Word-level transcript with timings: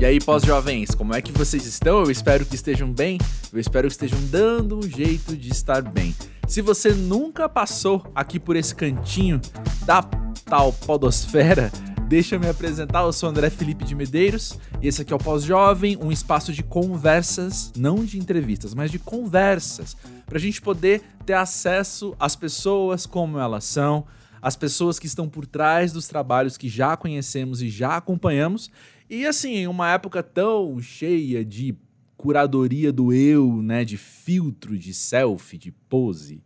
E 0.00 0.04
aí, 0.04 0.20
pós-jovens, 0.20 0.94
como 0.94 1.12
é 1.12 1.20
que 1.20 1.32
vocês 1.32 1.66
estão? 1.66 2.04
Eu 2.04 2.10
espero 2.10 2.46
que 2.46 2.54
estejam 2.54 2.92
bem, 2.92 3.18
eu 3.52 3.58
espero 3.58 3.88
que 3.88 3.94
estejam 3.94 4.20
dando 4.30 4.78
um 4.78 4.82
jeito 4.82 5.36
de 5.36 5.50
estar 5.50 5.82
bem. 5.82 6.14
Se 6.46 6.62
você 6.62 6.90
nunca 6.92 7.48
passou 7.48 8.06
aqui 8.14 8.38
por 8.38 8.54
esse 8.54 8.72
cantinho 8.72 9.40
da 9.84 10.00
tal 10.44 10.72
podosfera, 10.72 11.72
deixa 12.08 12.36
eu 12.36 12.40
me 12.40 12.48
apresentar, 12.48 13.00
eu 13.00 13.12
sou 13.12 13.28
André 13.28 13.50
Felipe 13.50 13.84
de 13.84 13.96
Medeiros, 13.96 14.56
e 14.80 14.86
esse 14.86 15.02
aqui 15.02 15.12
é 15.12 15.16
o 15.16 15.18
Pós-Jovem, 15.18 15.98
um 16.00 16.12
espaço 16.12 16.52
de 16.52 16.62
conversas, 16.62 17.72
não 17.76 18.04
de 18.04 18.20
entrevistas, 18.20 18.74
mas 18.74 18.92
de 18.92 19.00
conversas, 19.00 19.96
para 20.26 20.38
a 20.38 20.40
gente 20.40 20.62
poder 20.62 21.02
ter 21.26 21.34
acesso 21.34 22.14
às 22.20 22.36
pessoas 22.36 23.04
como 23.04 23.36
elas 23.36 23.64
são, 23.64 24.06
as 24.40 24.54
pessoas 24.54 25.00
que 25.00 25.06
estão 25.06 25.28
por 25.28 25.44
trás 25.44 25.92
dos 25.92 26.06
trabalhos 26.06 26.56
que 26.56 26.68
já 26.68 26.96
conhecemos 26.96 27.60
e 27.60 27.68
já 27.68 27.96
acompanhamos, 27.96 28.70
e 29.08 29.26
assim, 29.26 29.66
uma 29.66 29.90
época 29.92 30.22
tão 30.22 30.80
cheia 30.80 31.44
de 31.44 31.76
curadoria 32.16 32.92
do 32.92 33.12
eu, 33.12 33.62
né, 33.62 33.84
de 33.84 33.96
filtro, 33.96 34.76
de 34.76 34.92
selfie, 34.92 35.56
de 35.56 35.70
pose, 35.70 36.42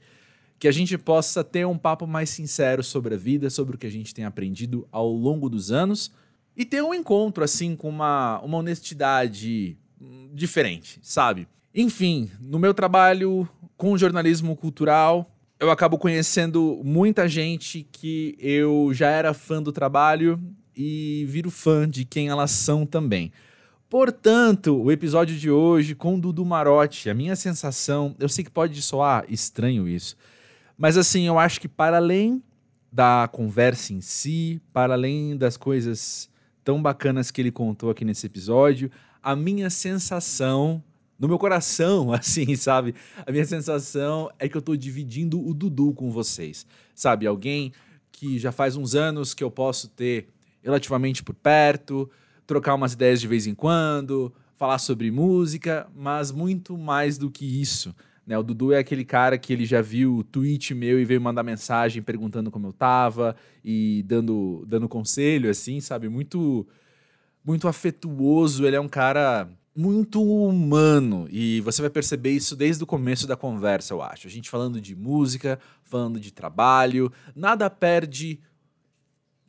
que 0.59 0.69
a 0.69 0.73
gente 0.73 0.97
possa 0.97 1.43
ter 1.43 1.67
um 1.67 1.79
papo 1.79 2.07
mais 2.07 2.31
sincero 2.31 2.85
sobre 2.85 3.15
a 3.15 3.19
vida, 3.19 3.51
sobre 3.51 3.75
o 3.75 3.79
que 3.79 3.87
a 3.87 3.91
gente 3.91 4.15
tem 4.15 4.25
aprendido 4.25 4.87
ao 4.93 5.11
longo 5.11 5.49
dos 5.49 5.73
anos 5.73 6.13
e 6.57 6.65
ter 6.65 6.83
um 6.83 6.95
encontro 6.95 7.43
assim 7.43 7.75
com 7.75 7.89
uma, 7.89 8.39
uma 8.41 8.59
honestidade 8.59 9.77
diferente, 10.33 11.01
sabe? 11.03 11.49
Enfim, 11.75 12.31
no 12.41 12.59
meu 12.59 12.75
trabalho 12.75 13.49
com 13.77 13.97
jornalismo 13.97 14.55
cultural, 14.55 15.35
eu 15.59 15.71
acabo 15.71 15.97
conhecendo 15.97 16.81
muita 16.85 17.27
gente 17.29 17.87
que 17.91 18.37
eu 18.39 18.91
já 18.93 19.09
era 19.09 19.33
fã 19.33 19.63
do 19.63 19.73
trabalho 19.73 20.39
e 20.77 21.25
viro 21.29 21.51
fã 21.51 21.89
de 21.89 22.05
quem 22.05 22.29
elas 22.29 22.51
são 22.51 22.87
também. 22.87 23.33
Portanto, 23.89 24.81
o 24.83 24.91
episódio 24.91 25.37
de 25.37 25.51
hoje 25.51 25.95
com 25.95 26.19
Dudu 26.19 26.45
Marotti, 26.45 27.11
a 27.11 27.15
minha 27.15 27.37
sensação, 27.37 28.17
eu 28.19 28.29
sei 28.29 28.43
que 28.43 28.51
pode 28.51 28.81
soar 28.81 29.25
estranho 29.29 29.87
isso, 29.87 30.17
mas 30.79 30.97
assim, 30.97 31.27
eu 31.27 31.39
acho 31.39 31.61
que 31.61 31.69
para 31.69 31.99
além 31.99 32.43
da 32.91 33.29
conversa 33.31 33.93
em 33.93 34.01
si, 34.01 34.61
para 34.73 34.95
além 34.95 35.37
das 35.37 35.57
coisas 35.57 36.31
tão 36.65 36.81
bacanas 36.81 37.31
que 37.31 37.41
ele 37.41 37.51
contou 37.51 37.91
aqui 37.91 38.05
nesse 38.05 38.27
episódio, 38.27 38.91
a 39.23 39.37
minha 39.37 39.71
sensação 39.71 40.83
no 41.19 41.29
meu 41.29 41.39
coração, 41.39 42.11
assim, 42.15 42.57
sabe? 42.57 42.95
A 43.25 43.31
minha 43.31 43.45
sensação 43.45 44.31
é 44.39 44.49
que 44.49 44.57
eu 44.57 44.63
tô 44.63 44.77
dividindo 44.77 45.41
o 45.41 45.55
Dudu 45.55 45.93
com 45.93 46.11
vocês, 46.11 46.67
sabe? 46.95 47.27
Alguém 47.27 47.73
que 48.11 48.39
já 48.39 48.51
faz 48.51 48.77
uns 48.77 48.95
anos 48.95 49.35
que 49.35 49.45
eu 49.45 49.51
posso 49.51 49.89
ter 49.89 50.29
relativamente 50.63 51.23
por 51.23 51.35
perto, 51.35 52.11
trocar 52.47 52.75
umas 52.75 52.93
ideias 52.93 53.21
de 53.21 53.27
vez 53.27 53.47
em 53.47 53.55
quando, 53.55 54.33
falar 54.57 54.79
sobre 54.79 55.11
música, 55.11 55.89
mas 55.95 56.31
muito 56.31 56.79
mais 56.79 57.19
do 57.19 57.31
que 57.31 57.61
isso. 57.61 57.95
Né? 58.27 58.39
O 58.39 58.43
Dudu 58.43 58.73
é 58.73 58.79
aquele 58.79 59.05
cara 59.05 59.37
que 59.37 59.53
ele 59.53 59.65
já 59.65 59.83
viu 59.83 60.19
o 60.19 60.25
tweet 60.25 60.75
meu 60.75 61.01
e 61.01 61.05
veio 61.05 61.21
mandar 61.21 61.43
mensagem 61.43 62.03
perguntando 62.03 62.51
como 62.51 62.69
eu 62.69 62.73
tava 62.73 63.35
e 63.65 64.05
dando, 64.07 64.65
dando 64.67 64.89
conselho, 64.89 65.51
assim, 65.51 65.81
sabe? 65.81 66.09
Muito, 66.09 66.67
muito 67.45 67.67
afetuoso. 67.67 68.65
Ele 68.67 68.77
é 68.77 68.81
um 68.81 68.89
cara 68.89 69.49
muito 69.75 70.23
humano 70.23 71.27
e 71.31 71.61
você 71.63 71.81
vai 71.81 71.91
perceber 71.91 72.31
isso 72.31 72.55
desde 72.55 72.85
o 72.85 72.87
começo 72.87 73.27
da 73.27 73.37
conversa, 73.37 73.95
eu 73.95 74.03
acho. 74.03 74.27
A 74.27 74.31
gente 74.31 74.51
falando 74.51 74.81
de 74.81 74.95
música, 74.95 75.59
falando 75.83 76.21
de 76.21 76.31
trabalho, 76.31 77.11
nada 77.35 77.69
perde 77.69 78.39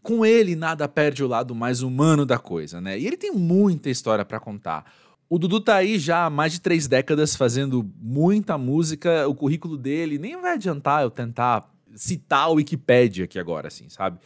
com 0.03 0.25
ele 0.25 0.55
nada 0.55 0.87
perde 0.87 1.23
o 1.23 1.27
lado 1.27 1.55
mais 1.55 1.81
humano 1.81 2.25
da 2.25 2.37
coisa, 2.37 2.81
né? 2.81 2.99
E 2.99 3.07
ele 3.07 3.17
tem 3.17 3.31
muita 3.31 3.89
história 3.89 4.25
para 4.25 4.39
contar. 4.39 4.85
O 5.29 5.39
Dudu 5.39 5.61
tá 5.61 5.77
aí 5.77 5.97
já 5.97 6.25
há 6.25 6.29
mais 6.29 6.51
de 6.51 6.61
três 6.61 6.87
décadas 6.87 7.35
fazendo 7.35 7.89
muita 7.99 8.57
música. 8.57 9.27
O 9.27 9.33
currículo 9.33 9.77
dele 9.77 10.19
nem 10.19 10.39
vai 10.39 10.53
adiantar 10.53 11.01
eu 11.01 11.09
tentar 11.09 11.73
citar 11.95 12.51
o 12.51 12.55
Wikipedia 12.55 13.23
aqui 13.25 13.39
agora, 13.39 13.69
assim, 13.69 13.87
sabe? 13.87 14.19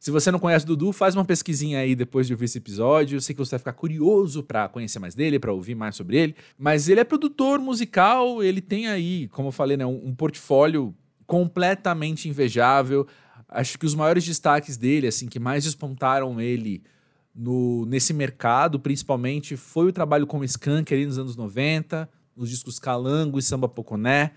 Se 0.00 0.10
você 0.10 0.30
não 0.30 0.38
conhece 0.38 0.64
o 0.64 0.68
Dudu, 0.68 0.92
faz 0.92 1.14
uma 1.14 1.26
pesquisinha 1.26 1.80
aí 1.80 1.94
depois 1.94 2.26
de 2.26 2.32
ouvir 2.32 2.46
esse 2.46 2.56
episódio. 2.56 3.16
Eu 3.16 3.20
sei 3.20 3.34
que 3.34 3.38
você 3.38 3.50
vai 3.50 3.58
ficar 3.58 3.74
curioso 3.74 4.42
para 4.42 4.66
conhecer 4.66 4.98
mais 4.98 5.14
dele, 5.14 5.38
para 5.38 5.52
ouvir 5.52 5.74
mais 5.74 5.94
sobre 5.94 6.16
ele. 6.16 6.34
Mas 6.58 6.88
ele 6.88 7.00
é 7.00 7.04
produtor 7.04 7.60
musical, 7.60 8.42
ele 8.42 8.62
tem 8.62 8.88
aí, 8.88 9.28
como 9.28 9.48
eu 9.48 9.52
falei, 9.52 9.76
né, 9.76 9.84
um, 9.84 10.08
um 10.08 10.14
portfólio 10.14 10.94
completamente 11.26 12.30
invejável. 12.30 13.06
Acho 13.50 13.78
que 13.78 13.84
os 13.84 13.94
maiores 13.94 14.24
destaques 14.24 14.76
dele, 14.76 15.08
assim, 15.08 15.26
que 15.26 15.40
mais 15.40 15.64
despontaram 15.64 16.40
ele 16.40 16.82
no, 17.34 17.84
nesse 17.86 18.12
mercado, 18.12 18.78
principalmente, 18.78 19.56
foi 19.56 19.88
o 19.88 19.92
trabalho 19.92 20.26
com 20.26 20.38
o 20.38 20.44
Skank 20.44 20.92
ali 20.94 21.04
nos 21.04 21.18
anos 21.18 21.36
90, 21.36 22.08
nos 22.36 22.48
discos 22.48 22.78
Calango 22.78 23.38
e 23.38 23.42
Samba 23.42 23.68
Poconé. 23.68 24.32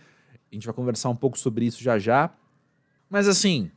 A 0.51 0.55
gente 0.55 0.65
vai 0.65 0.73
conversar 0.73 1.09
um 1.09 1.15
pouco 1.15 1.37
sobre 1.37 1.65
isso 1.65 1.81
já 1.81 1.99
já. 1.99 2.31
Mas 3.09 3.27
assim, 3.27 3.69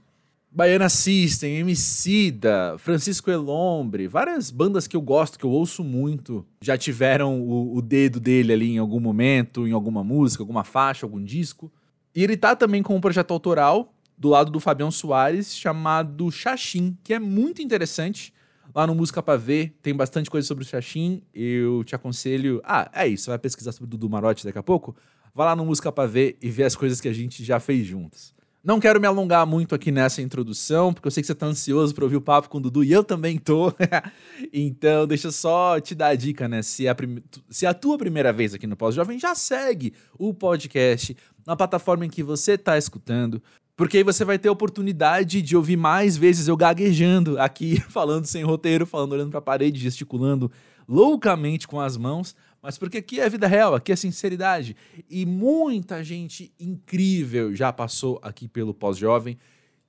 Baiana 0.50 0.88
System, 0.88 1.58
Emicida, 1.58 2.76
Francisco 2.78 3.30
Elombre, 3.30 4.08
várias 4.08 4.50
bandas 4.50 4.86
que 4.86 4.97
eu 4.97 5.03
gosto, 5.03 5.38
que 5.38 5.44
eu 5.44 5.50
ouço 5.50 5.84
muito, 5.84 6.47
já 6.62 6.78
tiveram 6.78 7.42
o, 7.42 7.76
o 7.76 7.82
dedo 7.82 8.18
dele 8.18 8.54
ali 8.54 8.72
em 8.72 8.78
algum 8.78 9.00
momento, 9.00 9.66
em 9.66 9.72
alguma 9.72 10.03
música, 10.03 10.42
alguma 10.42 10.64
faixa, 10.64 11.04
algum 11.04 11.22
disco. 11.22 11.70
E 12.14 12.24
ele 12.24 12.38
tá 12.38 12.56
também 12.56 12.82
com 12.82 12.97
um 12.97 13.00
projeto 13.03 13.32
autoral, 13.32 13.92
do 14.16 14.28
lado 14.28 14.50
do 14.50 14.60
Fabião 14.60 14.91
Soares, 14.91 15.54
chamado 15.54 16.31
Xaxim, 16.31 16.97
que 17.04 17.12
é 17.12 17.19
muito 17.19 17.60
interessante. 17.60 18.32
Lá 18.75 18.87
no 18.87 18.94
Música 18.94 19.22
Pra 19.22 19.37
Ver 19.37 19.75
tem 19.82 19.94
bastante 19.94 20.28
coisa 20.28 20.47
sobre 20.47 20.65
o 20.65 20.66
Xaxim. 20.66 21.22
Eu 21.34 21.82
te 21.84 21.94
aconselho. 21.94 22.60
Ah, 22.65 22.91
é 22.93 23.09
isso. 23.09 23.31
Vai 23.31 23.38
pesquisar 23.38 23.72
sobre 23.72 23.84
o 23.84 23.88
Dudu 23.88 24.10
Marotti 24.10 24.44
daqui 24.44 24.59
a 24.59 24.62
pouco? 24.62 24.94
Vá 25.34 25.47
lá 25.47 25.56
no 25.56 25.65
Música 25.65 25.91
Pra 25.91 26.06
Ver 26.06 26.37
e 26.43 26.50
vê 26.50 26.65
as 26.65 26.77
coisas 26.77 27.00
que 27.00 27.09
a 27.09 27.12
gente 27.12 27.43
já 27.43 27.59
fez 27.59 27.87
juntos. 27.87 28.34
Não 28.66 28.81
quero 28.81 29.00
me 29.00 29.06
alongar 29.06 29.47
muito 29.47 29.77
aqui 29.77 29.93
nessa 29.93 30.21
introdução, 30.21 30.93
porque 30.93 31.06
eu 31.06 31.10
sei 31.12 31.22
que 31.22 31.28
você 31.28 31.37
tá 31.37 31.47
ansioso 31.47 31.94
para 31.94 32.03
ouvir 32.03 32.16
o 32.16 32.21
papo 32.21 32.48
com 32.48 32.59
o 32.59 32.60
Dudu 32.60 32.83
e 32.83 32.91
eu 32.91 33.04
também 33.04 33.38
tô. 33.38 33.72
então, 34.53 35.06
deixa 35.06 35.28
eu 35.28 35.33
só 35.33 35.78
te 35.78 35.94
dar 35.94 36.09
a 36.09 36.15
dica, 36.16 36.48
né? 36.48 36.62
Se, 36.62 36.88
a 36.88 36.93
prim... 36.93 37.22
Se 37.48 37.65
a 37.65 37.72
tua 37.72 37.97
primeira 37.97 38.33
vez 38.33 38.54
aqui 38.54 38.66
no 38.66 38.77
Pós-Jovem, 38.77 39.21
já 39.21 39.37
segue 39.37 39.94
o 40.19 40.34
podcast 40.34 41.16
na 41.47 41.54
plataforma 41.54 42.04
em 42.04 42.10
que 42.10 42.25
você 42.25 42.59
tá 42.59 42.77
escutando. 42.77 43.41
Porque 43.76 43.98
aí 43.98 44.03
você 44.03 44.25
vai 44.25 44.38
ter 44.38 44.48
a 44.48 44.53
oportunidade 44.53 45.42
de 45.42 45.54
ouvir 45.54 45.76
mais 45.76 46.16
vezes 46.16 46.48
eu 46.48 46.56
gaguejando 46.56 47.38
aqui, 47.38 47.78
falando 47.91 48.25
sem 48.25 48.42
roteiro, 48.42 48.87
falando 48.87 49.12
olhando 49.12 49.31
para 49.31 49.38
a 49.38 49.42
parede, 49.42 49.78
gesticulando 49.78 50.50
loucamente 50.88 51.69
com 51.69 51.81
as 51.81 51.97
mãos, 51.97 52.34
mas 52.62 52.78
porque 52.78 52.98
aqui 52.98 53.20
é 53.20 53.28
vida 53.28 53.47
real, 53.47 53.75
aqui 53.75 53.92
é 53.92 53.97
sinceridade. 53.97 54.75
E 55.10 55.26
muita 55.26 56.03
gente 56.03 56.53
incrível 56.59 57.54
já 57.54 57.72
passou 57.72 58.19
aqui 58.22 58.48
pelo 58.48 58.72
Pós-Jovem. 58.72 59.36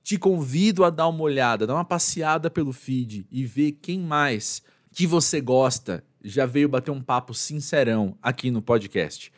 Te 0.02 0.18
convido 0.18 0.84
a 0.84 0.90
dar 0.90 1.08
uma 1.08 1.22
olhada, 1.22 1.66
dar 1.66 1.74
uma 1.74 1.84
passeada 1.84 2.50
pelo 2.50 2.72
feed 2.72 3.26
e 3.30 3.44
ver 3.44 3.72
quem 3.72 4.00
mais 4.00 4.62
que 4.92 5.06
você 5.06 5.40
gosta 5.40 6.04
já 6.22 6.46
veio 6.46 6.68
bater 6.68 6.90
um 6.90 7.00
papo 7.00 7.32
sincerão 7.32 8.16
aqui 8.22 8.50
no 8.50 8.60
podcast. 8.60 9.32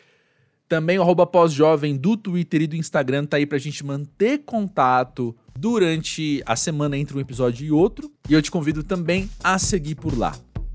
Também 0.71 1.01
o 1.01 1.03
arroba 1.03 1.27
pós-jovem 1.27 1.97
do 1.97 2.17
Twitter 2.17 2.63
e 2.63 2.67
do 2.69 2.77
Instagram 2.77 3.27
tá 3.27 3.39
aí 3.39 3.45
pra 3.45 3.59
gente 3.59 3.85
manter 3.85 4.45
contato 4.45 5.35
durante 5.59 6.41
a 6.47 6.55
semana 6.55 6.97
entre 6.97 7.17
um 7.17 7.21
episódio 7.21 7.67
e 7.67 7.73
outro. 7.73 8.09
E 8.29 8.35
eu 8.35 8.41
te 8.41 8.53
convido 8.53 8.85
também 8.85 9.29
a 9.43 9.59
seguir 9.59 9.97
por 9.97 10.17
lá. 10.17 10.33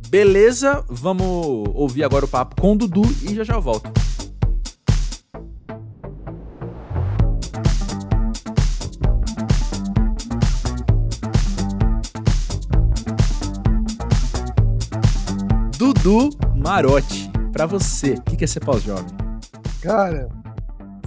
Beleza? 0.10 0.84
Vamos 0.90 1.26
ouvir 1.74 2.04
agora 2.04 2.26
o 2.26 2.28
papo 2.28 2.60
com 2.62 2.74
o 2.74 2.78
Dudu 2.78 3.04
e 3.24 3.36
já 3.36 3.46
já 3.46 3.54
eu 3.54 3.62
volto. 3.62 3.90
Dudu 15.78 16.32
Marotti, 16.54 17.32
para 17.54 17.66
você, 17.66 18.16
o 18.16 18.36
que 18.36 18.44
é 18.44 18.48
ser 18.48 18.60
pós-jovem? 18.60 19.25
Cara, 19.86 20.28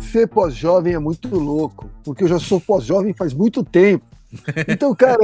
ser 0.00 0.28
pós-jovem 0.28 0.94
é 0.94 1.00
muito 1.00 1.28
louco, 1.36 1.90
porque 2.04 2.22
eu 2.22 2.28
já 2.28 2.38
sou 2.38 2.60
pós-jovem 2.60 3.12
faz 3.12 3.34
muito 3.34 3.64
tempo. 3.64 4.06
Então, 4.68 4.94
cara, 4.94 5.18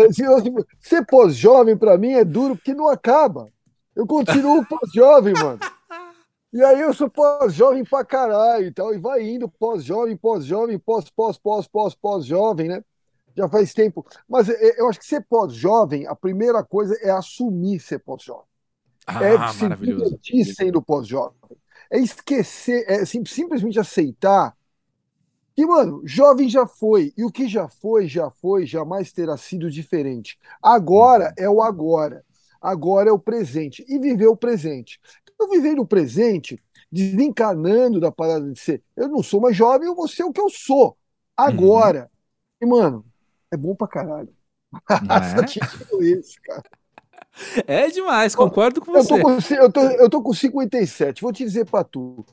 ser 0.80 1.06
pós-jovem 1.06 1.76
para 1.76 1.96
mim 1.96 2.14
é 2.14 2.24
duro 2.24 2.56
porque 2.56 2.74
não 2.74 2.88
acaba. 2.88 3.48
Eu 3.94 4.08
continuo 4.08 4.66
pós-jovem, 4.66 5.34
mano. 5.34 5.60
E 6.52 6.64
aí 6.64 6.80
eu 6.80 6.92
sou 6.92 7.08
pós-jovem 7.08 7.84
pra 7.84 8.04
caralho 8.04 8.66
e 8.66 8.72
tal, 8.72 8.92
e 8.92 8.98
vai 8.98 9.22
indo 9.22 9.48
pós-jovem, 9.48 10.16
pós-jovem, 10.16 10.76
pós, 10.76 11.08
pós, 11.08 11.38
pós, 11.38 11.68
pós, 11.68 11.94
pós-jovem, 11.94 12.68
né? 12.68 12.82
Já 13.36 13.48
faz 13.48 13.72
tempo. 13.72 14.04
Mas 14.28 14.48
é, 14.48 14.80
eu 14.80 14.88
acho 14.88 14.98
que 14.98 15.06
ser 15.06 15.24
pós-jovem, 15.28 16.08
a 16.08 16.14
primeira 16.16 16.64
coisa 16.64 16.98
é 17.00 17.10
assumir 17.10 17.78
ser 17.78 18.00
pós-jovem. 18.00 18.46
Ah, 19.06 19.24
é 19.24 19.48
se 19.52 19.68
divertir 19.68 20.44
sendo 20.44 20.82
pós-jovem 20.82 21.36
é 21.94 21.98
esquecer, 22.00 22.84
é 22.88 23.04
sim, 23.04 23.24
simplesmente 23.24 23.78
aceitar 23.78 24.56
que, 25.54 25.64
mano, 25.64 26.02
jovem 26.04 26.48
já 26.48 26.66
foi, 26.66 27.12
e 27.16 27.24
o 27.24 27.30
que 27.30 27.46
já 27.46 27.68
foi, 27.68 28.08
já 28.08 28.28
foi, 28.28 28.66
jamais 28.66 29.12
terá 29.12 29.36
sido 29.36 29.70
diferente. 29.70 30.36
Agora 30.60 31.32
é 31.38 31.48
o 31.48 31.62
agora. 31.62 32.24
agora 32.60 33.10
é 33.10 33.12
o 33.12 33.18
presente. 33.18 33.84
E 33.88 33.96
viver 33.98 34.26
o 34.26 34.36
presente. 34.36 35.00
Eu 35.38 35.48
vivei 35.48 35.74
no 35.76 35.86
presente, 35.86 36.60
desencarnando 36.90 38.00
da 38.00 38.10
parada 38.10 38.50
de 38.50 38.58
ser. 38.58 38.82
Eu 38.96 39.06
não 39.08 39.22
sou 39.22 39.40
mais 39.40 39.56
jovem, 39.56 39.86
eu 39.86 39.94
vou 39.94 40.08
ser 40.08 40.24
o 40.24 40.32
que 40.32 40.40
eu 40.40 40.50
sou. 40.50 40.96
Agora. 41.36 42.10
Uhum. 42.60 42.68
E, 42.68 42.70
mano, 42.70 43.04
é 43.52 43.56
bom 43.56 43.76
pra 43.76 43.86
caralho. 43.86 44.34
É? 46.02 46.04
isso, 46.04 46.36
cara. 46.42 46.64
É 47.66 47.88
demais, 47.88 48.34
concordo 48.34 48.80
com 48.80 48.92
você. 48.92 49.14
Eu 49.14 49.18
tô 49.18 49.22
com, 49.22 49.54
eu, 49.54 49.72
tô, 49.72 49.80
eu 49.80 50.10
tô 50.10 50.22
com 50.22 50.32
57, 50.32 51.22
vou 51.22 51.32
te 51.32 51.44
dizer 51.44 51.64
pra 51.64 51.82
tu. 51.82 52.24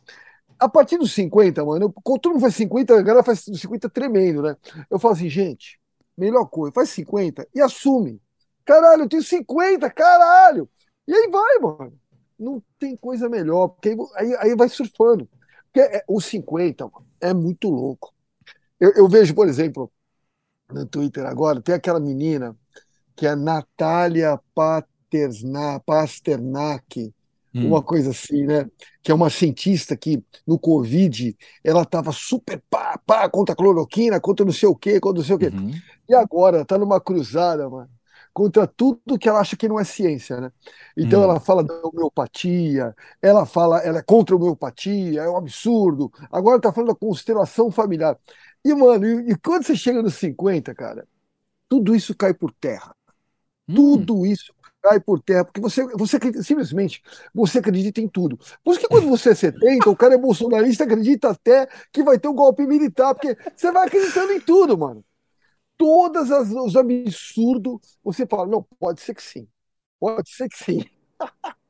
A 0.60 0.70
partir 0.70 0.98
dos 0.98 1.12
50, 1.14 1.66
mano, 1.66 1.86
eu, 1.86 1.94
quando 2.04 2.22
todo 2.22 2.34
mundo 2.34 2.42
faz 2.42 2.56
50, 2.56 2.94
a 2.94 3.02
galera 3.02 3.24
faz 3.24 3.40
50 3.40 3.90
tremendo, 3.90 4.44
né? 4.44 4.56
Eu 4.90 5.00
falo 5.00 5.16
assim, 5.16 5.30
gente, 5.30 5.80
melhor 6.16 6.46
coisa, 6.46 6.74
faz 6.74 6.90
50 6.92 7.48
e 7.54 7.60
assume. 7.62 8.22
Caralho, 8.64 9.04
eu 9.04 9.10
tenho 9.10 9.24
50, 9.24 9.90
caralho! 9.90 10.70
E 11.08 11.14
aí 11.14 11.30
vai, 11.32 11.60
mano. 11.60 12.00
Não 12.38 12.64
tem 12.80 12.96
coisa 12.96 13.28
melhor, 13.28 13.70
porque 13.70 13.90
aí, 13.90 13.98
aí, 14.16 14.36
aí 14.40 14.56
vai 14.56 14.70
surfando. 14.70 15.28
Porque 15.66 15.80
é, 15.80 16.04
os 16.08 16.26
50 16.26 16.86
mano, 16.86 17.06
é 17.20 17.34
muito 17.34 17.70
louco. 17.70 18.14
Eu, 18.80 18.92
eu 18.94 19.08
vejo, 19.08 19.34
por 19.34 19.48
exemplo, 19.48 19.92
no 20.72 20.86
Twitter 20.86 21.26
agora, 21.26 21.62
tem 21.62 21.74
aquela 21.74 22.00
menina 22.00 22.56
que 23.16 23.28
é 23.28 23.36
Natália 23.36 24.40
Pasternak, 25.86 27.14
hum. 27.54 27.68
uma 27.68 27.84
coisa 27.84 28.12
assim, 28.12 28.46
né? 28.46 28.66
Que 29.04 29.12
é 29.12 29.16
uma 29.16 29.30
cientista 29.30 29.96
que 29.96 30.24
no 30.46 30.58
Covid 30.58 31.36
ela 31.64 31.84
estava 31.84 32.12
super 32.12 32.62
pá, 32.70 33.00
pá, 33.06 33.30
contra 33.30 33.54
a 33.54 33.56
cloroquina, 33.56 34.20
contra 34.20 34.46
não 34.46 34.54
sei 34.54 34.70
o 34.70 34.76
quê, 34.76 35.00
contra 35.00 35.20
não 35.20 35.26
sei 35.26 35.36
o 35.36 35.40
quê. 35.40 35.48
Uhum. 35.48 35.72
E 36.10 36.14
agora 36.16 36.62
está 36.62 36.78
numa 36.78 37.00
cruzada, 37.00 37.70
mano, 37.70 37.90
contra 38.34 38.66
tudo 38.66 39.20
que 39.20 39.28
ela 39.28 39.40
acha 39.40 39.58
que 39.58 39.68
não 39.68 39.80
é 39.80 39.84
ciência, 39.84 40.40
né? 40.40 40.52
Então 40.96 41.20
hum. 41.20 41.24
ela 41.24 41.40
fala 41.40 41.64
da 41.64 41.74
homeopatia, 41.84 42.96
ela 43.22 43.46
fala, 43.46 43.80
ela 43.80 44.00
é 44.00 44.04
contra 44.04 44.36
a 44.36 44.38
homeopatia, 44.38 45.22
é 45.22 45.30
um 45.30 45.38
absurdo. 45.38 46.12
Agora 46.32 46.58
está 46.58 46.72
falando 46.72 46.90
da 46.90 46.96
constelação 46.96 47.70
familiar. 47.72 48.18
E, 48.64 48.74
mano, 48.74 49.06
e, 49.06 49.32
e, 49.32 49.36
quando 49.38 49.64
você 49.66 49.76
chega 49.76 50.02
nos 50.02 50.16
50, 50.16 50.74
cara, 50.76 51.08
tudo 51.68 51.96
isso 51.96 52.16
cai 52.16 52.34
por 52.34 52.52
terra. 52.52 52.96
Hum. 53.72 54.06
Tudo 54.06 54.26
isso 54.26 54.54
cai 54.82 55.00
por 55.00 55.20
terra, 55.22 55.46
porque 55.46 55.62
você, 55.62 55.86
você 55.96 56.18
simplesmente 56.44 57.04
você 57.34 57.60
acredita 57.60 58.02
em 58.02 58.08
tudo. 58.08 58.38
Por 58.64 58.72
isso 58.72 58.80
que 58.80 58.88
quando 58.88 59.08
você 59.08 59.30
é 59.30 59.36
70, 59.36 59.90
o 59.90 59.96
cara 59.96 60.16
é 60.16 60.18
bolsonarista, 60.18 60.84
acredita 60.84 61.30
até 61.30 61.68
que 61.92 62.04
vai 62.04 62.18
ter 62.18 62.28
um 62.28 62.34
golpe 62.36 62.66
militar, 62.66 63.14
porque 63.14 63.38
você 63.56 63.72
vai 63.72 63.88
acreditando 63.88 64.34
em 64.34 64.40
tudo, 64.40 64.78
mano. 64.78 65.04
Todos 65.78 66.30
os 66.32 66.76
absurdos, 66.76 67.98
você 68.04 68.26
fala, 68.28 68.48
não, 68.48 68.64
pode 68.80 69.02
ser 69.02 69.16
que 69.16 69.24
sim. 69.24 69.48
Pode 70.00 70.30
ser 70.30 70.50
que 70.50 70.58
sim. 70.58 70.86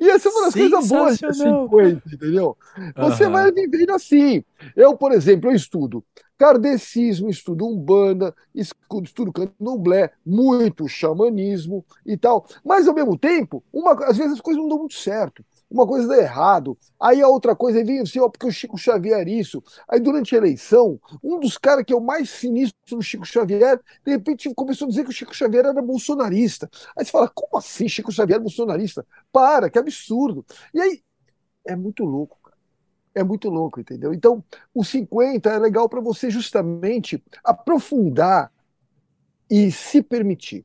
E 0.00 0.08
essa 0.08 0.28
é 0.28 0.32
uma 0.32 0.44
das 0.46 0.54
coisas 0.54 0.88
boas 0.88 1.18
de 1.18 1.34
50, 1.34 2.02
entendeu? 2.14 2.56
Você 2.96 3.26
uhum. 3.26 3.32
vai 3.32 3.52
vivendo 3.52 3.90
assim. 3.90 4.44
Eu, 4.74 4.96
por 4.96 5.12
exemplo, 5.12 5.50
eu 5.50 5.54
estudo 5.54 6.04
kardecismo, 6.38 7.28
estudo 7.28 7.66
umbanda, 7.66 8.34
estudo, 8.54 9.04
estudo 9.04 9.32
candomblé, 9.32 10.12
muito 10.24 10.88
xamanismo 10.88 11.84
e 12.06 12.16
tal. 12.16 12.46
Mas, 12.64 12.86
ao 12.86 12.94
mesmo 12.94 13.18
tempo, 13.18 13.62
uma, 13.72 13.92
às 14.06 14.16
vezes 14.16 14.34
as 14.34 14.40
coisas 14.40 14.62
não 14.62 14.68
dão 14.68 14.78
muito 14.78 14.94
certo. 14.94 15.44
Uma 15.70 15.86
coisa 15.86 16.08
dá 16.08 16.16
errado, 16.16 16.78
aí 16.98 17.20
a 17.20 17.28
outra 17.28 17.54
coisa 17.54 17.84
vem 17.84 18.00
assim, 18.00 18.18
ó, 18.20 18.28
porque 18.28 18.46
o 18.46 18.50
Chico 18.50 18.78
Xavier 18.78 19.28
isso. 19.28 19.62
Aí 19.86 20.00
durante 20.00 20.34
a 20.34 20.38
eleição, 20.38 20.98
um 21.22 21.38
dos 21.38 21.58
caras 21.58 21.84
que 21.84 21.92
é 21.92 21.96
o 21.96 22.00
mais 22.00 22.30
sinistro 22.30 22.96
do 22.96 23.02
Chico 23.02 23.26
Xavier, 23.26 23.78
de 24.04 24.10
repente 24.10 24.52
começou 24.54 24.86
a 24.86 24.88
dizer 24.88 25.04
que 25.04 25.10
o 25.10 25.12
Chico 25.12 25.34
Xavier 25.34 25.66
era 25.66 25.82
bolsonarista. 25.82 26.70
Aí 26.96 27.04
você 27.04 27.10
fala, 27.10 27.28
como 27.28 27.58
assim 27.58 27.86
Chico 27.88 28.10
Xavier 28.10 28.38
é 28.38 28.42
bolsonarista? 28.42 29.06
Para, 29.30 29.68
que 29.68 29.78
absurdo. 29.78 30.44
E 30.72 30.80
aí, 30.80 31.02
é 31.66 31.76
muito 31.76 32.04
louco 32.04 32.38
é 33.14 33.24
muito 33.24 33.48
louco, 33.48 33.80
entendeu? 33.80 34.14
Então, 34.14 34.44
o 34.72 34.84
50 34.84 35.50
é 35.50 35.58
legal 35.58 35.88
para 35.88 36.00
você 36.00 36.30
justamente 36.30 37.22
aprofundar 37.42 38.52
e 39.50 39.70
se 39.72 40.02
permitir. 40.02 40.64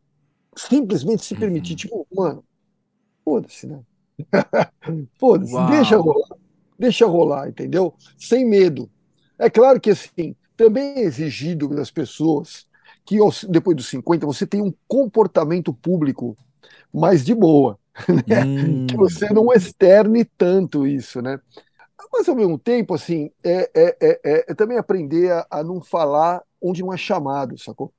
Simplesmente 0.56 1.26
se 1.26 1.36
permitir. 1.36 1.72
Uhum. 1.72 1.78
Tipo, 1.78 2.08
mano, 2.14 2.44
foda-se, 3.24 3.68
né? 3.68 3.82
foda-se, 5.20 5.56
deixa 5.70 5.98
rolar. 5.98 6.38
Deixa 6.78 7.06
rolar, 7.06 7.50
entendeu? 7.50 7.94
Sem 8.18 8.46
medo. 8.46 8.90
É 9.38 9.50
claro 9.50 9.80
que, 9.80 9.92
assim, 9.92 10.36
também 10.56 10.98
é 10.98 11.02
exigido 11.02 11.68
das 11.70 11.92
pessoas 11.92 12.66
que 13.06 13.18
depois 13.50 13.76
dos 13.76 13.88
50 13.88 14.26
você 14.26 14.48
tem 14.48 14.62
um 14.62 14.74
comportamento 14.88 15.74
público 15.74 16.38
mais 16.94 17.24
de 17.24 17.36
boa, 17.36 17.78
né? 18.28 18.44
Hum. 18.44 18.88
Que 18.88 18.96
você 18.96 19.30
não 19.30 19.52
externe 19.52 20.26
tanto 20.26 20.88
isso, 20.88 21.22
né? 21.22 21.40
Mas 22.12 22.30
ao 22.30 22.36
mesmo 22.36 22.60
tempo, 22.60 22.94
assim, 22.94 23.32
é, 23.44 23.70
é, 23.74 23.98
é, 24.02 24.46
é 24.52 24.54
também 24.54 24.78
aprender 24.78 25.32
a, 25.32 25.48
a, 25.50 25.64
não 25.64 25.82
falar 25.82 26.44
onde 26.62 26.84
não 26.84 26.94
é 26.94 26.98
chamado, 26.98 27.58
sacou? 27.58 27.92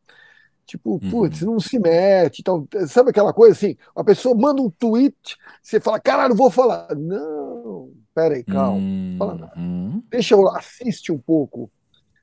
Tipo, 0.66 0.93
uhum. 0.93 1.11
putz, 1.11 1.43
não 1.43 1.61
se 1.61 1.78
mete. 1.78 2.40
Então, 2.40 2.66
sabe 2.88 3.11
aquela 3.11 3.32
coisa 3.32 3.52
assim? 3.52 3.76
A 3.94 4.02
pessoa 4.02 4.34
manda 4.34 4.62
um 4.62 4.70
tweet, 4.70 5.37
você 5.62 5.81
fala, 5.81 6.00
caralho, 6.00 6.34
vou 6.34 6.50
falar. 6.50 6.94
Não, 6.94 7.93
peraí, 8.14 8.43
calma. 8.44 8.78
Uhum. 8.78 9.16
Fala 9.19 9.34
nada. 9.34 9.52
Deixa 10.11 10.34
eu 10.34 10.49
assiste 10.49 11.12
um 11.12 11.19
pouco. 11.19 11.70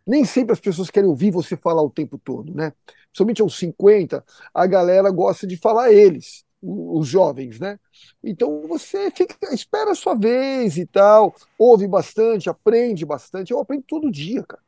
Nem 0.06 0.26
sempre 0.26 0.54
as 0.54 0.60
pessoas 0.60 0.90
querem 0.90 1.10
ouvir 1.10 1.32
você 1.32 1.56
falar 1.56 1.84
o 1.84 1.90
tempo 1.90 2.18
todo, 2.18 2.54
né? 2.54 2.74
Principalmente 3.08 3.42
aos 3.42 3.58
50, 3.58 4.24
a 4.54 4.66
galera 4.66 5.12
gosta 5.12 5.46
de 5.46 5.58
falar 5.58 5.92
eles 5.92 6.44
os 6.62 7.08
jovens, 7.08 7.60
né? 7.60 7.80
Então 8.24 8.68
você 8.68 9.10
fica, 9.10 9.36
espera 9.54 9.92
a 9.92 9.96
sua 9.96 10.14
vez 10.14 10.78
e 10.78 10.86
tal, 10.86 11.34
ouve 11.58 11.88
bastante, 11.88 12.50
aprende 12.50 13.06
bastante. 13.06 13.52
Eu 13.52 13.60
aprendo 13.60 13.84
todo 13.88 14.12
dia, 14.12 14.44
cara. 14.44 14.62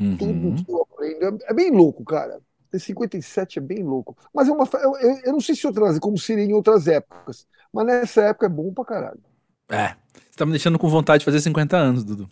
Uhum. 0.00 0.16
Tudo 0.16 0.64
que 0.64 0.72
eu 0.72 0.82
aprendo. 0.82 1.44
É, 1.44 1.50
é, 1.50 1.54
bem 1.54 1.70
louco, 1.70 2.04
cara. 2.04 2.40
Ter 2.70 2.78
57 2.78 3.58
é 3.58 3.62
bem 3.62 3.82
louco. 3.82 4.16
Mas 4.32 4.48
é 4.48 4.52
uma. 4.52 4.68
Eu, 4.74 4.94
eu 5.24 5.32
não 5.32 5.40
sei 5.40 5.54
se 5.54 5.66
outras, 5.66 5.98
como 5.98 6.16
seria 6.16 6.44
em 6.44 6.52
outras 6.52 6.86
épocas, 6.86 7.46
mas 7.72 7.86
nessa 7.86 8.22
época 8.22 8.46
é 8.46 8.48
bom 8.48 8.72
pra 8.72 8.84
caralho. 8.84 9.20
É. 9.68 9.96
Você 10.14 10.36
tá 10.36 10.46
me 10.46 10.52
deixando 10.52 10.78
com 10.78 10.88
vontade 10.88 11.20
de 11.20 11.24
fazer 11.24 11.40
50 11.40 11.76
anos, 11.76 12.04
Dudu. 12.04 12.30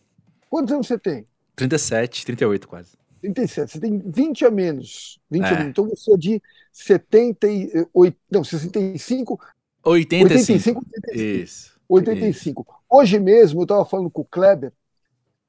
Quantos 0.48 0.72
anos 0.72 0.86
você 0.86 0.98
tem? 0.98 1.26
37, 1.56 2.24
38 2.24 2.68
quase. 2.68 2.96
37, 3.20 3.72
você 3.72 3.80
tem 3.80 3.98
20 3.98 4.44
a 4.46 4.50
menos. 4.50 5.18
20 5.30 5.42
é. 5.42 5.48
a 5.48 5.50
menos. 5.50 5.68
Então 5.70 5.88
você 5.88 6.12
é 6.12 6.16
de 6.16 6.42
78, 6.72 8.16
não, 8.30 8.44
65. 8.44 9.40
85. 9.84 10.24
85, 10.24 10.78
85. 10.78 11.14
Isso. 11.14 11.78
85. 11.88 12.62
Isso. 12.62 12.78
Hoje 12.88 13.18
mesmo 13.18 13.60
eu 13.60 13.64
estava 13.64 13.84
falando 13.84 14.10
com 14.10 14.22
o 14.22 14.24
Kleber, 14.24 14.72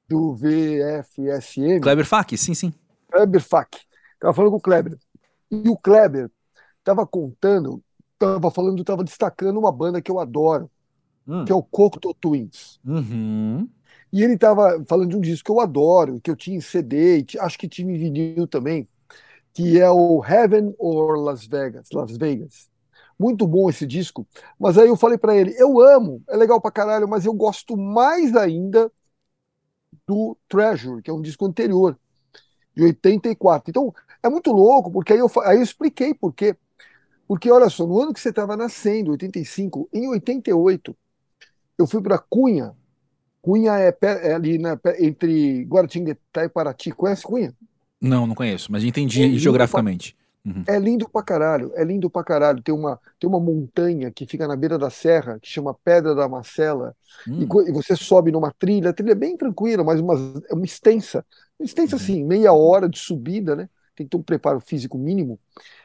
do 0.08 0.34
VFSM. 0.34 1.80
Kleber 1.80 2.04
Fak, 2.04 2.36
sim, 2.36 2.54
sim. 2.54 2.74
Kleber 3.10 3.40
Fak. 3.40 3.78
Estava 4.20 4.34
falando 4.34 4.50
com 4.50 4.58
o 4.58 4.60
Kleber. 4.60 4.98
E 5.50 5.68
o 5.70 5.76
Kleber 5.78 6.30
estava 6.78 7.06
contando, 7.06 7.82
estava 8.12 8.50
falando, 8.50 8.80
estava 8.80 9.02
destacando 9.02 9.58
uma 9.58 9.72
banda 9.72 10.02
que 10.02 10.10
eu 10.10 10.20
adoro, 10.20 10.70
hum. 11.26 11.44
que 11.46 11.50
é 11.50 11.54
o 11.54 11.62
Cocteau 11.62 12.12
Twins. 12.12 12.78
Uhum. 12.84 13.66
E 14.12 14.22
ele 14.22 14.34
estava 14.34 14.84
falando 14.86 15.10
de 15.10 15.16
um 15.16 15.20
disco 15.20 15.46
que 15.46 15.50
eu 15.50 15.60
adoro, 15.60 16.20
que 16.20 16.30
eu 16.30 16.36
tinha 16.36 16.58
em 16.58 16.60
CD, 16.60 17.24
acho 17.40 17.58
que 17.58 17.66
tinha 17.66 17.90
em 17.90 17.96
vinil 17.96 18.46
também, 18.46 18.86
que 19.54 19.80
é 19.80 19.88
o 19.88 20.22
Heaven 20.22 20.74
or 20.78 21.18
Las 21.18 21.46
Vegas, 21.46 21.88
Las 21.90 22.16
Vegas. 22.16 22.68
Muito 23.18 23.46
bom 23.46 23.70
esse 23.70 23.86
disco. 23.86 24.26
Mas 24.58 24.76
aí 24.76 24.88
eu 24.88 24.96
falei 24.96 25.16
para 25.16 25.34
ele, 25.34 25.54
eu 25.56 25.80
amo, 25.80 26.22
é 26.28 26.36
legal 26.36 26.60
pra 26.60 26.70
caralho, 26.70 27.08
mas 27.08 27.24
eu 27.24 27.32
gosto 27.32 27.76
mais 27.76 28.36
ainda 28.36 28.92
do 30.06 30.36
Treasure, 30.48 31.02
que 31.02 31.10
é 31.10 31.14
um 31.14 31.22
disco 31.22 31.46
anterior, 31.46 31.98
de 32.74 32.82
84. 32.82 33.70
Então, 33.70 33.94
é 34.22 34.28
muito 34.28 34.52
louco, 34.52 34.90
porque 34.90 35.12
aí 35.12 35.18
eu, 35.18 35.30
aí 35.44 35.58
eu 35.58 35.62
expliquei 35.62 36.14
por 36.14 36.32
quê. 36.32 36.56
Porque, 37.26 37.50
olha 37.50 37.68
só, 37.68 37.86
no 37.86 38.00
ano 38.00 38.12
que 38.12 38.20
você 38.20 38.30
estava 38.30 38.56
nascendo, 38.56 39.12
85, 39.12 39.88
em 39.92 40.08
88, 40.08 40.96
eu 41.78 41.86
fui 41.86 42.02
para 42.02 42.18
Cunha, 42.18 42.74
Cunha 43.40 43.78
é, 43.78 43.96
é 44.02 44.34
ali 44.34 44.58
na, 44.58 44.78
entre 44.98 45.64
Guaratinguetá 45.64 46.44
e 46.44 46.48
Paraty. 46.48 46.92
Conhece 46.92 47.22
Cunha? 47.22 47.54
Não, 48.00 48.26
não 48.26 48.34
conheço, 48.34 48.70
mas 48.70 48.84
entendi 48.84 49.36
é 49.36 49.38
geograficamente. 49.38 50.14
Pra... 50.14 50.20
Uhum. 50.42 50.64
É 50.66 50.78
lindo 50.78 51.06
pra 51.06 51.22
caralho, 51.22 51.70
é 51.74 51.84
lindo 51.84 52.08
pra 52.08 52.24
caralho. 52.24 52.62
Tem 52.62 52.74
uma, 52.74 52.98
tem 53.18 53.28
uma 53.28 53.40
montanha 53.40 54.10
que 54.10 54.26
fica 54.26 54.48
na 54.48 54.56
beira 54.56 54.78
da 54.78 54.88
serra, 54.88 55.38
que 55.38 55.48
chama 55.48 55.76
Pedra 55.84 56.14
da 56.14 56.28
Marcela, 56.28 56.94
hum. 57.28 57.40
e, 57.42 57.68
e, 57.68 57.72
você 57.72 57.94
sobe 57.94 58.32
numa 58.32 58.50
trilha, 58.50 58.90
a 58.90 58.92
trilha 58.92 59.12
é 59.12 59.14
bem 59.14 59.36
tranquila, 59.36 59.84
mas 59.84 60.00
uma, 60.00 60.14
é 60.48 60.54
uma 60.54 60.64
extensa. 60.64 61.24
Extensa 61.58 61.96
uhum. 61.96 62.02
assim, 62.02 62.24
meia 62.24 62.52
hora 62.54 62.88
de 62.88 62.98
subida, 62.98 63.54
né? 63.54 63.68
Tem 64.00 64.06
que 64.06 64.10
ter 64.12 64.16
um 64.16 64.22
preparo 64.22 64.60
físico 64.60 64.96
mínimo. 64.96 65.38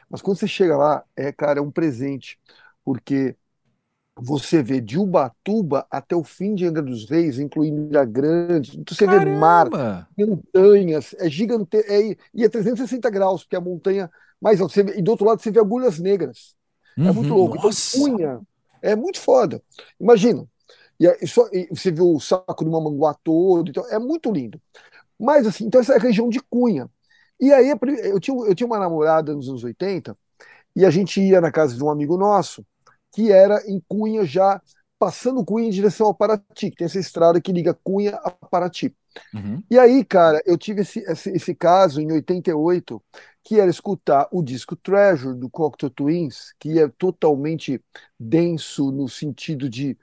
Mas 0.08 0.22
quando 0.22 0.38
você 0.38 0.48
chega 0.48 0.74
lá, 0.74 1.04
é, 1.14 1.30
cara, 1.30 1.58
é 1.58 1.62
um 1.62 1.70
presente, 1.70 2.38
porque 2.82 3.36
você 4.18 4.62
vê 4.62 4.80
de 4.80 4.98
Ubatuba 4.98 5.86
até 5.90 6.16
o 6.16 6.24
fim 6.24 6.54
de 6.54 6.64
Angra 6.64 6.80
dos 6.80 7.10
Reis, 7.10 7.38
incluindo 7.38 7.90
Ilha 7.90 8.06
Grande, 8.06 8.82
você 8.88 9.04
Caramba! 9.04 9.24
vê 9.26 9.30
mar, 9.36 9.68
montanhas, 10.16 11.14
é 11.18 11.28
gigante, 11.28 11.76
é, 11.76 12.16
e 12.32 12.42
é 12.42 12.48
360 12.48 13.10
graus, 13.10 13.42
porque 13.42 13.56
a 13.56 13.60
montanha 13.60 14.10
mais 14.40 14.62
alta, 14.62 14.80
e 14.80 15.02
do 15.02 15.10
outro 15.10 15.26
lado 15.26 15.42
você 15.42 15.50
vê 15.50 15.60
agulhas 15.60 15.98
negras. 15.98 16.54
Uhum, 16.96 17.08
é 17.08 17.12
muito 17.12 17.30
uhum. 17.32 17.36
louco. 17.36 17.56
Então, 17.58 17.68
nossa. 17.68 17.98
Então, 17.98 18.16
Cunha 18.16 18.40
é 18.80 18.96
muito 18.96 19.20
foda. 19.20 19.62
Imagina. 20.00 20.46
E, 20.98 21.06
e, 21.20 21.26
só, 21.28 21.46
e 21.52 21.68
você 21.68 21.92
viu 21.92 22.14
o 22.14 22.20
saco 22.20 22.64
do 22.64 22.70
Mamanguá 22.70 23.14
todo, 23.22 23.68
então 23.68 23.86
é 23.90 23.98
muito 23.98 24.32
lindo. 24.32 24.58
Mas 25.20 25.46
assim, 25.46 25.66
então 25.66 25.82
essa 25.82 25.92
é 25.92 25.96
a 25.96 26.00
região 26.00 26.30
de 26.30 26.40
Cunha. 26.40 26.88
E 27.38 27.52
aí 27.52 27.70
eu 28.04 28.20
tinha, 28.20 28.36
eu 28.46 28.54
tinha 28.54 28.66
uma 28.66 28.78
namorada 28.78 29.34
nos 29.34 29.48
anos 29.48 29.62
80 29.64 30.16
e 30.74 30.84
a 30.84 30.90
gente 30.90 31.20
ia 31.20 31.40
na 31.40 31.50
casa 31.50 31.76
de 31.76 31.82
um 31.82 31.90
amigo 31.90 32.16
nosso 32.16 32.64
que 33.12 33.32
era 33.32 33.62
em 33.66 33.80
Cunha 33.88 34.24
já 34.24 34.60
passando 34.98 35.44
Cunha 35.44 35.66
em 35.66 35.70
direção 35.70 36.06
ao 36.06 36.14
Paraty, 36.14 36.70
que 36.70 36.76
tem 36.76 36.86
essa 36.86 36.98
estrada 36.98 37.40
que 37.40 37.52
liga 37.52 37.74
Cunha 37.74 38.14
a 38.16 38.30
Paraty. 38.30 38.94
Uhum. 39.34 39.62
E 39.70 39.78
aí, 39.78 40.04
cara, 40.04 40.42
eu 40.44 40.58
tive 40.58 40.82
esse, 40.82 41.00
esse, 41.00 41.30
esse, 41.30 41.54
caso 41.54 42.00
em 42.00 42.12
88, 42.12 43.02
que 43.42 43.58
era 43.58 43.70
escutar 43.70 44.28
o 44.30 44.42
disco 44.42 44.76
Treasure 44.76 45.38
do 45.38 45.48
Cocteau 45.48 45.90
Twins, 45.90 46.52
que 46.58 46.78
é 46.78 46.88
totalmente 46.88 47.82
denso 48.18 48.90
no 48.90 49.08
sentido 49.08 49.70
de 49.70 49.96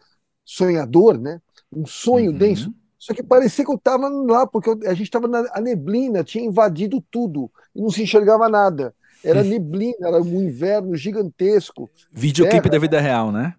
sonhador, 0.44 1.20
né? 1.20 1.40
Um 1.72 1.86
sonho 1.86 2.32
uhum. 2.32 2.38
denso. 2.38 2.74
Só 3.04 3.14
que 3.14 3.22
parecia 3.22 3.66
que 3.66 3.70
eu 3.70 3.76
estava 3.76 4.08
lá, 4.08 4.48
porque 4.48 4.70
eu, 4.70 4.80
a 4.86 4.94
gente 4.94 5.08
estava 5.08 5.28
na 5.28 5.46
a 5.52 5.60
neblina, 5.60 6.24
tinha 6.24 6.46
invadido 6.46 7.04
tudo 7.12 7.52
e 7.76 7.82
não 7.82 7.90
se 7.90 8.02
enxergava 8.02 8.48
nada. 8.48 8.96
Era 9.22 9.44
neblina, 9.44 10.08
era 10.08 10.22
um 10.22 10.42
inverno 10.42 10.96
gigantesco. 10.96 11.90
Videoclipe 12.14 12.70
da 12.70 12.80
vida 12.80 13.02
real, 13.02 13.30
né? 13.30 13.56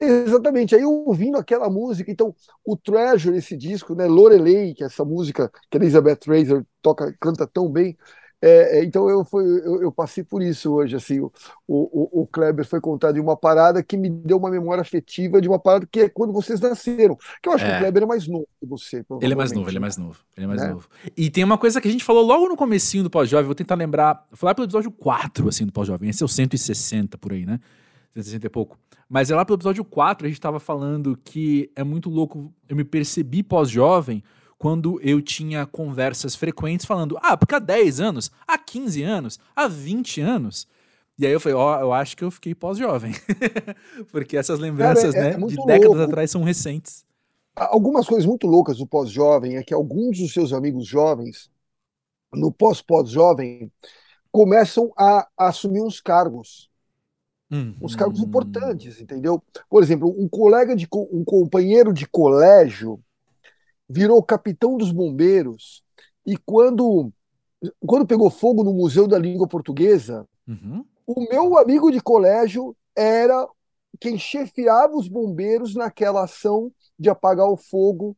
Exatamente. 0.00 0.74
Aí 0.74 0.84
ouvindo 0.84 1.38
aquela 1.38 1.70
música, 1.70 2.10
então 2.10 2.34
o 2.66 2.76
Treasure, 2.76 3.36
esse 3.36 3.56
disco, 3.56 3.94
né, 3.94 4.06
Lorelei, 4.06 4.74
que 4.74 4.82
é 4.82 4.86
essa 4.86 5.04
música 5.04 5.48
que 5.70 5.78
a 5.78 5.80
Elizabeth 5.80 6.18
Fraser 6.24 6.66
toca, 6.82 7.14
canta 7.20 7.46
tão 7.46 7.68
bem. 7.70 7.96
É, 8.44 8.80
é, 8.80 8.84
então 8.84 9.08
eu, 9.08 9.24
fui, 9.24 9.44
eu, 9.44 9.82
eu, 9.82 9.92
passei 9.92 10.24
por 10.24 10.42
isso 10.42 10.72
hoje, 10.72 10.96
assim, 10.96 11.20
o, 11.20 11.30
o, 11.68 12.22
o 12.22 12.26
Kleber 12.26 12.66
foi 12.66 12.80
contar 12.80 13.12
de 13.12 13.20
uma 13.20 13.36
parada 13.36 13.80
que 13.84 13.96
me 13.96 14.10
deu 14.10 14.36
uma 14.36 14.50
memória 14.50 14.80
afetiva 14.80 15.40
de 15.40 15.46
uma 15.46 15.60
parada 15.60 15.86
que 15.88 16.00
é 16.00 16.08
quando 16.08 16.32
vocês 16.32 16.60
nasceram, 16.60 17.16
que 17.40 17.48
eu 17.48 17.52
acho 17.52 17.64
é. 17.64 17.68
que 17.68 17.72
o 17.72 17.76
é. 17.76 17.78
Kleber 17.78 18.02
é 18.02 18.06
mais 18.06 18.26
novo 18.26 18.48
que 18.58 18.66
você. 18.66 19.04
Ele 19.20 19.32
é 19.32 19.36
mais 19.36 19.52
novo, 19.52 19.70
ele 19.70 19.76
é 19.76 19.80
mais 19.80 19.96
novo, 19.96 20.18
ele 20.36 20.44
é 20.44 20.48
mais 20.48 20.60
né? 20.60 20.70
novo. 20.70 20.88
E 21.16 21.30
tem 21.30 21.44
uma 21.44 21.56
coisa 21.56 21.80
que 21.80 21.86
a 21.86 21.90
gente 21.90 22.02
falou 22.02 22.26
logo 22.26 22.48
no 22.48 22.56
comecinho 22.56 23.04
do 23.04 23.10
Pós-Jovem, 23.10 23.46
vou 23.46 23.54
tentar 23.54 23.76
lembrar, 23.76 24.26
falar 24.32 24.56
pelo 24.56 24.66
episódio 24.66 24.90
4, 24.90 25.48
assim, 25.48 25.64
do 25.64 25.72
Pós-Jovem, 25.72 26.10
esse 26.10 26.24
é 26.24 26.26
o 26.26 26.28
160 26.28 27.16
por 27.18 27.32
aí, 27.32 27.46
né? 27.46 27.60
160 28.14 28.44
e 28.44 28.50
pouco. 28.50 28.76
Mas 29.08 29.30
é 29.30 29.36
lá 29.36 29.44
pelo 29.44 29.56
episódio 29.56 29.84
4 29.84 30.26
a 30.26 30.28
gente 30.28 30.38
estava 30.38 30.58
falando 30.58 31.16
que 31.22 31.70
é 31.76 31.84
muito 31.84 32.10
louco, 32.10 32.52
eu 32.68 32.74
me 32.74 32.82
percebi 32.82 33.44
pós-jovem 33.44 34.20
quando 34.62 35.00
eu 35.02 35.20
tinha 35.20 35.66
conversas 35.66 36.36
frequentes 36.36 36.86
falando, 36.86 37.18
ah, 37.20 37.36
porque 37.36 37.56
há 37.56 37.58
10 37.58 37.98
anos, 37.98 38.30
há 38.46 38.56
15 38.56 39.02
anos, 39.02 39.40
há 39.56 39.66
20 39.66 40.20
anos. 40.20 40.68
E 41.18 41.26
aí 41.26 41.32
eu 41.32 41.40
falei, 41.40 41.58
ó, 41.58 41.76
oh, 41.76 41.80
eu 41.80 41.92
acho 41.92 42.16
que 42.16 42.22
eu 42.22 42.30
fiquei 42.30 42.54
pós-jovem. 42.54 43.10
porque 44.12 44.36
essas 44.36 44.60
lembranças, 44.60 45.14
Cara, 45.16 45.30
é, 45.30 45.36
né, 45.36 45.44
é 45.44 45.46
de 45.48 45.56
décadas 45.66 45.96
louco. 45.96 46.02
atrás 46.02 46.30
são 46.30 46.44
recentes. 46.44 47.04
Algumas 47.56 48.06
coisas 48.06 48.24
muito 48.24 48.46
loucas 48.46 48.78
do 48.78 48.86
pós-jovem 48.86 49.56
é 49.56 49.64
que 49.64 49.74
alguns 49.74 50.20
dos 50.20 50.32
seus 50.32 50.52
amigos 50.52 50.86
jovens, 50.86 51.50
no 52.32 52.52
pós-pós-jovem, 52.52 53.68
começam 54.30 54.92
a, 54.96 55.26
a 55.36 55.48
assumir 55.48 55.82
uns 55.82 56.00
cargos 56.00 56.70
Uhum. 57.50 57.74
Os 57.82 57.94
cargos 57.94 58.20
importantes, 58.20 58.98
entendeu? 58.98 59.42
Por 59.68 59.82
exemplo, 59.82 60.08
um 60.18 60.26
colega 60.26 60.74
de 60.74 60.88
um 61.12 61.22
companheiro 61.22 61.92
de 61.92 62.06
colégio 62.06 62.98
virou 63.92 64.22
capitão 64.22 64.76
dos 64.76 64.90
bombeiros 64.90 65.82
e 66.26 66.36
quando 66.36 67.12
quando 67.86 68.06
pegou 68.06 68.28
fogo 68.28 68.64
no 68.64 68.72
Museu 68.72 69.06
da 69.06 69.16
Língua 69.18 69.46
Portuguesa, 69.46 70.26
uhum. 70.48 70.84
o 71.06 71.20
meu 71.28 71.56
amigo 71.56 71.92
de 71.92 72.00
colégio 72.00 72.76
era 72.96 73.46
quem 74.00 74.18
chefiava 74.18 74.96
os 74.96 75.06
bombeiros 75.06 75.76
naquela 75.76 76.24
ação 76.24 76.72
de 76.98 77.08
apagar 77.08 77.46
o 77.46 77.56
fogo 77.56 78.16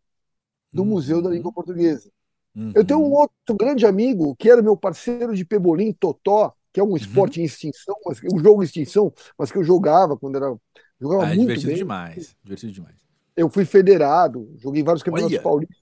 do 0.73 0.83
uhum. 0.83 0.89
Museu 0.89 1.21
da 1.21 1.29
Língua 1.29 1.53
Portuguesa. 1.53 2.11
Uhum. 2.57 2.73
Eu 2.75 2.87
tenho 2.87 3.01
um 3.01 3.13
outro 3.13 3.55
grande 3.59 3.85
amigo 3.85 4.35
que 4.37 4.49
era 4.49 4.63
meu 4.63 4.77
parceiro 4.77 5.35
de 5.35 5.45
pebolim, 5.45 5.93
Totó, 5.93 6.55
que 6.73 6.81
é 6.81 6.83
um 6.83 6.91
uhum. 6.91 6.97
esporte 6.97 7.39
uhum. 7.39 7.43
em 7.43 7.47
extinção, 7.47 7.97
mas, 8.07 8.21
um 8.33 8.39
jogo 8.39 8.63
em 8.63 8.65
extinção, 8.65 9.13
mas 9.37 9.53
que 9.53 9.59
eu 9.59 9.65
jogava 9.65 10.17
quando 10.17 10.37
era. 10.37 10.57
Jogava 10.99 11.25
ah, 11.25 11.33
é 11.33 11.35
muito 11.35 11.49
divertido 11.49 11.69
bem. 11.69 11.77
demais. 11.77 12.37
Divertido 12.43 12.73
demais. 12.73 13.04
Eu 13.37 13.49
fui 13.49 13.65
federado, 13.65 14.53
joguei 14.57 14.83
vários 14.83 15.03
campeonatos 15.03 15.39
paulistas. 15.39 15.79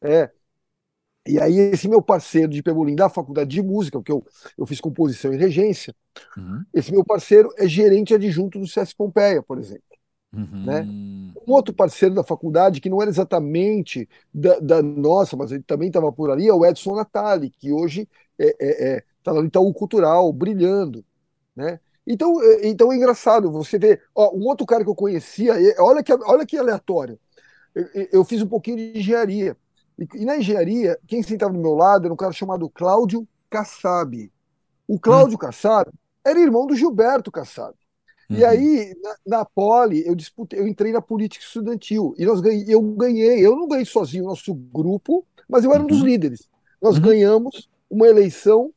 É. 0.00 0.30
E 1.26 1.40
aí, 1.40 1.58
esse 1.58 1.88
meu 1.88 2.00
parceiro 2.00 2.48
de 2.48 2.62
Pebolim 2.62 2.94
da 2.94 3.08
faculdade 3.08 3.50
de 3.50 3.60
música, 3.60 3.98
porque 3.98 4.12
eu, 4.12 4.24
eu 4.56 4.64
fiz 4.64 4.80
composição 4.80 5.32
e 5.34 5.36
regência, 5.36 5.94
uhum. 6.36 6.62
esse 6.72 6.92
meu 6.92 7.04
parceiro 7.04 7.48
é 7.58 7.66
gerente 7.66 8.14
adjunto 8.14 8.60
do 8.60 8.66
CS 8.66 8.94
Pompeia, 8.94 9.42
por 9.42 9.58
exemplo. 9.58 9.82
Uhum. 10.32 10.64
Né? 10.64 10.82
Um 11.46 11.52
outro 11.52 11.74
parceiro 11.74 12.14
da 12.14 12.22
faculdade, 12.22 12.80
que 12.80 12.88
não 12.88 13.00
era 13.00 13.10
exatamente 13.10 14.08
da, 14.32 14.58
da 14.60 14.82
nossa, 14.82 15.36
mas 15.36 15.50
ele 15.50 15.62
também 15.62 15.88
estava 15.88 16.12
por 16.12 16.30
ali, 16.30 16.46
é 16.46 16.52
o 16.52 16.64
Edson 16.64 16.94
Natali, 16.94 17.50
que 17.50 17.72
hoje 17.72 18.08
é, 18.38 18.46
é, 18.60 18.88
é 18.88 19.04
está 19.18 19.32
no 19.32 19.44
Itaú 19.44 19.72
Cultural, 19.74 20.32
brilhando, 20.32 21.04
né? 21.54 21.80
Então, 22.06 22.40
é, 22.42 22.68
então 22.68 22.92
é 22.92 22.96
engraçado 22.96 23.50
você 23.50 23.78
ver. 23.78 24.02
Ó, 24.14 24.34
um 24.34 24.46
outro 24.46 24.64
cara 24.64 24.84
que 24.84 24.90
eu 24.90 24.94
conhecia, 24.94 25.54
olha 25.78 26.02
que, 26.02 26.12
olha 26.12 26.46
que 26.46 26.56
aleatório. 26.56 27.18
Eu, 27.74 28.08
eu 28.12 28.24
fiz 28.24 28.40
um 28.40 28.46
pouquinho 28.46 28.76
de 28.76 28.98
engenharia. 28.98 29.56
E, 29.98 30.06
e, 30.14 30.24
na 30.24 30.36
engenharia, 30.36 30.98
quem 31.06 31.22
sentava 31.22 31.52
do 31.52 31.58
meu 31.58 31.74
lado 31.74 32.04
era 32.04 32.14
um 32.14 32.16
cara 32.16 32.32
chamado 32.32 32.68
Cláudio 32.70 33.26
Kassab. 33.50 34.30
O 34.86 35.00
Cláudio 35.00 35.34
hum. 35.34 35.38
Kassab 35.38 35.90
era 36.24 36.40
irmão 36.40 36.66
do 36.66 36.76
Gilberto 36.76 37.30
Kassab. 37.30 37.74
Uhum. 38.28 38.36
E 38.36 38.44
aí, 38.44 38.94
na, 39.02 39.38
na 39.38 39.44
Poli, 39.44 40.06
eu 40.06 40.14
disputei, 40.14 40.58
eu 40.58 40.66
entrei 40.66 40.92
na 40.92 41.00
política 41.00 41.44
estudantil. 41.44 42.14
E 42.18 42.24
nós 42.24 42.40
ganhei, 42.40 42.64
eu 42.68 42.82
ganhei, 42.82 43.44
eu 43.44 43.56
não 43.56 43.68
ganhei 43.68 43.84
sozinho 43.84 44.24
o 44.24 44.28
nosso 44.28 44.54
grupo, 44.54 45.24
mas 45.48 45.64
eu 45.64 45.72
era 45.72 45.82
um 45.82 45.86
dos 45.86 46.00
uhum. 46.00 46.06
líderes. 46.06 46.48
Nós 46.80 46.96
uhum. 46.96 47.02
ganhamos 47.02 47.68
uma 47.88 48.06
eleição 48.06 48.72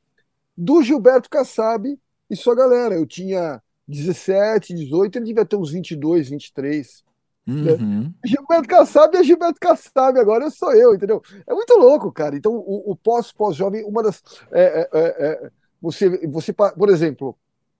do 0.55 0.83
Gilberto 0.83 1.29
Kassab 1.29 1.98
e 2.29 2.36
sua 2.36 2.55
galera. 2.55 2.95
Eu 2.95 3.05
tinha 3.05 3.62
17, 3.88 4.74
18, 4.74 5.17
ele 5.17 5.25
devia 5.25 5.45
ter 5.45 5.55
uns 5.55 5.71
22, 5.71 6.29
23. 6.29 7.03
Né? 7.45 7.71
Uhum. 7.71 8.03
Né? 8.03 8.13
Gilberto 8.25 8.67
Kassab 8.67 9.17
é 9.17 9.24
Gilberto 9.24 9.59
Kassab, 9.59 10.19
agora 10.19 10.51
sou 10.51 10.74
eu, 10.74 10.93
entendeu? 10.93 11.21
É 11.48 11.53
muito 11.53 11.74
louco, 11.77 12.12
cara. 12.12 12.36
Então, 12.36 12.53
o, 12.53 12.91
o 12.91 12.95
pós-pós-jovem, 12.95 13.83
uma 13.86 14.03
das. 14.03 14.21
É, 14.51 14.62
é, 14.62 14.89
é, 14.93 15.45
é 15.45 15.51
você, 15.81 16.27
você, 16.27 16.53
por 16.53 16.89
exemplo, 16.89 17.36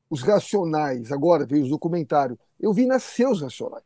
os 0.10 0.22
Racionais, 0.22 1.12
agora 1.12 1.46
veio 1.46 1.64
os 1.64 1.70
documentários. 1.70 2.38
Eu 2.60 2.74
vi 2.74 2.86
nascer 2.86 3.28
os 3.28 3.42
Racionais. 3.42 3.84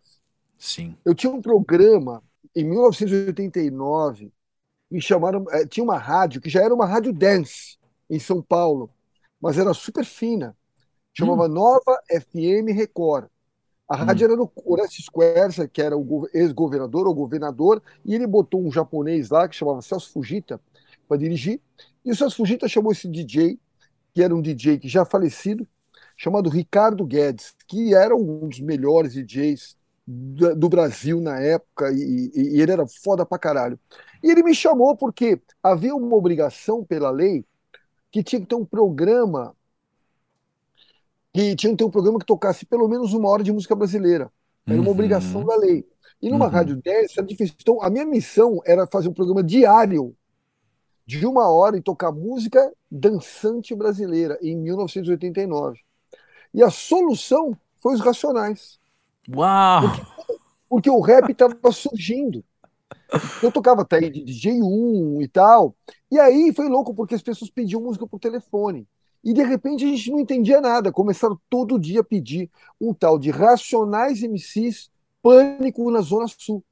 Sim. 0.57 0.95
Eu 1.03 1.13
tinha 1.13 1.31
um 1.31 1.41
programa 1.41 2.23
em 2.55 2.63
1989, 2.63 4.31
me 4.89 5.01
chamaram. 5.01 5.45
É, 5.49 5.65
tinha 5.65 5.83
uma 5.83 5.97
rádio 5.97 6.39
que 6.39 6.49
já 6.49 6.61
era 6.61 6.73
uma 6.73 6.85
rádio 6.85 7.11
dance 7.11 7.77
em 8.09 8.19
São 8.19 8.41
Paulo, 8.41 8.89
mas 9.43 9.57
era 9.57 9.73
super 9.73 10.05
fina. 10.05 10.55
Chamava 11.13 11.47
hum. 11.47 11.49
Nova 11.49 12.01
FM 12.09 12.73
Record. 12.73 13.27
A 13.89 13.97
rádio 13.97 14.25
hum. 14.25 14.31
era 14.31 14.37
no 14.37 14.51
Orestes 14.63 15.09
Quercia, 15.09 15.67
que 15.67 15.81
era 15.81 15.97
o 15.97 16.29
ex-governador 16.33 17.05
ou 17.07 17.13
governador, 17.13 17.83
e 18.05 18.15
ele 18.15 18.25
botou 18.25 18.65
um 18.65 18.71
japonês 18.71 19.29
lá 19.29 19.45
que 19.49 19.55
chamava 19.57 19.81
Celso 19.81 20.13
Fujita 20.13 20.61
para 21.09 21.17
dirigir. 21.17 21.59
E 22.05 22.11
o 22.11 22.15
Celso 22.15 22.37
Fujita 22.37 22.69
chamou 22.69 22.93
esse 22.93 23.05
DJ, 23.05 23.59
que 24.13 24.23
era 24.23 24.33
um 24.33 24.41
DJ 24.41 24.79
que 24.79 24.87
já 24.87 25.03
falecido, 25.03 25.67
chamado 26.15 26.49
Ricardo 26.49 27.05
Guedes, 27.05 27.53
que 27.67 27.93
era 27.93 28.15
um 28.15 28.47
dos 28.47 28.61
melhores 28.61 29.13
DJs 29.13 29.75
do 30.07 30.69
Brasil 30.69 31.19
na 31.19 31.39
época, 31.39 31.91
e, 31.91 32.31
e, 32.33 32.55
e 32.55 32.61
ele 32.61 32.71
era 32.71 32.87
foda 32.87 33.25
pra 33.25 33.37
caralho. 33.37 33.77
E 34.23 34.31
ele 34.31 34.41
me 34.41 34.55
chamou 34.55 34.95
porque 34.95 35.41
havia 35.61 35.93
uma 35.93 36.15
obrigação 36.15 36.81
pela 36.85 37.11
lei 37.11 37.45
que 38.13 38.21
tinha 38.21 38.39
que 38.39 38.45
ter 38.45 38.55
um 38.55 38.63
programa 38.63 39.55
que 41.33 41.55
tinha 41.55 41.71
que 41.71 41.77
ter 41.77 41.83
um 41.83 41.89
programa 41.89 42.19
que 42.19 42.25
tocasse 42.27 42.63
pelo 42.63 42.87
menos 42.87 43.11
uma 43.11 43.27
hora 43.27 43.43
de 43.43 43.51
música 43.51 43.75
brasileira. 43.75 44.31
Era 44.67 44.77
uma 44.77 44.85
uhum. 44.85 44.91
obrigação 44.91 45.43
da 45.43 45.55
lei. 45.55 45.83
E 46.21 46.29
numa 46.29 46.45
uhum. 46.45 46.51
rádio 46.51 46.75
dessa 46.75 47.21
era 47.21 47.27
difícil. 47.27 47.55
Então, 47.59 47.81
a 47.81 47.89
minha 47.89 48.05
missão 48.05 48.61
era 48.67 48.85
fazer 48.85 49.09
um 49.09 49.13
programa 49.13 49.43
diário 49.43 50.15
de 51.07 51.25
uma 51.25 51.49
hora 51.49 51.75
e 51.75 51.81
tocar 51.81 52.11
música 52.11 52.71
dançante 52.89 53.73
brasileira 53.73 54.37
em 54.43 54.55
1989. 54.55 55.79
E 56.53 56.61
a 56.61 56.69
solução 56.69 57.57
foi 57.81 57.95
os 57.95 57.99
Racionais. 57.99 58.79
Uau! 59.27 59.81
Porque, 59.81 60.37
porque 60.69 60.89
o 60.91 61.01
rap 61.01 61.31
estava 61.31 61.71
surgindo. 61.71 62.43
Eu 63.41 63.51
tocava 63.51 63.81
até 63.81 63.99
de 63.99 64.23
DJ1 64.23 65.21
e 65.21 65.27
tal. 65.27 65.75
E 66.11 66.19
aí 66.19 66.53
foi 66.53 66.67
louco, 66.67 66.93
porque 66.93 67.15
as 67.15 67.21
pessoas 67.21 67.51
pediam 67.51 67.81
música 67.81 68.07
por 68.07 68.19
telefone. 68.19 68.87
E 69.23 69.33
de 69.33 69.41
repente 69.41 69.85
a 69.85 69.87
gente 69.87 70.11
não 70.11 70.19
entendia 70.19 70.59
nada. 70.59 70.91
Começaram 70.91 71.39
todo 71.49 71.79
dia 71.79 72.01
a 72.01 72.03
pedir 72.03 72.49
um 72.79 72.93
tal 72.93 73.17
de 73.17 73.31
Racionais 73.31 74.21
MCs 74.21 74.91
Pânico 75.21 75.89
na 75.89 76.01
Zona 76.01 76.25
Sul. 76.27 76.63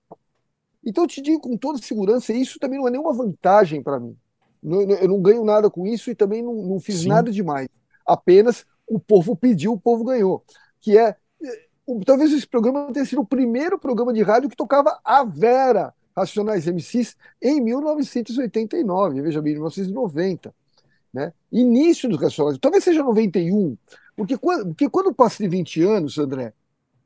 Então 0.83 1.03
eu 1.05 1.07
te 1.07 1.21
digo 1.21 1.39
com 1.39 1.55
toda 1.55 1.81
segurança, 1.81 2.33
isso 2.33 2.60
também 2.60 2.79
não 2.79 2.88
é 2.88 2.91
nenhuma 2.91 3.13
vantagem 3.13 3.81
para 3.81 4.00
mim. 4.00 4.17
Eu 4.63 5.07
não 5.07 5.21
ganho 5.21 5.43
nada 5.45 5.69
com 5.69 5.88
isso 5.88 6.12
e 6.12 6.15
também 6.15 6.43
não, 6.43 6.53
não 6.53 6.79
fiz 6.79 7.01
Sim. 7.01 7.07
nada 7.07 7.31
demais. 7.31 7.67
Apenas 8.05 8.65
o 8.88 9.00
povo 9.00 9.36
pediu, 9.36 9.74
o 9.74 9.79
povo 9.79 10.03
ganhou. 10.03 10.43
que 10.81 10.98
é. 10.98 11.15
Talvez 12.05 12.31
esse 12.31 12.48
programa 12.48 12.91
tenha 12.93 13.05
sido 13.05 13.21
o 13.21 13.25
primeiro 13.25 13.77
programa 13.79 14.13
de 14.13 14.21
rádio 14.21 14.50
que 14.50 14.55
tocava 14.55 15.00
a 15.03 15.24
Vera, 15.24 15.93
Racionais 16.15 16.68
MCs, 16.68 17.15
em 17.41 17.62
1989, 17.62 19.22
veja 19.22 19.41
bem, 19.41 19.53
1990. 19.53 20.53
Né? 21.13 21.34
Início 21.51 22.08
dos 22.08 22.20
Racionais, 22.20 22.58
talvez 22.58 22.84
seja 22.84 23.03
91, 23.03 23.77
porque 24.15 24.38
quando, 24.38 24.68
porque 24.68 24.89
quando 24.89 25.13
passa 25.13 25.44
de 25.44 25.50
20 25.50 25.84
anos, 25.84 26.18
André, 26.18 26.53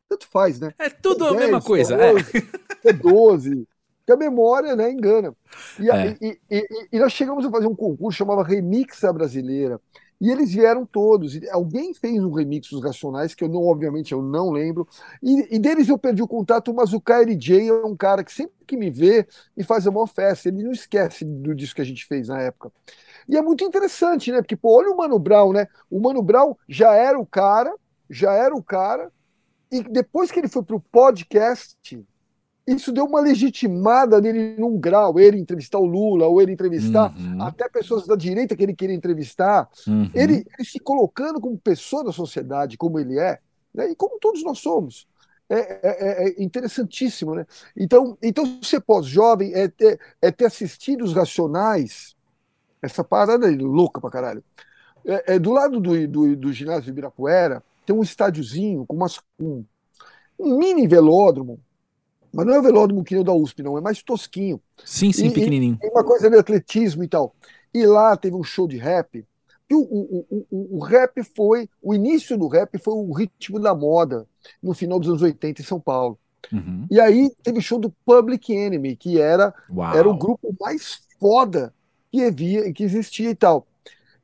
tanto 0.08 0.28
faz, 0.28 0.60
né? 0.60 0.74
É 0.78 0.90
tudo 0.90 1.26
é 1.26 1.32
10, 1.32 1.36
a 1.36 1.46
mesma 1.46 1.62
coisa, 1.62 1.98
12, 1.98 2.38
é. 2.84 2.90
é 2.90 2.94
12, 2.94 3.68
que 4.06 4.12
a 4.12 4.18
memória 4.18 4.76
né, 4.76 4.92
engana. 4.92 5.34
E, 5.80 5.90
é. 5.90 6.18
e, 6.22 6.40
e, 6.50 6.88
e, 6.92 7.00
nós 7.00 7.12
chegamos 7.12 7.46
a 7.46 7.50
fazer 7.50 7.68
um 7.68 7.76
concurso 7.76 8.18
chamava 8.18 8.44
Remixa 8.44 9.12
Brasileira. 9.12 9.82
E 10.20 10.32
eles 10.32 10.54
vieram 10.54 10.86
todos. 10.86 11.38
Alguém 11.52 11.94
fez 11.94 12.24
um 12.24 12.32
remix 12.32 12.70
dos 12.70 12.82
Racionais, 12.82 13.36
que 13.36 13.44
eu 13.44 13.50
não, 13.50 13.64
obviamente, 13.66 14.14
eu 14.14 14.22
não 14.22 14.50
lembro. 14.50 14.88
E, 15.22 15.56
e 15.56 15.60
deles 15.60 15.90
eu 15.90 15.98
perdi 15.98 16.24
o 16.24 16.28
contato, 16.28 16.74
mas 16.74 16.94
o 16.94 17.02
KLJ 17.02 17.70
é 17.70 17.86
um 17.86 17.96
cara 17.96 18.24
que 18.24 18.34
sempre 18.34 18.56
que 18.66 18.78
me 18.78 18.90
vê 18.90 19.28
e 19.56 19.64
faz 19.64 19.86
a 19.86 19.92
maior 19.92 20.08
festa. 20.08 20.50
Ele 20.50 20.64
não 20.64 20.72
esquece 20.72 21.26
do 21.26 21.54
disco 21.54 21.76
que 21.76 21.82
a 21.82 21.86
gente 21.86 22.06
fez 22.06 22.30
na 22.30 22.42
época. 22.42 22.72
E 23.28 23.36
é 23.36 23.42
muito 23.42 23.64
interessante, 23.64 24.32
né? 24.32 24.42
Porque, 24.42 24.56
pô, 24.56 24.78
olha 24.78 24.92
o 24.92 24.98
Mano 24.98 25.20
Brown, 25.20 25.52
né? 25.52 25.68
O 25.90 26.00
Mano 26.00 26.22
Brown 26.22 26.56
já 26.68 26.94
era 26.94 27.20
o 27.20 27.26
cara, 27.26 27.76
já 28.10 28.34
era 28.34 28.56
o 28.56 28.64
cara, 28.64 29.12
e 29.72 29.84
depois 29.84 30.32
que 30.32 30.40
ele 30.40 30.48
foi 30.48 30.64
para 30.64 30.76
o 30.76 30.80
podcast, 30.80 31.76
isso 32.68 32.92
deu 32.92 33.06
uma 33.06 33.22
legitimada 33.22 34.20
nele 34.20 34.56
num 34.58 34.80
grau, 34.80 35.20
ele 35.20 35.38
entrevistar 35.38 35.78
o 35.78 35.86
Lula, 35.86 36.26
ou 36.26 36.42
ele 36.42 36.52
entrevistar 36.52 37.16
uhum. 37.16 37.42
até 37.42 37.70
pessoas 37.70 38.08
da 38.08 38.16
direita 38.16 38.56
que 38.56 38.64
ele 38.64 38.74
queria 38.74 38.96
entrevistar, 38.96 39.70
uhum. 39.88 40.10
ele, 40.16 40.46
ele, 40.58 40.68
se 40.68 40.80
colocando 40.80 41.40
como 41.40 41.58
pessoa 41.58 42.04
da 42.04 42.12
sociedade, 42.12 42.78
como 42.78 43.00
ele 43.00 43.20
é, 43.20 43.40
né? 43.74 43.92
e 43.92 43.96
como 43.96 44.20
todos 44.20 44.44
nós 44.44 44.60
somos. 44.60 45.08
É, 45.48 45.58
é, 45.58 45.80
é, 45.84 46.30
é 46.30 46.44
interessantíssimo, 46.44 47.36
né? 47.36 47.46
Então, 47.78 48.18
então 48.20 48.60
ser 48.64 48.80
pós-jovem 48.80 49.54
é 49.54 49.68
ter, 49.68 50.00
é 50.20 50.32
ter 50.32 50.46
assistido 50.46 51.04
os 51.04 51.14
Racionais, 51.14 52.16
essa 52.82 53.04
parada 53.04 53.46
aí, 53.46 53.56
louca 53.56 54.02
pra 54.02 54.10
caralho. 54.10 54.44
É, 55.06 55.36
é 55.36 55.40
do 55.40 55.52
lado 55.52 55.80
do, 55.80 56.08
do, 56.08 56.36
do 56.36 56.52
ginásio 56.52 56.86
de 56.86 56.90
Ibirapuera, 56.90 57.64
tem 57.86 57.96
um 57.96 58.02
estádiozinho 58.02 58.88
com 58.88 58.96
umas, 58.96 59.22
um, 59.40 59.64
um 60.40 60.58
mini 60.58 60.88
velódromo, 60.88 61.60
mas 62.36 62.46
não 62.46 62.54
é 62.54 62.60
o 62.60 62.62
velódromo 62.62 63.04
que 63.04 63.14
nem 63.14 63.22
o 63.22 63.24
da 63.24 63.34
USP, 63.34 63.64
não, 63.64 63.78
é 63.78 63.82
mais 63.82 64.04
tosquinho. 64.04 64.60
Sim, 64.84 65.14
sim, 65.14 65.28
e, 65.28 65.32
pequenininho. 65.32 65.80
E 65.82 65.88
uma 65.88 66.04
coisa 66.04 66.30
de 66.30 66.38
atletismo 66.38 67.04
e 67.04 67.08
tal. 67.08 67.34
E 67.74 67.86
lá 67.86 68.16
teve 68.18 68.36
um 68.36 68.44
show 68.44 68.68
de 68.68 68.78
rap. 68.78 69.26
E 69.70 69.74
o, 69.74 69.80
o, 69.80 70.46
o, 70.52 70.78
o, 70.78 70.84
rap 70.84 71.24
foi, 71.24 71.70
o 71.82 71.96
início 71.96 72.38
do 72.38 72.48
rap 72.48 72.78
foi 72.78 72.94
o 72.94 73.12
ritmo 73.14 73.60
da 73.60 73.74
moda 73.74 74.28
no 74.62 74.74
final 74.74 75.00
dos 75.00 75.10
anos 75.10 75.22
80 75.22 75.62
em 75.62 75.66
São 75.66 75.80
Paulo. 75.80 76.20
Uhum. 76.52 76.86
E 76.92 77.00
aí 77.00 77.32
teve 77.42 77.62
show 77.62 77.80
do 77.80 77.90
Public 78.06 78.54
Enemy, 78.54 78.96
que 78.96 79.20
era, 79.20 79.54
era 79.96 80.08
o 80.08 80.18
grupo 80.18 80.54
mais 80.60 81.00
foda 81.20 81.74
que 82.12 82.24
havia, 82.24 82.72
que 82.74 82.84
existia 82.84 83.30
e 83.30 83.36
tal. 83.36 83.66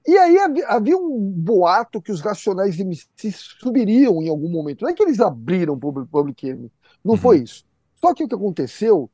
E 0.06 0.18
aí 0.18 0.38
havia 0.68 0.98
um 0.98 1.18
boato 1.18 2.02
que 2.02 2.12
os 2.12 2.22
Racionais 2.22 2.78
MCs 2.78 3.56
subiriam 3.60 4.22
em 4.22 4.30
algum 4.30 4.50
momento. 4.50 4.82
Não 4.82 4.90
é 4.90 4.94
que 4.94 5.02
eles 5.02 5.20
abriram 5.20 5.74
o 5.74 6.06
Public 6.06 6.48
Enemy, 6.48 6.72
não 7.04 7.14
uhum. 7.14 7.18
foi 7.18 7.40
isso. 7.40 7.64
Só 8.04 8.14
que 8.14 8.24
o 8.24 8.28
que 8.28 8.36
aconteceu 8.36 9.10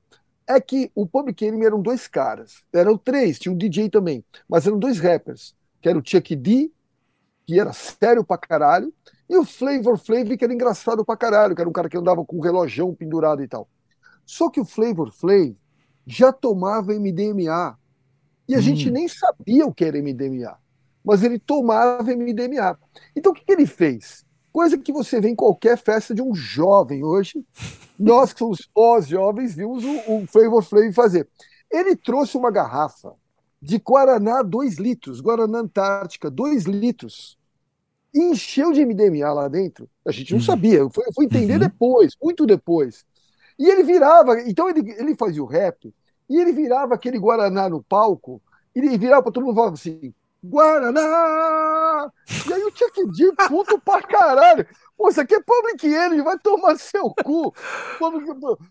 é 0.47 0.61
que 0.61 0.89
o 0.95 1.05
Public 1.05 1.43
Enemy 1.43 1.65
eram 1.65 1.81
dois 1.81 2.07
caras. 2.07 2.63
Eram 2.71 2.97
três, 2.97 3.37
tinha 3.37 3.51
um 3.51 3.57
DJ 3.57 3.89
também, 3.89 4.23
mas 4.47 4.65
eram 4.65 4.79
dois 4.79 4.99
rappers, 4.99 5.53
que 5.81 5.89
era 5.89 5.99
o 5.99 6.03
Chuck 6.03 6.35
D, 6.35 6.71
que 7.45 7.59
era 7.59 7.73
sério 7.73 8.23
pra 8.23 8.37
caralho, 8.37 8.93
e 9.29 9.35
o 9.35 9.43
Flavor 9.43 9.97
Flav, 9.97 10.37
que 10.37 10.43
era 10.43 10.53
engraçado 10.53 11.03
pra 11.03 11.17
caralho, 11.17 11.53
que 11.53 11.61
era 11.61 11.69
um 11.69 11.73
cara 11.73 11.89
que 11.89 11.97
andava 11.97 12.23
com 12.23 12.37
um 12.37 12.41
relojão 12.41 12.95
pendurado 12.95 13.43
e 13.43 13.47
tal. 13.47 13.67
Só 14.25 14.49
que 14.49 14.59
o 14.59 14.65
Flavor 14.65 15.11
Flav 15.11 15.53
já 16.05 16.31
tomava 16.31 16.93
MDMA. 16.93 17.77
E 18.47 18.55
a 18.55 18.59
hum. 18.59 18.61
gente 18.61 18.89
nem 18.89 19.07
sabia 19.07 19.65
o 19.65 19.73
que 19.73 19.83
era 19.83 19.97
MDMA. 19.97 20.57
Mas 21.03 21.23
ele 21.23 21.37
tomava 21.37 22.03
MDMA. 22.03 22.77
Então 23.15 23.33
o 23.33 23.35
que, 23.35 23.43
que 23.43 23.51
ele 23.51 23.65
fez? 23.65 24.25
Coisa 24.57 24.75
que 24.75 24.91
você 24.91 25.21
vê 25.21 25.29
em 25.29 25.35
qualquer 25.35 25.77
festa 25.77 26.15
de 26.15 26.21
um 26.23 26.33
jovem 26.33 27.03
hoje. 27.03 27.45
Nós 27.97 28.33
que 28.33 28.39
somos 28.39 28.67
pós-jovens 28.73 29.53
vimos 29.53 29.83
o, 29.83 30.13
o 30.15 30.25
Flavor 30.25 30.63
Flav 30.63 30.91
fazer. 30.93 31.29
Ele 31.69 31.95
trouxe 31.95 32.35
uma 32.35 32.49
garrafa 32.49 33.13
de 33.61 33.77
Guaraná 33.77 34.41
2 34.41 34.79
litros, 34.79 35.21
Guaraná 35.21 35.59
Antártica, 35.59 36.31
2 36.31 36.63
litros. 36.63 37.37
E 38.11 38.19
encheu 38.19 38.71
de 38.71 38.83
MDMA 38.83 39.31
lá 39.31 39.47
dentro. 39.47 39.87
A 40.03 40.11
gente 40.11 40.31
não 40.31 40.39
uhum. 40.39 40.45
sabia, 40.45 40.79
eu 40.79 40.89
fui, 40.89 41.03
eu 41.05 41.13
fui 41.13 41.25
entender 41.25 41.53
uhum. 41.53 41.59
depois, 41.59 42.17
muito 42.19 42.43
depois. 42.43 43.05
E 43.59 43.69
ele 43.69 43.83
virava, 43.83 44.41
então 44.41 44.67
ele, 44.67 44.91
ele 44.97 45.15
fazia 45.15 45.43
o 45.43 45.45
rap, 45.45 45.93
e 46.27 46.35
ele 46.35 46.51
virava 46.51 46.95
aquele 46.95 47.19
Guaraná 47.19 47.69
no 47.69 47.83
palco, 47.83 48.41
e 48.75 48.79
ele 48.79 48.97
virava 48.97 49.21
para 49.21 49.31
todo 49.31 49.43
mundo 49.43 49.53
e 49.53 49.55
falava 49.55 49.75
assim: 49.75 50.13
Guaraná! 50.43 52.11
E 52.47 52.53
aí 52.53 52.63
o 52.63 52.71
Chuck 52.75 53.05
D, 53.11 53.33
puto 53.47 53.79
pra 53.79 54.01
caralho. 54.01 54.67
Pô, 54.97 55.09
isso 55.09 55.21
aqui 55.21 55.35
é 55.35 55.41
Public 55.41 55.85
Enemy, 55.85 56.21
vai 56.21 56.37
tomar 56.39 56.77
seu 56.77 57.13
cu. 57.23 57.53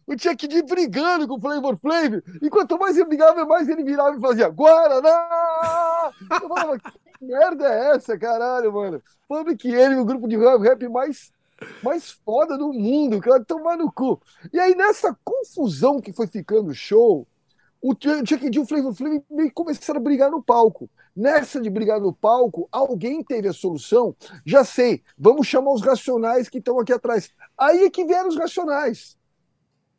O 0.06 0.18
Chuck 0.18 0.48
D 0.48 0.62
brigando 0.62 1.28
com 1.28 1.34
o 1.34 1.40
Flavor 1.40 1.76
Flav. 1.76 2.22
E 2.42 2.50
quanto 2.50 2.78
mais 2.78 2.96
ele 2.96 3.06
brigava, 3.06 3.44
mais 3.44 3.68
ele 3.68 3.84
virava 3.84 4.16
e 4.16 4.20
fazia 4.20 4.48
Guaraná! 4.48 6.10
Eu 6.30 6.48
falava, 6.48 6.78
que 6.78 7.24
merda 7.24 7.66
é 7.66 7.96
essa, 7.96 8.18
caralho, 8.18 8.72
mano? 8.72 9.02
Public 9.28 9.68
Enemy, 9.68 10.00
o 10.00 10.04
grupo 10.04 10.28
de 10.28 10.36
rap 10.36 10.88
mais 10.88 11.32
mais 11.82 12.10
foda 12.10 12.58
do 12.58 12.72
mundo, 12.72 13.20
cara, 13.20 13.42
tomar 13.42 13.76
no 13.76 13.90
cu. 13.90 14.20
E 14.52 14.60
aí, 14.60 14.74
nessa 14.74 15.16
confusão 15.24 16.00
que 16.00 16.12
foi 16.12 16.26
ficando 16.26 16.70
o 16.70 16.74
show, 16.74 17.26
o 17.88 17.94
Chuck 17.94 18.50
D 18.50 18.56
e 18.56 18.60
o 18.60 18.66
Flavor 18.66 18.92
Flav 18.92 19.22
meio 19.30 19.52
começaram 19.52 20.00
a 20.00 20.02
brigar 20.02 20.28
no 20.28 20.42
palco. 20.42 20.90
Nessa 21.14 21.60
de 21.60 21.70
brigar 21.70 22.00
no 22.00 22.12
palco, 22.12 22.68
alguém 22.72 23.22
teve 23.22 23.46
a 23.46 23.52
solução. 23.52 24.14
Já 24.44 24.64
sei, 24.64 25.02
vamos 25.16 25.46
chamar 25.46 25.72
os 25.72 25.82
racionais 25.82 26.48
que 26.48 26.58
estão 26.58 26.80
aqui 26.80 26.92
atrás. 26.92 27.30
Aí 27.56 27.84
é 27.84 27.90
que 27.90 28.04
vieram 28.04 28.28
os 28.28 28.36
racionais. 28.36 29.16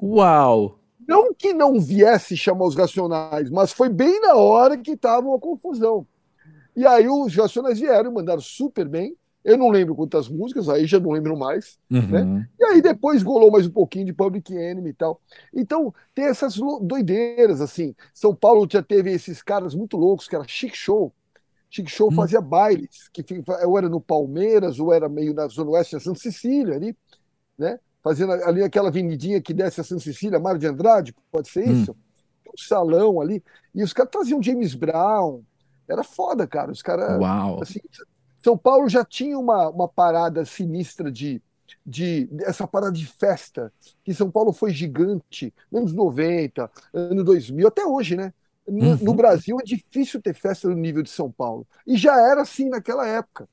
Uau! 0.04 0.80
Não 1.08 1.34
que 1.34 1.54
não 1.54 1.80
viesse 1.80 2.36
chamar 2.36 2.66
os 2.66 2.76
racionais, 2.76 3.50
mas 3.50 3.72
foi 3.72 3.88
bem 3.88 4.20
na 4.20 4.36
hora 4.36 4.78
que 4.78 4.92
estava 4.92 5.26
uma 5.26 5.40
confusão. 5.40 6.06
E 6.76 6.86
aí 6.86 7.08
os 7.08 7.34
racionais 7.34 7.80
vieram, 7.80 8.12
mandaram 8.12 8.42
super 8.42 8.88
bem. 8.88 9.16
Eu 9.44 9.58
não 9.58 9.70
lembro 9.70 9.96
quantas 9.96 10.28
músicas, 10.28 10.68
aí 10.68 10.86
já 10.86 11.00
não 11.00 11.12
lembro 11.12 11.38
mais. 11.38 11.78
Uhum. 11.90 12.08
Né? 12.08 12.50
E 12.60 12.64
aí 12.66 12.82
depois 12.82 13.24
rolou 13.24 13.50
mais 13.50 13.66
um 13.66 13.72
pouquinho 13.72 14.06
de 14.06 14.14
Public 14.14 14.54
Enemy 14.54 14.90
e 14.90 14.94
tal. 14.94 15.22
Então 15.54 15.94
tem 16.14 16.26
essas 16.26 16.58
doideiras, 16.82 17.62
assim. 17.62 17.96
São 18.14 18.36
Paulo 18.36 18.68
já 18.70 18.84
teve 18.84 19.12
esses 19.12 19.42
caras 19.42 19.74
muito 19.74 19.96
loucos, 19.96 20.28
que 20.28 20.36
era 20.36 20.46
Chic 20.48 20.76
Show. 20.76 21.14
Chic 21.70 21.88
Show 21.90 22.10
uhum. 22.10 22.16
fazia 22.16 22.42
bailes, 22.42 23.10
que 23.14 23.24
ou 23.66 23.78
era 23.78 23.88
no 23.88 24.02
Palmeiras, 24.02 24.80
ou 24.80 24.94
era 24.94 25.08
meio 25.08 25.34
na 25.34 25.48
Zona 25.48 25.72
Oeste, 25.72 25.96
a 25.96 26.00
Santa 26.00 26.20
Cecília 26.20 26.76
ali, 26.76 26.96
né? 27.58 27.80
Fazendo 28.04 28.32
ali 28.34 28.64
aquela 28.64 28.90
avenidinha 28.90 29.42
que 29.42 29.54
desce 29.54 29.82
a 29.82 29.84
Santa 29.84 30.02
Cecília, 30.02 30.40
Mário 30.40 30.60
de 30.60 30.68
Andrade, 30.68 31.16
pode 31.32 31.50
ser 31.50 31.68
isso? 31.68 31.92
Uhum. 31.92 31.98
Um 32.54 32.58
salão 32.58 33.22
ali. 33.22 33.44
E 33.76 33.84
os 33.84 33.94
caras 33.94 34.12
faziam 34.14 34.42
James 34.42 34.76
Brown. 34.76 35.42
Era 35.88 36.04
foda, 36.04 36.46
cara. 36.46 36.72
Os 36.72 36.82
caras. 36.82 37.20
Uau! 37.20 37.62
Assim, 37.62 37.80
são 38.44 38.58
Paulo 38.58 38.88
já 38.88 39.04
tinha 39.04 39.38
uma, 39.38 39.70
uma 39.70 39.88
parada 39.88 40.46
sinistra 40.46 41.12
de, 41.12 41.42
de 41.86 42.30
essa 42.42 42.68
parada 42.68 42.92
de 42.92 43.06
festa, 43.06 43.72
que 44.04 44.14
São 44.14 44.30
Paulo 44.30 44.54
foi 44.54 44.72
gigante, 44.72 45.54
anos 45.74 45.94
90, 45.94 46.70
anos 46.94 47.24
2000, 47.24 47.68
até 47.68 47.86
hoje, 47.86 48.16
né? 48.16 48.34
No, 48.68 48.92
uhum. 48.92 48.98
no, 49.02 49.14
Brasil 49.14 49.58
é 49.62 49.64
difícil 49.64 50.22
ter 50.22 50.34
festa 50.34 50.68
no 50.68 50.76
nível 50.76 51.02
de 51.02 51.10
São 51.10 51.32
Paulo. 51.32 51.66
E 51.86 51.96
já 51.96 52.20
era 52.20 52.42
assim 52.42 52.68
naquela 52.68 53.08
época. 53.08 53.48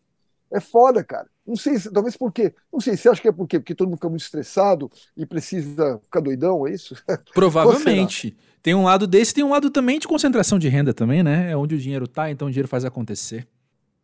É 0.51 0.59
foda, 0.59 1.05
cara. 1.05 1.29
Não 1.47 1.57
sei, 1.57 1.79
talvez 1.79 2.17
por 2.17 2.33
quê. 2.33 2.53
Não 2.73 2.81
sei, 2.81 2.97
você 2.97 3.09
acha 3.09 3.23
que 3.23 3.29
é 3.29 3.33
por 3.33 3.47
quê? 3.47 3.61
Porque 3.61 3.75
todo 3.75 3.87
mundo 3.87 3.97
fica 3.97 4.09
muito 4.09 4.23
estressado 4.23 4.91
e 5.17 5.25
precisa 5.25 6.01
ficar 6.03 6.21
doidão, 6.21 6.67
é 6.67 6.73
isso? 6.73 6.97
Provavelmente. 7.33 8.37
Tem 8.61 8.75
um 8.75 8.85
lado 8.85 9.07
desse, 9.07 9.35
tem 9.35 9.45
um 9.45 9.51
lado 9.51 9.71
também 9.71 9.99
de 9.99 10.09
concentração 10.09 10.59
de 10.59 10.69
renda 10.69 10.95
também, 10.95 11.23
né? 11.23 11.51
É 11.51 11.57
onde 11.57 11.75
o 11.75 11.79
dinheiro 11.79 12.09
tá, 12.09 12.31
então 12.31 12.49
o 12.49 12.51
dinheiro 12.51 12.69
faz 12.69 12.85
acontecer. 12.85 13.47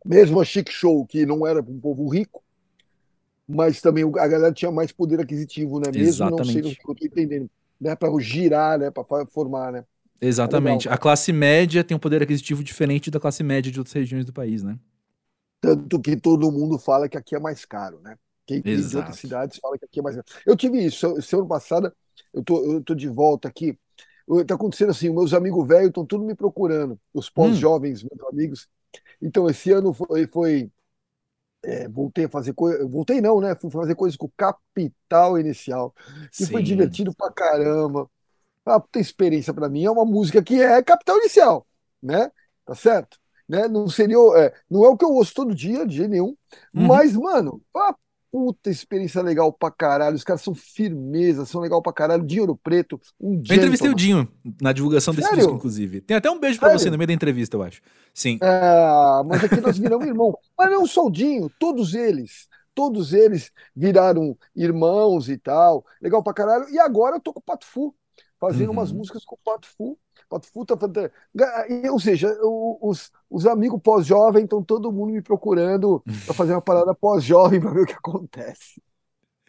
Mesmo 0.03 0.41
a 0.41 0.45
Chic 0.45 0.69
Show, 0.71 1.05
que 1.05 1.25
não 1.25 1.45
era 1.45 1.61
para 1.61 1.71
um 1.71 1.79
povo 1.79 2.07
rico, 2.07 2.43
mas 3.47 3.81
também 3.81 4.03
a 4.03 4.27
galera 4.27 4.53
tinha 4.53 4.71
mais 4.71 4.91
poder 4.91 5.19
aquisitivo, 5.19 5.79
né? 5.79 5.87
Mesmo 5.87 6.01
Exatamente. 6.01 6.37
não 6.37 6.45
sendo 6.45 6.69
o 6.69 6.75
que 6.75 6.89
eu 6.89 6.95
tô 6.95 7.05
entendendo, 7.05 7.49
né? 7.79 7.95
Para 7.95 8.09
girar, 8.19 8.79
né? 8.79 8.89
Para 8.89 9.25
formar, 9.27 9.71
né? 9.71 9.85
Exatamente. 10.19 10.87
É 10.87 10.91
a 10.91 10.97
classe 10.97 11.33
média 11.33 11.83
tem 11.83 11.95
um 11.95 11.99
poder 11.99 12.21
aquisitivo 12.21 12.63
diferente 12.63 13.09
da 13.09 13.19
classe 13.19 13.43
média 13.43 13.71
de 13.71 13.79
outras 13.79 13.93
regiões 13.93 14.25
do 14.25 14.33
país, 14.33 14.63
né? 14.63 14.77
Tanto 15.59 15.99
que 15.99 16.15
todo 16.15 16.51
mundo 16.51 16.77
fala 16.79 17.09
que 17.09 17.17
aqui 17.17 17.35
é 17.35 17.39
mais 17.39 17.65
caro, 17.65 17.99
né? 18.01 18.17
Quem 18.45 18.61
tem 18.61 18.75
de 18.75 18.97
outras 18.97 19.17
cidades 19.17 19.59
fala 19.61 19.77
que 19.77 19.85
aqui 19.85 19.99
é 19.99 20.03
mais 20.03 20.15
caro. 20.15 20.27
Eu 20.45 20.55
tive 20.55 20.83
isso, 20.83 21.17
esse 21.17 21.35
ano 21.35 21.47
passado, 21.47 21.91
eu 22.33 22.43
tô, 22.43 22.73
eu 22.73 22.81
tô 22.83 22.95
de 22.95 23.07
volta 23.07 23.47
aqui. 23.47 23.77
Tá 24.47 24.55
acontecendo 24.55 24.91
assim, 24.91 25.09
meus 25.09 25.33
amigos 25.33 25.67
velhos 25.67 25.89
estão 25.89 26.05
tudo 26.05 26.23
me 26.23 26.35
procurando, 26.35 26.99
os 27.13 27.29
pós-jovens, 27.29 28.03
hum. 28.03 28.07
meus 28.11 28.29
amigos, 28.31 28.69
então, 29.21 29.49
esse 29.49 29.71
ano 29.71 29.93
foi, 29.93 30.27
foi 30.27 30.71
É, 31.63 31.87
voltei 31.87 32.25
a 32.25 32.29
fazer 32.29 32.53
coisa. 32.53 32.87
Voltei 32.87 33.21
não, 33.21 33.39
né? 33.39 33.55
Fui 33.55 33.69
fazer 33.69 33.95
coisas 33.95 34.17
com 34.17 34.29
Capital 34.35 35.39
Inicial. 35.39 35.93
Que 36.31 36.45
foi 36.47 36.63
divertido 36.63 37.13
pra 37.15 37.31
caramba. 37.31 38.09
Uma 38.65 38.79
puta 38.79 38.99
experiência 38.99 39.53
pra 39.53 39.69
mim. 39.69 39.85
É 39.85 39.91
uma 39.91 40.05
música 40.05 40.41
que 40.43 40.61
é 40.61 40.81
Capital 40.83 41.17
Inicial, 41.19 41.67
né? 42.01 42.31
Tá 42.65 42.75
certo? 42.75 43.19
Né? 43.47 43.67
Não 43.67 43.87
seria. 43.87 44.17
é, 44.37 44.53
não 44.69 44.85
é 44.85 44.89
o 44.89 44.97
que 44.97 45.05
eu 45.05 45.11
ouço 45.11 45.33
todo 45.35 45.53
dia, 45.55 45.85
de 45.85 45.97
jeito 45.97 46.11
nenhum. 46.11 46.35
Uhum. 46.73 46.87
Mas, 46.87 47.15
mano, 47.15 47.61
puta 48.31 48.69
experiência 48.69 49.21
legal 49.21 49.51
pra 49.51 49.69
caralho. 49.69 50.15
Os 50.15 50.23
caras 50.23 50.41
são 50.41 50.55
firmeza, 50.55 51.45
são 51.45 51.59
legal 51.61 51.81
pra 51.81 51.91
caralho. 51.93 52.25
De 52.25 52.39
Ouro 52.39 52.55
Preto, 52.55 52.99
um 53.19 53.41
Eu 53.47 53.55
entrevistei 53.55 53.89
o. 53.89 53.95
Dinho 53.95 54.27
na 54.61 54.71
divulgação 54.71 55.13
desse 55.13 55.27
Sério? 55.27 55.43
disco, 55.43 55.55
inclusive. 55.57 56.01
Tem 56.01 56.17
até 56.17 56.31
um 56.31 56.39
beijo 56.39 56.57
pra 56.59 56.69
Sério? 56.69 56.79
você 56.79 56.89
no 56.89 56.97
meio 56.97 57.07
da 57.07 57.13
entrevista, 57.13 57.57
eu 57.57 57.63
acho. 57.63 57.81
Sim. 58.13 58.39
Ah, 58.41 59.21
mas 59.25 59.43
aqui 59.43 59.59
nós 59.61 59.77
viramos 59.77 60.07
irmão. 60.07 60.37
Mas 60.57 60.71
não 60.71 60.85
só 60.87 61.05
o 61.05 61.11
Dinho, 61.11 61.51
todos 61.59 61.93
eles. 61.93 62.47
Todos 62.73 63.11
eles 63.11 63.51
viraram 63.75 64.37
irmãos 64.55 65.27
e 65.29 65.37
tal. 65.37 65.85
Legal 66.01 66.23
pra 66.23 66.33
caralho. 66.33 66.69
E 66.69 66.79
agora 66.79 67.17
eu 67.17 67.19
tô 67.19 67.33
com 67.33 67.39
o 67.41 67.43
Pato 67.43 67.65
Fu, 67.65 67.93
fazendo 68.41 68.71
Uhum. 68.71 68.73
umas 68.73 68.91
músicas 68.93 69.25
com 69.25 69.35
o 69.35 69.39
Pato 69.45 69.67
Fu. 69.69 69.99
Pato 70.29 70.47
Fu 70.51 70.65
tá. 70.65 70.75
Ou 71.91 71.99
seja, 71.99 72.35
os, 72.43 73.11
os 73.29 73.47
amigos 73.47 73.81
pós-jovem 73.81 74.45
estão 74.45 74.63
todo 74.63 74.91
mundo 74.91 75.13
me 75.13 75.21
procurando 75.23 76.03
pra 76.25 76.33
fazer 76.35 76.53
uma 76.53 76.61
parada 76.63 76.95
pós-jovem 76.95 77.61
pra 77.61 77.71
ver 77.71 77.83
o 77.83 77.87
que 77.87 77.93
acontece. 77.93 78.81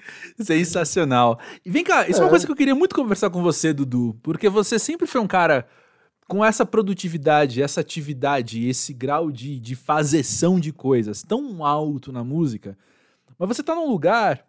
Sensacional. 0.40 1.38
E 1.64 1.70
vem 1.70 1.84
cá, 1.84 2.08
isso 2.08 2.20
é 2.20 2.24
uma 2.24 2.28
É. 2.28 2.30
coisa 2.30 2.46
que 2.46 2.52
eu 2.52 2.56
queria 2.56 2.74
muito 2.74 2.94
conversar 2.94 3.30
com 3.30 3.42
você, 3.42 3.72
Dudu, 3.72 4.18
porque 4.22 4.48
você 4.48 4.78
sempre 4.78 5.06
foi 5.06 5.20
um 5.20 5.26
cara 5.26 5.66
com 6.28 6.44
essa 6.44 6.66
produtividade, 6.66 7.62
essa 7.62 7.80
atividade, 7.82 8.68
esse 8.68 8.92
grau 8.94 9.30
de, 9.30 9.60
de 9.60 9.76
fazeção 9.76 10.60
de 10.60 10.72
coisas 10.72 11.22
tão 11.22 11.64
alto 11.64 12.12
na 12.12 12.24
música, 12.24 12.78
mas 13.38 13.48
você 13.48 13.62
tá 13.62 13.74
num 13.74 13.88
lugar 13.88 14.46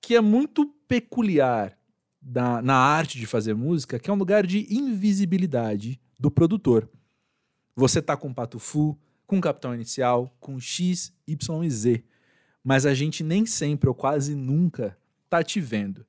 que 0.00 0.16
é 0.16 0.20
muito 0.20 0.66
peculiar 0.88 1.76
da- 2.22 2.62
na 2.62 2.76
arte 2.76 3.18
de 3.18 3.26
fazer 3.26 3.54
música, 3.54 3.98
que 3.98 4.08
é 4.08 4.12
um 4.12 4.16
lugar 4.16 4.46
de 4.46 4.66
invisibilidade 4.72 6.00
do 6.18 6.30
produtor. 6.30 6.88
Você 7.74 8.00
tá 8.00 8.16
com 8.16 8.32
Pato 8.32 8.58
Fu, 8.58 8.96
com 9.26 9.38
o 9.38 9.40
Capitão 9.40 9.74
Inicial, 9.74 10.34
com 10.38 10.60
X, 10.60 11.12
Y 11.26 11.64
e 11.64 11.70
Z. 11.70 12.04
Mas 12.62 12.86
a 12.86 12.94
gente 12.94 13.24
nem 13.24 13.44
sempre 13.44 13.88
ou 13.88 13.94
quase 13.94 14.34
nunca 14.36 14.96
tá 15.28 15.42
te 15.42 15.60
vendo. 15.60 16.06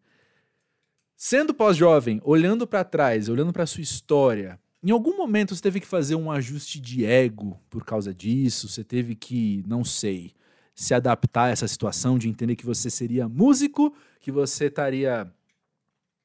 Sendo 1.15 1.53
pós-jovem, 1.53 2.21
olhando 2.23 2.67
pra 2.67 2.83
trás, 2.83 3.29
olhando 3.29 3.53
pra 3.53 3.65
sua 3.65 3.81
história, 3.81 4.59
em 4.83 4.91
algum 4.91 5.15
momento 5.15 5.55
você 5.55 5.61
teve 5.61 5.79
que 5.79 5.87
fazer 5.87 6.15
um 6.15 6.29
ajuste 6.29 6.79
de 6.79 7.05
ego 7.05 7.59
por 7.69 7.85
causa 7.85 8.13
disso? 8.13 8.67
Você 8.67 8.83
teve 8.83 9.15
que, 9.15 9.63
não 9.65 9.83
sei, 9.85 10.33
se 10.75 10.93
adaptar 10.93 11.45
a 11.45 11.49
essa 11.49 11.67
situação 11.67 12.17
de 12.17 12.27
entender 12.27 12.55
que 12.57 12.65
você 12.65 12.89
seria 12.89 13.29
músico, 13.29 13.95
que 14.19 14.31
você 14.31 14.65
estaria 14.65 15.31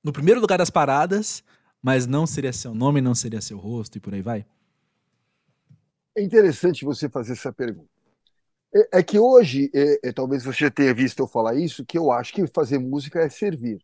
no 0.03 0.13
primeiro 0.13 0.41
lugar 0.41 0.59
das 0.59 0.71
paradas, 0.71 1.43
mas 1.83 2.07
não 2.07 2.27
seria 2.27 2.53
seu 2.53 2.75
nome, 2.75 3.01
não 3.01 3.15
seria 3.15 3.41
seu 3.41 3.59
rosto 3.59 3.99
e 3.99 4.01
por 4.01 4.15
aí 4.15 4.23
vai? 4.23 4.47
É 6.17 6.23
interessante 6.23 6.85
você 6.85 7.09
fazer 7.09 7.33
essa 7.33 7.53
pergunta. 7.53 7.89
É, 8.75 8.99
é 8.99 9.03
que 9.03 9.19
hoje, 9.19 9.71
é, 9.75 10.09
é, 10.09 10.13
talvez 10.13 10.45
você 10.45 10.65
já 10.65 10.71
tenha 10.71 10.93
visto 10.93 11.21
eu 11.21 11.27
falar 11.27 11.55
isso, 11.55 11.85
que 11.85 11.97
eu 11.97 12.11
acho 12.11 12.33
que 12.33 12.47
fazer 12.49 12.79
música 12.79 13.21
é 13.21 13.29
servir. 13.29 13.83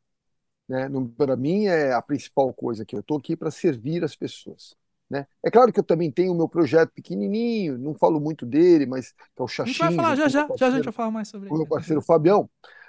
Né? 0.69 0.89
Para 1.17 1.37
mim 1.37 1.67
é 1.67 1.93
a 1.93 2.03
principal 2.03 2.53
coisa 2.53 2.85
que 2.85 2.97
eu 2.97 3.01
estou 3.01 3.19
aqui 3.19 3.37
para 3.37 3.51
servir 3.51 4.03
as 4.03 4.17
pessoas. 4.17 4.75
Né? 5.09 5.27
É 5.45 5.51
claro 5.51 5.73
que 5.73 5.79
eu 5.79 5.85
também 5.85 6.11
tenho 6.11 6.33
o 6.33 6.37
meu 6.37 6.49
projeto 6.49 6.91
pequenininho, 6.93 7.79
não 7.79 7.95
falo 7.95 8.19
muito 8.19 8.47
dele, 8.47 8.87
mas 8.87 9.15
é 9.39 9.43
o 9.43 9.45
A 9.45 9.47
gente 9.47 9.77
Xaxim, 9.77 9.79
vai 9.79 9.95
falar, 9.95 10.17
já, 10.17 10.29
já, 10.29 10.49
já, 10.57 10.67
a 10.67 10.71
gente 10.71 10.85
vai 10.85 10.93
falar 10.93 11.11
mais 11.11 11.29
sobre 11.29 11.49
com 11.49 11.55
o 11.55 11.59
meu 11.59 11.67
parceiro 11.67 12.01
Fabião. 12.01 12.49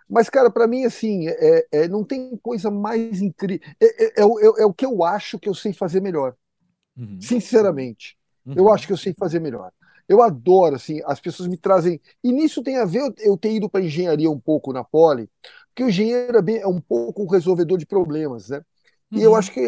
Mas, 0.09 0.29
cara, 0.29 0.51
para 0.51 0.67
mim, 0.67 0.85
assim, 0.85 1.27
é, 1.29 1.67
é- 1.71 1.87
não 1.87 2.03
tem 2.03 2.37
coisa 2.37 2.69
mais 2.71 3.21
incrível. 3.21 3.67
É, 3.81 4.05
é- 4.05 4.13
é 4.21 4.25
o- 4.25 4.39
é- 4.39 4.63
é 4.63 4.65
o 4.65 4.73
que 4.73 4.85
eu 4.85 5.03
acho 5.03 5.39
que 5.39 5.49
eu 5.49 5.55
sei 5.55 5.73
fazer 5.73 6.01
melhor, 6.01 6.35
Uhum, 6.97 7.19
sinceramente. 7.19 8.17
Eu 8.53 8.71
uhum. 8.71 8.73
acho 8.73 8.87
que 8.87 8.93
eu 8.93 8.97
sei 8.97 9.13
fazer 9.17 9.39
melhor. 9.39 9.71
Eu 10.07 10.21
adoro, 10.21 10.75
assim, 10.75 11.01
as 11.05 11.19
pessoas 11.19 11.49
me 11.49 11.57
trazem. 11.57 11.99
E 12.23 12.31
nisso 12.31 12.63
tem 12.63 12.77
a 12.77 12.85
ver 12.85 12.99
eu, 13.01 13.13
eu 13.19 13.37
ter 13.37 13.51
ido 13.53 13.69
para 13.69 13.83
engenharia 13.83 14.29
um 14.29 14.39
pouco 14.39 14.71
na 14.73 14.83
Poli, 14.83 15.29
porque 15.69 15.83
o 15.83 15.89
engenheiro 15.89 16.37
é, 16.49 16.67
um 16.67 16.79
pouco 16.81 17.23
um 17.23 17.27
resolvedor 17.27 17.77
de 17.77 17.85
problemas, 17.85 18.49
né? 18.49 18.61
E 19.15 19.21
eu 19.21 19.33
Uhum. 19.33 19.35
acho 19.35 19.51
que 19.51 19.59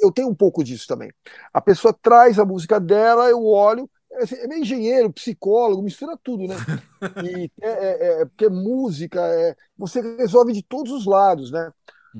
eu 0.00 0.10
tenho 0.12 0.28
um 0.28 0.34
pouco 0.34 0.64
disso 0.64 0.86
também. 0.86 1.12
A 1.52 1.60
pessoa 1.60 1.92
traz 2.02 2.38
a 2.38 2.44
música 2.44 2.80
dela, 2.80 3.28
eu 3.28 3.44
olho, 3.44 3.88
é, 4.14 4.22
assim, 4.24 4.36
é 4.36 4.46
meio 4.48 4.62
engenheiro, 4.62 5.12
psicólogo, 5.12 5.82
mistura 5.82 6.16
tudo, 6.22 6.46
né? 6.46 6.62
E 7.20 7.50
é, 7.62 7.68
é- 7.68 8.22
é- 8.22 8.26
porque 8.26 8.48
música, 8.48 9.20
é, 9.22 9.56
você 9.76 10.00
resolve 10.16 10.52
de 10.52 10.62
todos 10.62 10.92
os 10.92 11.06
lados, 11.06 11.50
né? 11.52 11.72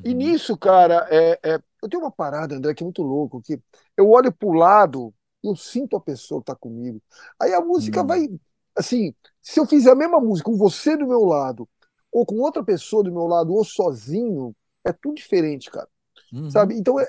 E 0.04 0.14
Uhum. 0.14 0.14
nisso, 0.14 0.56
cara, 0.58 1.06
é, 1.10 1.40
é, 1.42 1.54
eu 1.82 1.88
tenho 1.88 2.02
uma 2.02 2.12
parada, 2.12 2.56
André, 2.56 2.74
que 2.74 2.82
é 2.82 2.86
muito 2.86 3.02
louco, 3.02 3.40
que 3.42 3.60
eu 3.96 4.08
olho 4.10 4.32
pro 4.32 4.52
lado, 4.52 5.14
eu 5.42 5.56
sinto 5.56 5.96
a 5.96 6.00
pessoa 6.00 6.40
que 6.40 6.46
tá 6.46 6.54
comigo. 6.56 7.02
Aí 7.40 7.52
a 7.54 7.60
música 7.60 8.02
Hum. 8.02 8.04
vai, 8.04 8.28
assim, 8.76 9.14
se 9.42 9.58
eu 9.60 9.66
fizer 9.66 9.90
a 9.92 9.94
mesma 9.94 10.20
música 10.20 10.50
com 10.50 10.56
você 10.58 10.96
do 10.96 11.06
meu 11.06 11.24
lado, 11.24 11.68
ou 12.12 12.24
com 12.26 12.36
outra 12.36 12.62
pessoa 12.64 13.02
do 13.02 13.12
meu 13.12 13.26
lado, 13.26 13.52
ou 13.52 13.64
sozinho, 13.64 14.54
é 14.84 14.92
tudo 14.92 15.14
diferente, 15.16 15.70
cara, 15.70 15.88
Uhum. 16.32 16.48
sabe? 16.48 16.76
Então, 16.78 16.98
é, 17.00 17.04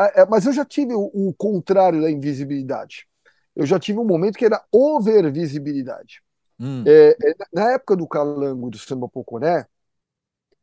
é- 0.00 0.22
é- 0.22 0.26
mas 0.26 0.46
eu 0.46 0.52
já 0.52 0.64
tive 0.64 0.94
o, 0.94 1.10
o 1.14 1.34
contrário 1.34 2.00
da 2.02 2.10
invisibilidade. 2.10 3.06
Eu 3.56 3.66
já 3.66 3.78
tive 3.78 3.98
um 3.98 4.04
momento 4.04 4.38
que 4.38 4.44
era 4.44 4.64
overvisibilidade. 4.72 6.22
Hum. 6.58 6.88
É, 6.88 7.10
é, 7.12 7.34
na 7.52 7.72
época 7.72 7.96
do 7.96 8.08
Calango 8.08 8.68
e 8.68 8.70
do 8.72 8.78
Samba 8.78 9.08
Poconé, 9.08 9.66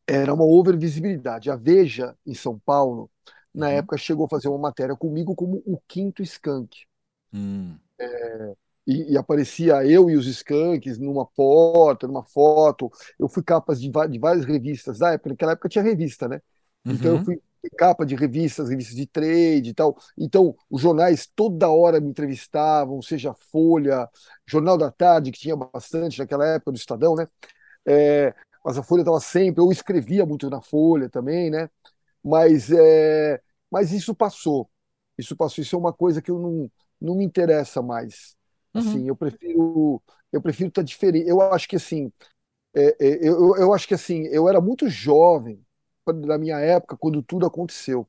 era 0.07 0.33
uma 0.33 0.43
overvisibilidade. 0.45 1.49
A 1.49 1.55
Veja, 1.55 2.15
em 2.25 2.33
São 2.33 2.59
Paulo, 2.59 3.09
na 3.53 3.69
Uhum. 3.69 3.71
época 3.71 3.97
chegou 3.97 4.25
a 4.25 4.29
fazer 4.29 4.47
uma 4.49 4.57
matéria 4.59 4.95
comigo 4.95 5.35
como 5.35 5.61
o 5.65 5.79
quinto 5.87 6.21
skunk. 6.23 6.85
Hum. 7.33 7.79
E, 8.87 9.13
e 9.13 9.17
aparecia 9.17 9.85
eu 9.85 10.09
e 10.09 10.15
os 10.17 10.25
skunks 10.27 10.97
numa 10.97 11.25
porta, 11.25 12.07
numa 12.07 12.23
foto. 12.23 12.89
Eu 13.19 13.29
fui 13.29 13.43
capas 13.43 13.79
de, 13.79 13.89
de 14.09 14.19
várias 14.19 14.45
revistas 14.45 14.97
da 14.99 15.11
época. 15.13 15.29
Naquela 15.31 15.51
época 15.53 15.69
tinha 15.69 15.83
revista, 15.83 16.27
né? 16.27 16.41
Então 16.89 17.11
eu 17.11 17.19
Uhum. 17.19 17.19
fui 17.19 17.41
capa 17.77 18.05
de 18.05 18.15
revistas, 18.15 18.69
revistas 18.69 18.95
de 18.95 19.05
trade 19.07 19.69
e 19.69 19.73
tal. 19.73 19.95
Então 20.17 20.55
os 20.69 20.81
jornais 20.81 21.27
toda 21.35 21.69
hora 21.69 21.99
me 21.99 22.09
entrevistavam, 22.09 23.01
seja 23.01 23.33
Folha, 23.51 24.09
Jornal 24.47 24.77
da 24.77 24.91
Tarde, 24.91 25.31
que 25.31 25.39
tinha 25.39 25.55
bastante 25.55 26.19
naquela 26.19 26.45
época 26.47 26.71
do 26.71 26.77
Estadão, 26.77 27.15
né? 27.15 27.27
É, 27.85 28.33
mas 28.63 28.77
a 28.77 28.83
Folha 28.83 29.01
estava 29.01 29.19
sempre, 29.19 29.61
eu 29.61 29.71
escrevia 29.71 30.25
muito 30.25 30.49
na 30.49 30.61
Folha 30.61 31.09
também, 31.09 31.49
né? 31.49 31.69
Mas, 32.23 32.71
é, 32.71 33.41
mas 33.71 33.91
isso 33.91 34.15
passou. 34.15 34.69
Isso 35.17 35.35
passou. 35.35 35.61
Isso 35.63 35.75
é 35.75 35.79
uma 35.79 35.93
coisa 35.93 36.21
que 36.21 36.31
eu 36.31 36.39
não, 36.39 36.71
não 37.01 37.15
me 37.15 37.25
interessa 37.25 37.81
mais. 37.81 38.35
Uhum. 38.73 38.83
Assim, 38.95 39.07
eu 39.07 39.15
prefiro 39.15 40.01
eu 40.31 40.41
prefiro 40.41 40.69
estar 40.69 40.83
diferente. 40.83 41.27
Eu 41.29 41.41
acho 41.41 41.67
que 41.67 41.75
assim, 41.75 42.11
é, 42.75 42.87
é, 42.99 43.29
eu- 43.29 43.55
eu 43.57 43.73
acho 43.73 43.87
que 43.87 43.93
assim, 43.93 44.23
eu 44.27 44.47
era 44.49 44.61
muito 44.61 44.89
jovem 44.89 45.63
na 46.13 46.37
minha 46.37 46.59
época 46.59 46.97
quando 46.97 47.21
tudo 47.23 47.45
aconteceu, 47.45 48.07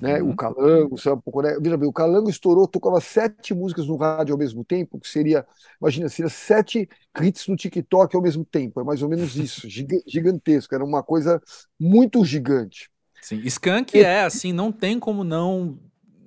né? 0.00 0.22
Uhum. 0.22 0.32
O 0.32 0.34
Calango, 0.34 0.98
sabe, 0.98 1.18
um 1.18 1.20
pouco, 1.22 1.42
né? 1.42 1.58
Veja 1.60 1.76
bem, 1.76 1.88
o 1.88 1.92
Calango 1.92 2.30
estourou, 2.30 2.68
tocava 2.68 3.00
sete 3.00 3.54
músicas 3.54 3.86
no 3.86 3.96
rádio 3.96 4.34
ao 4.34 4.38
mesmo 4.38 4.64
tempo, 4.64 4.98
que 5.00 5.08
seria, 5.08 5.46
imagina, 5.80 6.08
seria 6.08 6.30
sete 6.30 6.88
hits 7.20 7.46
no 7.48 7.56
TikTok 7.56 8.16
ao 8.16 8.22
mesmo 8.22 8.44
tempo. 8.44 8.80
É 8.80 8.84
mais 8.84 9.02
ou 9.02 9.08
menos 9.08 9.36
isso, 9.36 9.68
giga- 9.70 10.02
gigantesco. 10.06 10.74
Era 10.74 10.84
uma 10.84 11.02
coisa 11.02 11.40
muito 11.80 12.24
gigante. 12.24 12.90
Sim, 13.20 13.40
Skank 13.46 14.00
é 14.02 14.22
assim, 14.24 14.52
não 14.52 14.72
tem 14.72 14.98
como 14.98 15.22
não. 15.24 15.78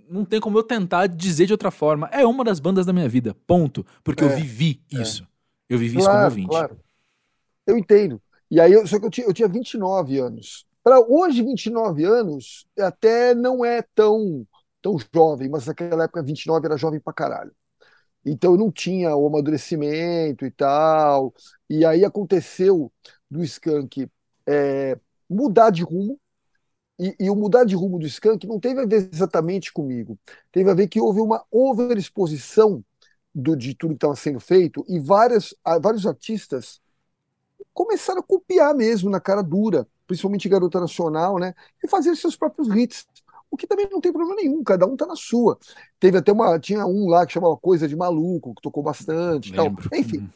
Não 0.09 0.23
tem 0.23 0.39
como 0.39 0.57
eu 0.57 0.63
tentar 0.63 1.07
dizer 1.07 1.47
de 1.47 1.53
outra 1.53 1.71
forma. 1.71 2.07
É 2.11 2.25
uma 2.25 2.43
das 2.43 2.59
bandas 2.59 2.85
da 2.85 2.93
minha 2.93 3.09
vida, 3.09 3.33
ponto. 3.47 3.85
Porque 4.03 4.23
eu 4.23 4.29
É, 4.29 4.29
vivi 4.29 4.81
isso. 4.89 5.27
Eu 5.67 5.79
vivi 5.79 5.97
isso 5.97 6.09
como 6.09 6.23
Claro, 6.23 6.25
ouvinte. 6.25 6.67
claro. 6.67 6.79
Eu 7.67 7.77
entendo. 7.77 8.21
E 8.51 8.59
aí, 8.61 8.73
eu, 8.73 8.87
só 8.87 8.99
que 8.99 9.05
eu 9.07 9.09
tinha, 9.11 9.27
eu 9.27 9.33
tinha 9.33 9.47
29 9.49 10.19
anos. 10.19 10.65
Para 10.85 11.01
hoje, 11.01 11.43
29 11.43 12.05
anos, 12.05 12.67
até 12.79 13.35
não 13.35 13.65
é 13.65 13.81
tão, 13.95 14.47
tão 14.83 14.97
jovem, 15.13 15.49
mas 15.49 15.65
naquela 15.65 16.03
época, 16.05 16.21
29 16.23 16.67
era 16.67 16.77
jovem 16.77 17.01
pra 17.01 17.13
caralho. 17.13 17.51
Então, 18.25 18.57
não 18.57 18.71
tinha 18.71 19.15
o 19.15 19.27
amadurecimento 19.27 20.45
e 20.45 20.51
tal. 20.51 21.33
E 21.69 21.85
aí 21.85 22.05
aconteceu 22.05 22.91
do 23.31 23.43
Skank 23.43 24.09
é, 24.47 24.99
mudar 25.29 25.71
de 25.71 25.83
rumo. 25.83 26.19
E, 26.99 27.15
e 27.19 27.29
o 27.29 27.35
mudar 27.35 27.65
de 27.65 27.75
rumo 27.75 27.99
do 27.99 28.05
Skank 28.07 28.47
não 28.47 28.59
teve 28.59 28.81
a 28.81 28.85
ver 28.85 29.09
exatamente 29.13 29.73
comigo. 29.73 30.19
Teve 30.51 30.69
a 30.71 30.75
ver 30.75 30.87
que 30.87 31.01
houve 31.01 31.21
uma 31.21 31.45
overexposição 31.51 32.83
do, 33.33 33.55
de 33.55 33.75
tudo 33.75 33.91
que 33.91 33.97
estava 33.97 34.15
sendo 34.15 34.39
feito 34.39 34.85
e 34.87 34.99
várias, 34.99 35.55
vários 35.81 36.07
artistas 36.07 36.81
começaram 37.73 38.21
a 38.21 38.23
copiar 38.23 38.73
mesmo 38.73 39.09
na 39.09 39.19
cara 39.19 39.41
dura, 39.43 39.87
principalmente 40.07 40.49
Garota 40.49 40.79
Nacional, 40.79 41.37
né? 41.37 41.53
E 41.83 41.87
fazer 41.87 42.15
seus 42.15 42.35
próprios 42.35 42.67
hits. 42.69 43.05
O 43.49 43.57
que 43.57 43.67
também 43.67 43.87
não 43.89 44.01
tem 44.01 44.11
problema 44.11 44.35
nenhum, 44.35 44.63
cada 44.63 44.85
um 44.85 44.97
tá 44.97 45.05
na 45.05 45.15
sua. 45.15 45.57
Teve 45.99 46.17
até 46.17 46.31
uma. 46.31 46.59
Tinha 46.59 46.85
um 46.85 47.07
lá 47.07 47.25
que 47.25 47.33
chamava 47.33 47.55
Coisa 47.57 47.87
de 47.87 47.95
Maluco, 47.95 48.53
que 48.55 48.61
tocou 48.61 48.83
bastante 48.83 49.51
e 49.51 49.55
tal. 49.55 49.65
Lembro. 49.65 49.89
Enfim. 49.93 50.17
Uhum. 50.17 50.29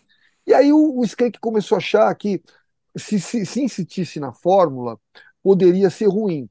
E 0.48 0.54
aí 0.54 0.72
o, 0.72 1.00
o 1.00 1.04
Skank 1.04 1.40
começou 1.40 1.76
a 1.76 1.80
achar 1.80 2.14
que 2.16 2.42
se, 2.98 3.20
se, 3.20 3.46
se 3.46 3.62
insistisse 3.62 4.20
na 4.20 4.32
fórmula, 4.32 4.98
poderia 5.44 5.90
ser 5.90 6.08
ruim. 6.08 6.50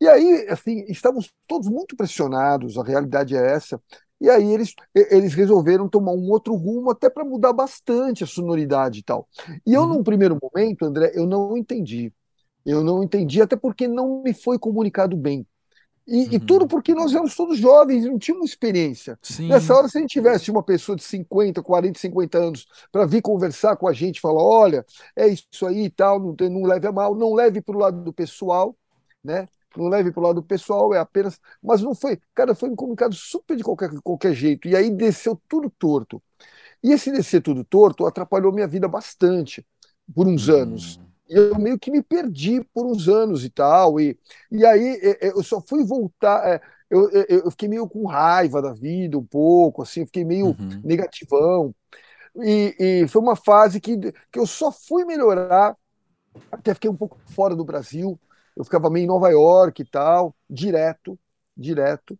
E 0.00 0.08
aí, 0.08 0.46
assim, 0.50 0.84
estávamos 0.88 1.32
todos 1.46 1.68
muito 1.68 1.96
pressionados, 1.96 2.76
a 2.76 2.82
realidade 2.82 3.36
é 3.36 3.52
essa. 3.52 3.80
E 4.20 4.28
aí 4.28 4.52
eles, 4.52 4.74
eles 4.94 5.34
resolveram 5.34 5.88
tomar 5.88 6.12
um 6.12 6.30
outro 6.30 6.54
rumo 6.54 6.90
até 6.90 7.10
para 7.10 7.24
mudar 7.24 7.52
bastante 7.52 8.24
a 8.24 8.26
sonoridade 8.26 9.00
e 9.00 9.02
tal. 9.02 9.28
E 9.66 9.74
eu, 9.74 9.82
uhum. 9.82 9.88
num 9.88 10.02
primeiro 10.02 10.38
momento, 10.40 10.84
André, 10.84 11.12
eu 11.14 11.26
não 11.26 11.56
entendi. 11.56 12.12
Eu 12.64 12.82
não 12.82 13.02
entendi, 13.02 13.42
até 13.42 13.56
porque 13.56 13.86
não 13.86 14.22
me 14.22 14.32
foi 14.32 14.58
comunicado 14.58 15.16
bem. 15.16 15.46
E, 16.06 16.24
uhum. 16.24 16.28
e 16.32 16.40
tudo 16.40 16.66
porque 16.66 16.94
nós 16.94 17.12
éramos 17.12 17.34
todos 17.34 17.58
jovens, 17.58 18.04
não 18.04 18.18
tínhamos 18.18 18.50
experiência. 18.50 19.18
Sim. 19.22 19.48
Nessa 19.48 19.74
hora, 19.74 19.88
se 19.88 19.96
a 19.96 20.00
gente 20.00 20.10
tivesse 20.10 20.50
uma 20.50 20.62
pessoa 20.62 20.96
de 20.96 21.02
50, 21.02 21.62
40, 21.62 21.98
50 21.98 22.38
anos 22.38 22.66
para 22.92 23.06
vir 23.06 23.22
conversar 23.22 23.76
com 23.76 23.88
a 23.88 23.92
gente, 23.92 24.20
falar: 24.20 24.42
olha, 24.42 24.84
é 25.16 25.26
isso 25.28 25.66
aí 25.66 25.84
e 25.84 25.90
tal, 25.90 26.20
não, 26.20 26.36
não 26.50 26.62
leve 26.64 26.86
a 26.86 26.92
mal, 26.92 27.14
não 27.14 27.34
leve 27.34 27.60
para 27.62 27.76
o 27.76 27.78
lado 27.78 28.02
do 28.02 28.12
pessoal, 28.12 28.76
né? 29.22 29.46
Não 29.76 29.88
leve 29.88 30.12
para 30.12 30.20
o 30.20 30.26
lado 30.26 30.42
pessoal, 30.42 30.94
é 30.94 30.98
apenas. 30.98 31.40
Mas 31.62 31.82
não 31.82 31.94
foi. 31.94 32.18
Cara, 32.34 32.54
foi 32.54 32.68
um 32.68 32.76
comunicado 32.76 33.14
super 33.14 33.56
de 33.56 33.64
qualquer, 33.64 33.90
qualquer 34.02 34.34
jeito. 34.34 34.68
E 34.68 34.76
aí 34.76 34.90
desceu 34.90 35.40
tudo 35.48 35.68
torto. 35.70 36.22
E 36.82 36.92
esse 36.92 37.10
descer 37.10 37.42
tudo 37.42 37.64
torto 37.64 38.06
atrapalhou 38.06 38.52
minha 38.52 38.68
vida 38.68 38.86
bastante 38.86 39.66
por 40.14 40.28
uns 40.28 40.48
uhum. 40.48 40.56
anos 40.56 41.00
eu 41.28 41.58
meio 41.58 41.78
que 41.78 41.90
me 41.90 42.02
perdi 42.02 42.62
por 42.72 42.86
uns 42.86 43.08
anos 43.08 43.44
e 43.44 43.50
tal. 43.50 44.00
E, 44.00 44.18
e 44.50 44.64
aí 44.64 45.18
eu 45.20 45.42
só 45.42 45.60
fui 45.60 45.84
voltar. 45.84 46.46
É, 46.46 46.60
eu, 46.90 47.10
eu, 47.10 47.50
fiquei 47.50 47.68
meio 47.68 47.88
com 47.88 48.06
raiva 48.06 48.62
da 48.62 48.72
vida 48.72 49.18
um 49.18 49.24
pouco, 49.24 49.82
assim, 49.82 50.06
fiquei 50.06 50.24
meio 50.24 50.48
uhum. 50.48 50.80
negativão. 50.84 51.74
E, 52.36 52.76
e, 52.78 53.08
foi 53.08 53.22
uma 53.22 53.36
fase 53.36 53.80
que, 53.80 53.96
que 54.30 54.38
eu 54.38 54.46
só 54.46 54.70
fui 54.70 55.04
melhorar, 55.04 55.76
até 56.50 56.74
fiquei 56.74 56.90
um 56.90 56.96
pouco 56.96 57.18
fora 57.26 57.56
do 57.56 57.64
Brasil. 57.64 58.20
Eu 58.56 58.64
ficava 58.64 58.90
meio 58.90 59.04
em 59.04 59.08
Nova 59.08 59.30
York 59.30 59.82
e 59.82 59.84
tal, 59.84 60.34
direto, 60.48 61.18
direto. 61.56 62.18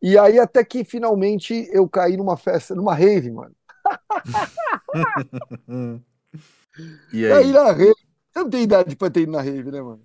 E 0.00 0.16
aí 0.18 0.38
até 0.38 0.64
que 0.64 0.84
finalmente 0.84 1.68
eu 1.72 1.88
caí 1.88 2.16
numa 2.16 2.36
festa, 2.36 2.74
numa 2.74 2.94
rave, 2.94 3.30
mano. 3.30 3.54
e 7.12 7.26
aí? 7.26 7.32
aí 7.32 7.52
na 7.52 7.72
rave, 7.72 8.03
você 8.34 8.42
não 8.42 8.50
tem 8.50 8.62
idade 8.64 8.96
pra 8.96 9.08
ter 9.08 9.20
ido 9.20 9.32
na 9.32 9.40
rave, 9.40 9.70
né, 9.70 9.80
mano? 9.80 10.02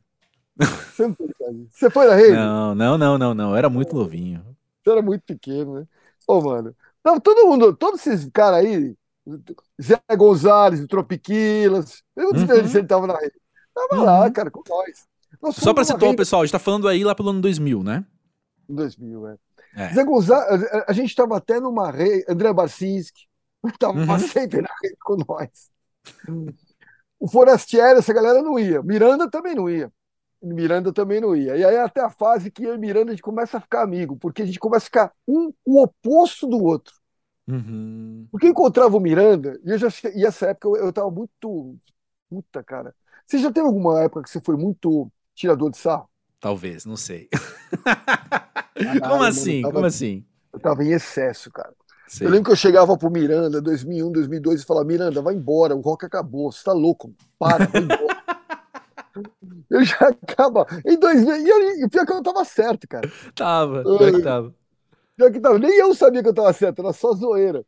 Você 0.59 1.07
não 1.07 1.13
tem 1.15 1.25
idade. 1.27 1.67
Você 1.71 1.89
foi 1.89 2.05
na 2.05 2.13
rave? 2.13 2.33
Não, 2.33 2.75
não, 2.75 2.97
não, 2.97 3.17
não, 3.17 3.33
não. 3.33 3.49
Eu 3.51 3.55
era 3.55 3.69
muito 3.69 3.95
novinho. 3.95 4.45
Você 4.83 4.91
era 4.91 5.01
muito 5.01 5.23
pequeno, 5.23 5.79
né? 5.79 5.87
Ô, 6.27 6.39
mano. 6.39 6.75
Não, 7.03 7.19
todo 7.19 7.47
mundo, 7.47 7.75
todos 7.75 8.05
esses 8.05 8.29
caras 8.31 8.59
aí, 8.59 8.95
Zé 9.81 9.99
Gonzalez, 10.15 10.85
Tropiquilas, 10.85 12.03
eu 12.15 12.31
não 12.31 12.45
sei 12.47 12.61
uhum. 12.61 12.67
se 12.67 12.77
ele 12.77 12.87
tava 12.87 13.07
na 13.07 13.17
rede. 13.17 13.39
Tava 13.73 13.99
uhum. 13.99 14.05
lá, 14.05 14.29
cara, 14.29 14.51
com 14.51 14.61
nós. 14.69 15.07
nós 15.41 15.55
Só 15.55 15.73
pra 15.73 15.83
situar 15.83 16.11
o 16.11 16.15
pessoal, 16.15 16.41
a 16.41 16.45
gente 16.45 16.51
tá 16.51 16.59
falando 16.59 16.87
aí 16.87 17.03
lá 17.03 17.15
pelo 17.15 17.29
ano 17.29 17.41
2000, 17.41 17.83
né? 17.83 18.05
2000, 18.67 19.27
é. 19.27 19.37
é. 19.75 19.93
Zé 19.93 20.03
Gonzalez, 20.03 20.63
a 20.87 20.93
gente 20.93 21.15
tava 21.15 21.37
até 21.37 21.59
numa 21.59 21.89
rede, 21.89 22.25
André 22.29 22.53
Barcinski, 22.53 23.27
tava 23.79 23.97
uhum. 23.97 24.19
sempre 24.19 24.61
na 24.61 24.69
rede 24.83 24.97
com 25.03 25.17
nós. 25.27 25.71
O 27.19 27.27
Forestieri, 27.27 27.99
essa 27.99 28.13
galera 28.13 28.41
não 28.41 28.57
ia. 28.57 28.81
Miranda 28.81 29.29
também 29.29 29.53
não 29.55 29.69
ia. 29.69 29.91
Miranda 30.41 30.93
também 30.93 31.19
não 31.19 31.35
ia. 31.35 31.57
E 31.57 31.63
aí 31.65 31.77
até 31.77 32.01
a 32.01 32.09
fase 32.09 32.49
que 32.49 32.63
eu 32.63 32.75
e 32.75 32.77
Miranda 32.77 33.11
a 33.11 33.13
gente 33.13 33.21
começa 33.21 33.57
a 33.57 33.61
ficar 33.61 33.81
amigo, 33.81 34.15
porque 34.15 34.41
a 34.41 34.45
gente 34.45 34.59
começa 34.59 34.85
a 34.85 34.85
ficar 34.85 35.13
um 35.27 35.53
o 35.65 35.81
oposto 35.81 36.47
do 36.47 36.63
outro. 36.63 36.93
Uhum. 37.47 38.27
Porque 38.31 38.47
eu 38.47 38.51
encontrava 38.51 38.95
o 38.95 38.99
Miranda, 38.99 39.59
e, 39.63 39.71
eu 39.71 39.77
já, 39.77 39.87
e 40.15 40.25
essa 40.25 40.47
época 40.47 40.67
eu, 40.67 40.85
eu 40.85 40.93
tava 40.93 41.09
muito. 41.11 41.77
Puta, 42.29 42.63
cara. 42.63 42.95
Você 43.25 43.39
já 43.39 43.51
teve 43.51 43.65
alguma 43.67 44.01
época 44.03 44.23
que 44.23 44.29
você 44.29 44.39
foi 44.39 44.55
muito 44.55 45.11
tirador 45.35 45.71
de 45.71 45.77
sarro? 45.77 46.09
Talvez, 46.39 46.85
não 46.85 46.95
sei. 46.95 47.27
Como 49.07 49.23
assim? 49.23 49.61
Tava, 49.61 49.73
Como 49.73 49.85
assim? 49.85 50.25
Eu 50.53 50.59
tava 50.59 50.83
em 50.83 50.91
excesso, 50.91 51.51
cara. 51.51 51.73
Sim. 52.09 52.23
Eu 52.23 52.31
lembro 52.31 52.45
que 52.45 52.51
eu 52.51 52.55
chegava 52.55 52.97
pro 52.97 53.11
Miranda, 53.11 53.61
2001, 53.61 54.11
2002, 54.11 54.61
e 54.61 54.65
falava: 54.65 54.87
Miranda, 54.87 55.21
vai 55.21 55.35
embora, 55.35 55.75
o 55.75 55.79
rock 55.79 56.07
acabou, 56.07 56.51
você 56.51 56.63
tá 56.63 56.73
louco, 56.73 57.13
para, 57.37 57.67
vai 57.67 57.83
embora. 57.83 58.17
eu 59.69 59.85
já 59.85 60.07
acaba. 60.07 60.65
Em 60.83 60.97
2000, 60.97 61.37
e, 61.37 61.83
e 61.83 61.87
pior 61.87 62.07
que 62.07 62.11
eu 62.11 62.23
tava 62.23 62.43
certo, 62.43 62.87
cara. 62.87 63.07
Tava, 63.35 63.83
pior 63.83 64.11
que 64.11 64.21
tava. 64.23 64.55
Pior 65.15 65.31
que 65.31 65.39
tava. 65.39 65.59
Nem 65.59 65.77
eu 65.77 65.93
sabia 65.93 66.23
que 66.23 66.29
eu 66.29 66.33
tava 66.33 66.51
certo, 66.51 66.81
era 66.81 66.91
só 66.93 67.13
zoeira. 67.13 67.63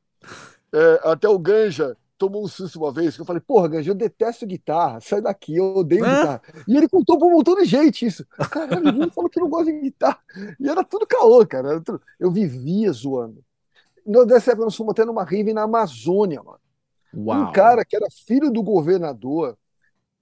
É, 0.73 1.01
até 1.03 1.29
o 1.29 1.37
Ganja 1.37 1.95
tomou 2.17 2.43
um 2.43 2.47
susto 2.47 2.79
uma 2.79 2.91
vez, 2.91 3.15
que 3.15 3.21
eu 3.21 3.25
falei, 3.25 3.41
porra, 3.45 3.67
Ganja, 3.67 3.91
eu 3.91 3.95
detesto 3.95 4.47
guitarra, 4.47 4.99
sai 5.01 5.21
daqui, 5.21 5.55
eu 5.55 5.75
odeio 5.75 6.03
Hã? 6.03 6.15
guitarra. 6.15 6.41
E 6.67 6.75
ele 6.75 6.89
contou 6.89 7.19
pra 7.19 7.27
um 7.27 7.31
montão 7.31 7.53
de 7.55 7.65
gente 7.65 8.07
isso. 8.07 8.25
Caralho, 8.49 8.87
ele 8.87 9.11
falou 9.11 9.29
que 9.29 9.39
não 9.39 9.49
gosta 9.49 9.71
de 9.71 9.81
guitarra. 9.81 10.19
E 10.59 10.67
era 10.67 10.83
tudo 10.83 11.05
caô, 11.05 11.45
cara. 11.45 11.79
Tudo... 11.79 12.01
Eu 12.19 12.31
vivia 12.31 12.91
zoando. 12.91 13.43
Época 14.05 14.65
nós 14.65 14.75
fomos 14.75 14.91
até 14.91 15.05
numa 15.05 15.23
rave 15.23 15.53
na 15.53 15.63
Amazônia, 15.63 16.41
mano. 16.43 16.59
Uau. 17.13 17.41
Um 17.41 17.51
cara 17.51 17.83
que 17.83 17.95
era 17.95 18.07
filho 18.25 18.49
do 18.49 18.63
governador, 18.63 19.57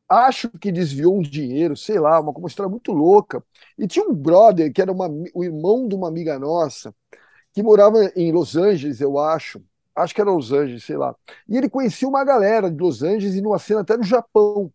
acho 0.08 0.50
que 0.50 0.72
desviou 0.72 1.18
um 1.18 1.22
dinheiro, 1.22 1.78
sei 1.78 2.00
lá, 2.00 2.20
uma, 2.20 2.32
uma 2.32 2.48
história 2.48 2.70
muito 2.70 2.92
louca. 2.92 3.44
E 3.78 3.88
tinha 3.88 4.06
um 4.06 4.14
brother 4.14 4.74
que 4.74 4.82
era 4.82 4.92
uma, 4.92 5.08
o 5.34 5.44
irmão 5.44 5.88
de 5.88 5.96
uma 5.96 6.08
amiga 6.08 6.40
nossa, 6.40 6.94
que 7.54 7.62
morava 7.62 8.12
em 8.16 8.32
Los 8.32 8.56
Angeles, 8.56 9.00
eu 9.00 9.20
acho. 9.20 9.62
Acho 9.96 10.16
que 10.16 10.22
era 10.22 10.32
Los 10.32 10.52
Angeles, 10.52 10.84
sei 10.84 10.98
lá. 10.98 11.16
E 11.48 11.58
ele 11.58 11.70
conhecia 11.70 12.08
uma 12.08 12.24
galera 12.24 12.72
de 12.72 12.78
Los 12.78 13.04
Angeles 13.04 13.36
e 13.36 13.42
numa 13.42 13.60
cena 13.60 13.82
até 13.82 13.98
no 13.98 14.04
Japão. 14.04 14.72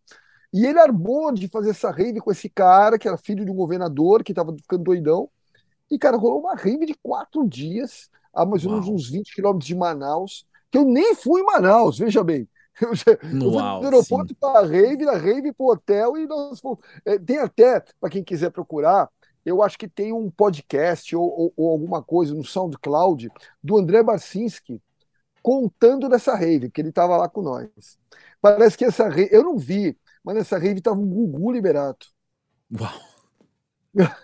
E 0.53 0.67
ele 0.67 0.79
armou 0.79 1.33
de 1.33 1.49
fazer 1.49 1.71
essa 1.71 1.91
rave 1.91 2.21
com 2.21 2.31
esse 2.31 2.49
cara, 2.49 2.99
que 2.99 3.09
era 3.09 3.17
filho 3.17 3.45
de 3.45 3.51
um 3.51 3.55
governador, 3.55 4.23
que 4.23 4.33
estava 4.33 4.55
ficando 4.55 4.85
doidão. 4.85 5.29
E, 5.91 5.99
cara, 5.99 6.17
rolou 6.17 6.41
uma 6.41 6.55
rave 6.55 6.87
de 6.87 6.95
quatro 7.03 7.49
dias 7.49 8.09
a 8.35 8.45
mais 8.45 8.65
ou 8.65 8.73
menos 8.73 8.89
uns 8.89 9.09
20 9.11 9.35
quilômetros 9.35 9.67
de 9.67 9.75
Manaus, 9.75 10.47
que 10.71 10.79
eu 10.79 10.85
nem 10.85 11.15
fui 11.15 11.41
em 11.41 11.45
Manaus, 11.45 11.99
veja 11.99 12.23
bem. 12.23 12.49
Eu, 12.81 12.91
eu 13.41 13.53
Uau, 13.53 13.79
do 13.79 13.87
aeroporto 13.87 14.35
para 14.35 14.59
a 14.59 14.67
rave, 14.67 15.05
da 15.05 15.17
rave 15.17 15.53
para 15.53 15.65
o 15.65 15.71
hotel, 15.71 16.17
e 16.17 16.27
nós 16.27 16.59
fomos. 16.59 16.81
É, 17.05 17.17
tem 17.17 17.39
até, 17.39 17.81
para 18.01 18.11
quem 18.11 18.25
quiser 18.25 18.51
procurar, 18.51 19.09
eu 19.45 19.63
acho 19.63 19.79
que 19.79 19.87
tem 19.87 20.13
um 20.13 20.29
podcast 20.29 21.15
ou, 21.15 21.23
ou, 21.23 21.53
ou, 21.57 21.71
alguma 21.71 22.03
coisa 22.03 22.35
no 22.35 22.43
SoundCloud 22.43 23.31
do 23.63 23.79
André 23.79 24.03
Barcinski 24.03 24.83
contando 25.41 26.09
dessa 26.09 26.35
rave, 26.35 26.69
que 26.69 26.81
ele 26.81 26.89
estava 26.89 27.17
lá 27.17 27.29
com 27.29 27.43
nós. 27.43 27.69
Parece 28.41 28.77
que 28.77 28.85
essa 28.85 29.09
rave, 29.09 29.29
eu 29.31 29.45
não 29.45 29.57
vi, 29.57 29.97
mas 30.25 30.35
nessa 30.35 30.59
rave 30.59 30.79
estava 30.79 30.99
um 30.99 31.07
Gugu 31.07 31.53
Liberato. 31.53 32.09
Uau! 32.77 32.91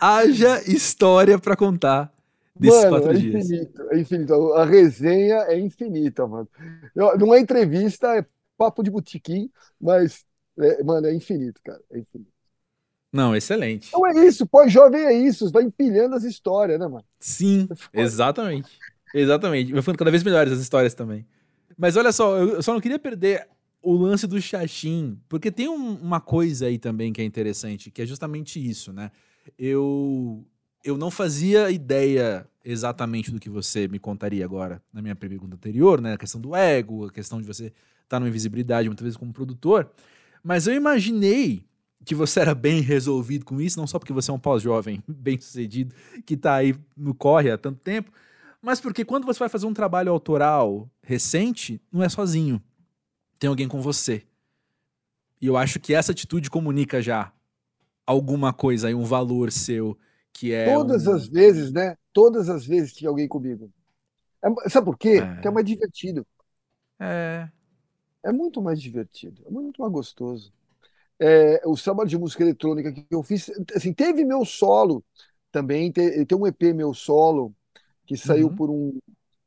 Haja 0.00 0.62
história 0.62 1.38
para 1.38 1.54
contar 1.54 2.12
desses 2.58 2.84
mano, 2.84 2.90
quatro 2.90 3.10
é 3.10 3.14
dias. 3.14 3.44
Infinito, 3.44 3.82
é 3.90 4.00
infinito. 4.00 4.52
A 4.54 4.64
resenha 4.64 5.36
é 5.48 5.58
infinita, 5.58 6.26
mano. 6.26 6.48
Não 6.94 7.34
é 7.34 7.40
entrevista, 7.40 8.16
é 8.16 8.24
papo 8.56 8.82
de 8.82 8.90
botiquim, 8.90 9.50
mas, 9.80 10.24
é, 10.58 10.82
mano, 10.82 11.06
é 11.06 11.14
infinito, 11.14 11.60
cara. 11.64 11.80
É 11.90 11.98
infinito. 11.98 12.32
Não, 13.12 13.34
excelente. 13.34 13.88
Então 13.88 14.06
é 14.06 14.26
isso, 14.26 14.46
pós-jovem 14.46 15.02
é 15.02 15.12
isso, 15.12 15.50
vai 15.50 15.62
empilhando 15.62 16.14
as 16.14 16.24
histórias, 16.24 16.78
né, 16.78 16.86
mano? 16.86 17.04
Sim, 17.18 17.66
é 17.92 18.02
exatamente. 18.02 18.68
Exatamente. 19.14 19.72
Vai 19.72 19.80
ficando 19.80 19.98
cada 19.98 20.10
vez 20.10 20.22
melhores 20.22 20.52
as 20.52 20.60
histórias 20.60 20.92
também. 20.92 21.26
Mas 21.76 21.96
olha 21.96 22.12
só, 22.12 22.36
eu 22.36 22.62
só 22.62 22.74
não 22.74 22.80
queria 22.80 22.98
perder 22.98 23.48
o 23.80 23.94
lance 23.94 24.26
do 24.26 24.40
Xaxim, 24.40 25.18
porque 25.28 25.50
tem 25.50 25.68
um, 25.68 25.94
uma 25.94 26.20
coisa 26.20 26.66
aí 26.66 26.78
também 26.78 27.12
que 27.12 27.22
é 27.22 27.24
interessante, 27.24 27.90
que 27.90 28.02
é 28.02 28.06
justamente 28.06 28.58
isso, 28.58 28.92
né? 28.92 29.10
Eu 29.58 30.44
eu 30.84 30.96
não 30.96 31.10
fazia 31.10 31.70
ideia 31.70 32.46
exatamente 32.64 33.30
do 33.30 33.40
que 33.40 33.48
você 33.48 33.88
me 33.88 33.98
contaria 33.98 34.44
agora 34.44 34.82
na 34.92 35.00
minha 35.00 35.16
pergunta 35.16 35.54
anterior, 35.54 36.00
né? 36.00 36.14
A 36.14 36.18
questão 36.18 36.40
do 36.40 36.54
ego, 36.54 37.06
a 37.06 37.12
questão 37.12 37.40
de 37.40 37.46
você 37.46 37.66
estar 37.66 37.76
tá 38.08 38.20
numa 38.20 38.28
invisibilidade 38.28 38.88
muitas 38.88 39.04
vezes 39.04 39.16
como 39.16 39.32
produtor. 39.32 39.90
Mas 40.42 40.66
eu 40.66 40.74
imaginei 40.74 41.64
que 42.04 42.14
você 42.14 42.40
era 42.40 42.54
bem 42.54 42.80
resolvido 42.80 43.44
com 43.44 43.60
isso, 43.60 43.78
não 43.78 43.86
só 43.86 43.98
porque 43.98 44.12
você 44.12 44.30
é 44.30 44.34
um 44.34 44.38
pós-jovem 44.38 45.02
bem 45.08 45.38
sucedido 45.38 45.94
que 46.24 46.34
está 46.34 46.54
aí 46.54 46.74
no 46.96 47.14
corre 47.14 47.50
há 47.50 47.58
tanto 47.58 47.80
tempo, 47.80 48.10
mas 48.62 48.80
porque 48.80 49.04
quando 49.04 49.24
você 49.24 49.38
vai 49.38 49.48
fazer 49.48 49.66
um 49.66 49.74
trabalho 49.74 50.10
autoral 50.10 50.90
recente, 51.02 51.80
não 51.92 52.02
é 52.02 52.08
sozinho. 52.08 52.62
Tem 53.38 53.48
alguém 53.48 53.68
com 53.68 53.80
você. 53.80 54.24
E 55.40 55.46
eu 55.46 55.56
acho 55.56 55.78
que 55.78 55.94
essa 55.94 56.12
atitude 56.12 56.50
comunica 56.50 57.00
já 57.00 57.32
alguma 58.04 58.52
coisa 58.52 58.88
aí, 58.88 58.94
um 58.94 59.04
valor 59.04 59.52
seu 59.52 59.96
que 60.38 60.52
é 60.52 60.72
Todas 60.72 61.06
um... 61.06 61.12
as 61.12 61.28
vezes, 61.28 61.72
né? 61.72 61.96
Todas 62.12 62.48
as 62.48 62.66
vezes 62.66 62.92
tinha 62.92 63.08
alguém 63.08 63.26
comigo. 63.26 63.70
É, 64.42 64.68
sabe 64.68 64.84
por 64.84 64.96
quê? 64.96 65.20
É. 65.20 65.34
Porque 65.34 65.48
é 65.48 65.50
mais 65.50 65.66
divertido. 65.66 66.26
É. 67.00 67.48
É 68.24 68.32
muito 68.32 68.60
mais 68.60 68.80
divertido, 68.80 69.42
é 69.46 69.50
muito 69.50 69.80
mais 69.80 69.92
gostoso. 69.92 70.52
É, 71.20 71.60
o 71.66 71.76
samba 71.76 72.04
de 72.06 72.16
música 72.16 72.42
eletrônica 72.42 72.92
que 72.92 73.06
eu 73.10 73.22
fiz, 73.22 73.50
assim, 73.74 73.92
teve 73.92 74.24
meu 74.24 74.44
solo 74.44 75.04
também, 75.50 75.90
tem, 75.90 76.24
tem 76.24 76.38
um 76.38 76.46
EP 76.46 76.72
meu 76.72 76.94
solo 76.94 77.54
que 78.06 78.16
saiu 78.16 78.48
uhum. 78.48 78.56
por 78.56 78.70
um 78.70 78.98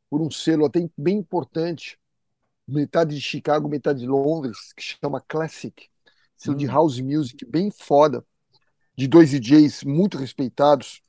por 0.10 0.22
um 0.22 0.30
selo 0.30 0.66
até 0.66 0.86
bem 0.98 1.20
importante 1.20 1.98
metade 2.68 3.16
de 3.16 3.22
Chicago, 3.22 3.70
metade 3.70 4.00
de 4.00 4.08
Londres, 4.08 4.74
que 4.74 4.84
chama 4.84 5.22
Classic, 5.22 5.90
estilo 6.36 6.56
de 6.56 6.68
Hum. 6.68 6.72
house 6.72 7.00
music 7.00 7.46
bem 7.46 7.72
foda, 7.72 8.26
de 9.02 9.08
dois 9.08 9.32
DJs 9.32 9.84
muito 9.84 10.18
respeitados, 10.18 11.02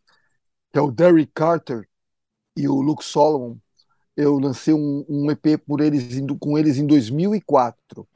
que 0.73 0.79
é 0.79 0.83
o 0.83 0.91
Derrick 0.91 1.33
Carter 1.35 1.89
e 2.57 2.69
o 2.69 2.81
Luke 2.81 3.05
Solomon. 3.05 3.57
Eu 4.17 4.39
lancei 4.39 4.75
um, 4.75 5.05
um 5.09 5.31
EP 5.31 5.59
por 5.59 5.81
eles 5.81 6.05
com 6.41 6.59
eles 6.59 6.79
em 6.79 6.87
2004. 6.87 8.09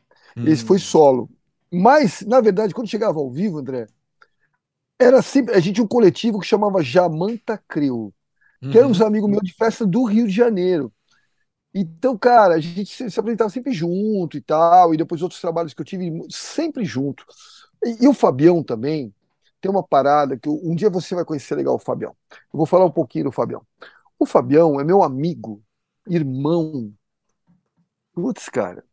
Esse 0.44 0.64
Hum. 0.64 0.66
foi 0.66 0.78
solo. 0.78 1.30
Mas, 1.72 2.22
na 2.22 2.40
verdade, 2.40 2.74
quando 2.74 2.88
chegava 2.88 3.18
ao 3.20 3.30
vivo, 3.30 3.58
André, 3.58 3.88
era 4.98 5.20
sempre. 5.22 5.54
A 5.54 5.60
gente 5.60 5.74
tinha 5.76 5.84
um 5.84 5.88
coletivo 5.88 6.40
que 6.40 6.46
chamava 6.46 6.82
Jamanta 6.82 7.58
Crew, 7.68 8.12
que 8.70 8.78
eram 8.78 8.90
uns 8.90 9.00
Uhum. 9.00 9.02
amigos 9.02 9.30
meus 9.30 9.42
de 9.44 9.54
festa 9.54 9.86
do 9.86 10.04
Rio 10.04 10.26
de 10.26 10.34
Janeiro. 10.34 10.92
Então, 11.74 12.18
cara, 12.18 12.54
a 12.56 12.60
gente 12.60 12.86
se, 12.94 13.10
se 13.10 13.20
apresentava 13.20 13.50
sempre 13.50 13.72
junto 13.72 14.36
e 14.38 14.40
tal, 14.42 14.94
e 14.94 14.98
depois 14.98 15.22
outros 15.22 15.40
trabalhos 15.40 15.74
que 15.74 15.80
eu 15.82 15.86
tive 15.86 16.10
sempre 16.30 16.84
junto. 16.84 17.24
E, 17.84 18.04
e 18.04 18.08
o 18.08 18.14
Fabião 18.14 18.62
também 18.62 19.14
tem 19.60 19.70
uma 19.70 19.82
parada 19.86 20.38
que 20.38 20.48
um 20.48 20.74
dia 20.74 20.90
você 20.90 21.14
vai 21.14 21.24
conhecer 21.24 21.54
legal 21.56 21.74
o 21.76 21.78
Fabião. 21.78 22.16
Eu 22.32 22.58
vou 22.58 22.66
falar 22.66 22.84
um 22.86 22.90
pouquinho 22.90 23.26
do 23.26 23.32
Fabião. 23.32 23.66
O 24.18 24.26
Fabião 24.26 24.80
é 24.80 24.84
meu 24.84 25.02
amigo, 25.02 25.62
irmão. 26.08 26.92
Putz, 28.12 28.48
cara, 28.48 28.84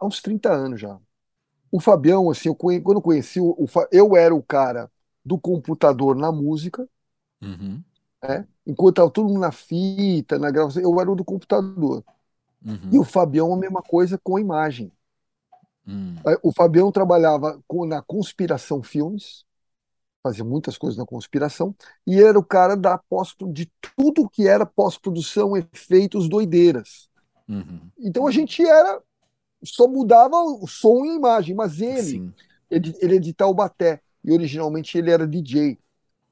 há 0.00 0.06
uns 0.06 0.22
30 0.22 0.52
anos 0.52 0.80
já. 0.80 0.98
O 1.72 1.80
Fabião, 1.80 2.30
assim, 2.30 2.48
eu 2.48 2.56
conhe- 2.56 2.80
quando 2.82 2.98
eu 2.98 3.02
conheci, 3.02 3.40
o, 3.40 3.56
eu 3.92 4.16
era 4.16 4.34
o 4.34 4.42
cara 4.42 4.90
do 5.24 5.38
computador 5.38 6.16
na 6.16 6.32
música, 6.32 6.88
Uhum. 7.42 7.84
né? 8.22 8.46
Enquanto 8.66 8.94
estava 8.94 9.10
todo 9.10 9.28
mundo 9.28 9.40
na 9.40 9.52
fita, 9.52 10.38
na 10.38 10.50
gravação, 10.50 10.82
eu 10.82 11.00
era 11.00 11.10
o 11.10 11.14
do 11.16 11.24
computador. 11.24 12.04
Uhum. 12.66 12.90
E 12.92 12.98
o 12.98 13.04
Fabião 13.04 13.52
a 13.54 13.56
mesma 13.56 13.82
coisa 13.82 14.18
com 14.18 14.36
a 14.36 14.40
imagem. 14.40 14.92
Hum. 15.86 16.16
Eh, 16.26 16.38
O 16.42 16.52
Fabião 16.52 16.90
trabalhava 16.92 17.60
com- 17.66 17.86
na 17.86 18.02
Conspiração 18.02 18.82
Filmes, 18.82 19.44
fazia 20.22 20.44
muitas 20.44 20.76
coisas 20.78 20.98
na 20.98 21.06
Conspiração, 21.06 21.74
e 22.06 22.20
era 22.22 22.38
o 22.38 22.44
cara 22.44 22.76
da 22.76 22.98
pós 22.98 23.34
de 23.52 23.70
tudo 23.96 24.28
que 24.28 24.46
era 24.48 24.66
pós-produção, 24.66 25.56
efeitos, 25.56 26.28
doideiras. 26.28 27.08
Uhum. 27.48 27.90
Então 27.98 28.26
a 28.26 28.30
gente 28.30 28.62
era, 28.64 29.02
só 29.64 29.88
mudava 29.88 30.36
o 30.36 30.66
som 30.66 31.04
e 31.06 31.10
a 31.10 31.16
imagem, 31.16 31.54
mas 31.56 31.80
ele, 31.80 32.22
Sim. 32.22 32.34
ele, 32.70 32.94
ele 33.00 33.16
é 33.16 33.20
de 33.20 33.32
Taubaté, 33.34 34.00
e 34.24 34.32
originalmente 34.32 34.98
ele 34.98 35.10
era 35.10 35.26
DJ 35.26 35.78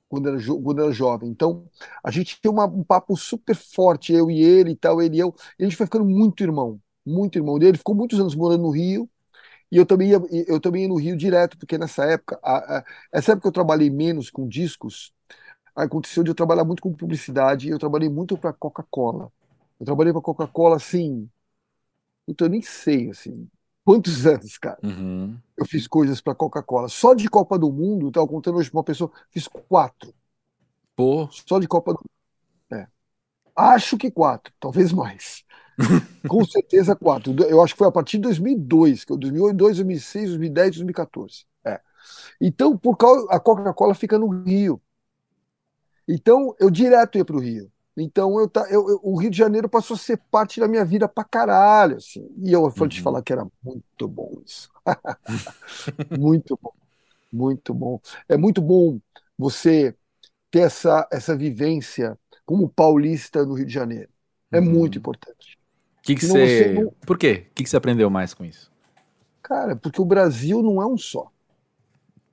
quando 0.08 0.28
era, 0.28 0.38
quando 0.62 0.82
era 0.82 0.92
jovem. 0.92 1.30
Então 1.30 1.66
a 2.04 2.10
gente 2.10 2.40
tinha 2.40 2.50
uma- 2.50 2.66
um 2.66 2.84
papo 2.84 3.16
super 3.16 3.56
forte, 3.56 4.12
eu 4.12 4.30
e 4.30 4.42
ele 4.42 4.72
e 4.72 4.76
tal, 4.76 5.02
ele 5.02 5.16
e 5.16 5.20
eu, 5.20 5.34
e 5.58 5.64
a 5.64 5.66
gente 5.66 5.76
foi 5.76 5.86
ficando 5.86 6.04
muito 6.04 6.42
irmão, 6.42 6.80
muito 7.04 7.38
irmão 7.38 7.58
dele. 7.58 7.72
Ele 7.72 7.78
ficou 7.78 7.94
muitos 7.94 8.20
anos 8.20 8.34
morando 8.34 8.62
no 8.62 8.70
Rio, 8.70 9.08
e 9.70 9.76
eu 9.76 9.86
também 9.86 10.10
ia, 10.10 10.20
eu 10.48 10.60
também 10.60 10.82
ia 10.82 10.88
no 10.88 10.96
Rio 10.96 11.16
direto, 11.16 11.58
porque 11.58 11.78
nessa 11.78 12.04
época, 12.04 12.38
a- 12.42 12.78
a- 12.78 12.84
essa 13.12 13.32
época 13.32 13.48
eu 13.48 13.52
trabalhei 13.52 13.90
menos 13.90 14.30
com 14.30 14.48
discos, 14.48 15.12
aconteceu 15.76 16.24
de 16.24 16.30
eu 16.30 16.36
trabalhar 16.36 16.64
muito 16.64 16.82
com 16.82 16.92
publicidade, 16.94 17.68
e 17.68 17.70
eu 17.72 17.78
trabalhei 17.78 18.08
muito 18.10 18.38
para 18.38 18.52
Coca-Cola. 18.52 19.32
Eu 19.80 19.86
trabalhei 19.86 20.12
para 20.12 20.22
Coca-Cola 20.22 20.76
assim, 20.76 21.28
puta, 22.26 22.44
eu 22.44 22.48
nem 22.48 22.62
sei 22.62 23.10
assim, 23.10 23.48
quantos 23.84 24.26
anos, 24.26 24.58
cara. 24.58 24.78
Uhum. 24.82 25.38
Eu 25.56 25.66
fiz 25.66 25.86
coisas 25.88 26.20
para 26.20 26.34
Coca-Cola. 26.34 26.88
Só 26.88 27.14
de 27.14 27.28
Copa 27.30 27.58
do 27.58 27.72
Mundo, 27.72 28.08
eu 28.08 28.12
tava 28.12 28.28
contando 28.28 28.58
hoje 28.58 28.70
pra 28.70 28.78
uma 28.78 28.84
pessoa, 28.84 29.10
fiz 29.30 29.48
quatro. 29.48 30.14
Pô. 30.96 31.28
Só 31.30 31.58
de 31.58 31.68
Copa 31.68 31.92
do 31.94 32.00
Mundo. 32.00 32.82
É. 32.82 32.88
Acho 33.56 33.98
que 33.98 34.10
quatro, 34.10 34.54
talvez 34.60 34.92
mais. 34.92 35.44
Com 36.26 36.44
certeza 36.44 36.96
quatro. 36.96 37.34
Eu 37.48 37.62
acho 37.62 37.74
que 37.74 37.78
foi 37.78 37.86
a 37.88 37.92
partir 37.92 38.16
de 38.18 38.22
2002, 38.24 39.04
que 39.04 39.12
é 39.12 39.16
2008, 39.16 39.56
2006, 39.56 40.28
2010, 40.28 40.70
2014. 40.70 41.44
É. 41.64 41.80
Então, 42.40 42.76
por 42.78 42.96
causa 42.96 43.26
a 43.30 43.40
Coca-Cola 43.40 43.94
fica 43.94 44.18
no 44.18 44.28
Rio. 44.44 44.82
Então, 46.08 46.54
eu 46.60 46.70
direto 46.70 47.18
ia 47.18 47.24
para 47.24 47.36
o 47.36 47.40
Rio. 47.40 47.70
Então, 47.96 48.38
eu, 48.38 48.50
eu, 48.70 48.88
eu- 48.90 49.00
o 49.02 49.16
Rio 49.18 49.30
de 49.30 49.38
Janeiro 49.38 49.68
passou 49.68 49.94
a 49.94 49.98
ser 49.98 50.18
parte 50.30 50.60
da 50.60 50.68
minha 50.68 50.84
vida 50.84 51.08
pra 51.08 51.24
caralho, 51.24 51.96
assim. 51.96 52.28
E 52.44 52.52
eu 52.52 52.68
vou 52.70 52.86
te 52.88 53.00
Uhum. 53.00 53.02
falar 53.02 53.22
que 53.22 53.32
era 53.32 53.46
muito 53.64 54.06
bom 54.08 54.40
isso. 54.44 54.70
Muito 56.10 56.58
bom, 56.62 56.72
muito 57.32 57.74
bom. 57.74 58.00
É 58.28 58.36
muito 58.36 58.62
bom 58.62 59.00
você 59.38 59.96
ter 60.50 60.60
essa, 60.60 61.08
essa 61.12 61.36
vivência 61.36 62.18
como 62.46 62.68
paulista 62.68 63.44
no 63.46 63.54
Rio 63.54 63.66
de 63.66 63.74
Janeiro. 63.74 64.10
É 64.52 64.60
Uhum. 64.60 64.62
muito 64.62 64.98
importante. 64.98 65.55
Que 66.06 66.14
que 66.14 66.26
você... 66.26 66.72
não- 66.72 66.92
Por 67.06 67.18
quê? 67.18 67.46
O 67.50 67.54
que 67.54 67.64
que 67.64 67.70
você 67.70 67.76
aprendeu 67.76 68.08
mais 68.08 68.32
com 68.32 68.44
isso? 68.44 68.70
Cara, 69.42 69.76
porque 69.76 70.00
o 70.00 70.04
Brasil 70.04 70.62
não 70.62 70.80
é 70.82 70.86
um 70.86 70.96
só. 70.96 71.20
O 71.22 71.30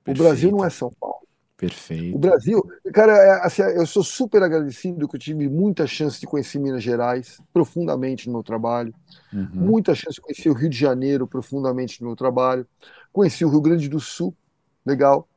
Perfeito. 0.04 0.22
Brasil 0.22 0.50
não 0.50 0.64
é 0.64 0.70
São 0.70 0.90
Paulo. 1.00 1.16
O 1.22 1.56
Perfeito. 1.56 2.18
Brasil, 2.18 2.62
cara, 2.92 3.12
é, 3.16 3.46
assim, 3.46 3.62
eu 3.62 3.86
sou 3.86 4.02
super 4.02 4.42
agradecido 4.42 5.08
que 5.08 5.16
eu 5.16 5.20
tive 5.20 5.48
muita 5.48 5.86
chance 5.86 6.20
de 6.20 6.26
conhecer 6.26 6.58
Minas 6.58 6.82
Gerais 6.82 7.40
profundamente 7.52 8.26
no 8.26 8.34
meu 8.34 8.42
trabalho, 8.42 8.92
Uhum. 9.32 9.48
muita 9.52 9.94
chance 9.94 10.16
de 10.16 10.20
conhecer 10.20 10.50
o 10.50 10.52
Rio 10.52 10.68
de 10.68 10.76
Janeiro 10.76 11.26
profundamente 11.26 12.00
no 12.02 12.08
meu 12.08 12.16
trabalho, 12.16 12.66
conheci 13.12 13.44
o 13.44 13.48
Rio 13.48 13.60
Grande 13.60 13.88
do 13.88 13.98
Sul, 14.00 14.34
legal. 14.84 15.28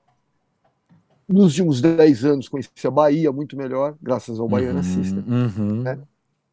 Nos 1.28 1.46
últimos 1.52 1.82
10 1.82 2.26
anos 2.26 2.50
conheci 2.50 2.70
a 2.86 2.92
Bahia 2.92 3.32
muito 3.32 3.56
melhor, 3.58 3.96
graças 4.02 4.40
ao 4.40 4.48
Baiana 4.50 4.82
System. 4.84 5.24
Uhum. 5.28 5.84
né? 5.84 6.00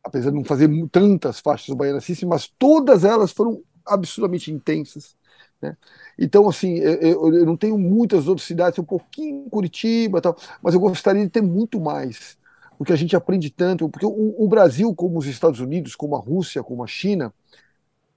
Apesar 0.05 0.31
de 0.31 0.37
não 0.37 0.45
fazer 0.45 0.69
tantas 0.91 1.41
faixas 1.41 1.69
do 1.69 1.77
Baiana 1.77 2.01
System, 2.01 2.29
mas 2.29 2.49
todas 2.59 3.05
elas 3.05 3.33
foram 3.33 3.63
absurdamente 3.87 4.53
intensas. 4.53 5.17
Né? 5.63 5.77
Então, 6.19 6.49
assim, 6.49 6.75
eu, 6.79 7.33
eu- 7.33 7.47
não 7.47 7.57
tenho 7.57 7.79
muitas 7.79 8.29
outras 8.29 8.47
cidades, 8.47 8.79
um 8.79 8.85
pouquinho 8.85 9.47
em 9.47 9.49
Curitiba, 9.51 10.21
tal, 10.21 10.37
mas 10.63 10.75
eu 10.75 10.81
gostaria 10.81 11.23
de 11.25 11.31
ter 11.31 11.43
muito 11.43 11.81
mais, 11.81 12.37
porque 12.79 12.93
a 12.93 12.97
gente 12.97 13.17
aprende 13.17 13.51
tanto. 13.51 13.89
Porque 13.89 14.07
o, 14.07 14.35
o 14.39 14.49
Brasil, 14.49 14.95
como 14.95 15.19
os 15.19 15.27
Estados 15.27 15.61
Unidos, 15.61 15.97
como 15.97 16.17
a 16.17 16.21
Rússia, 16.21 16.63
como 16.63 16.85
a 16.85 16.87
China, 16.87 17.33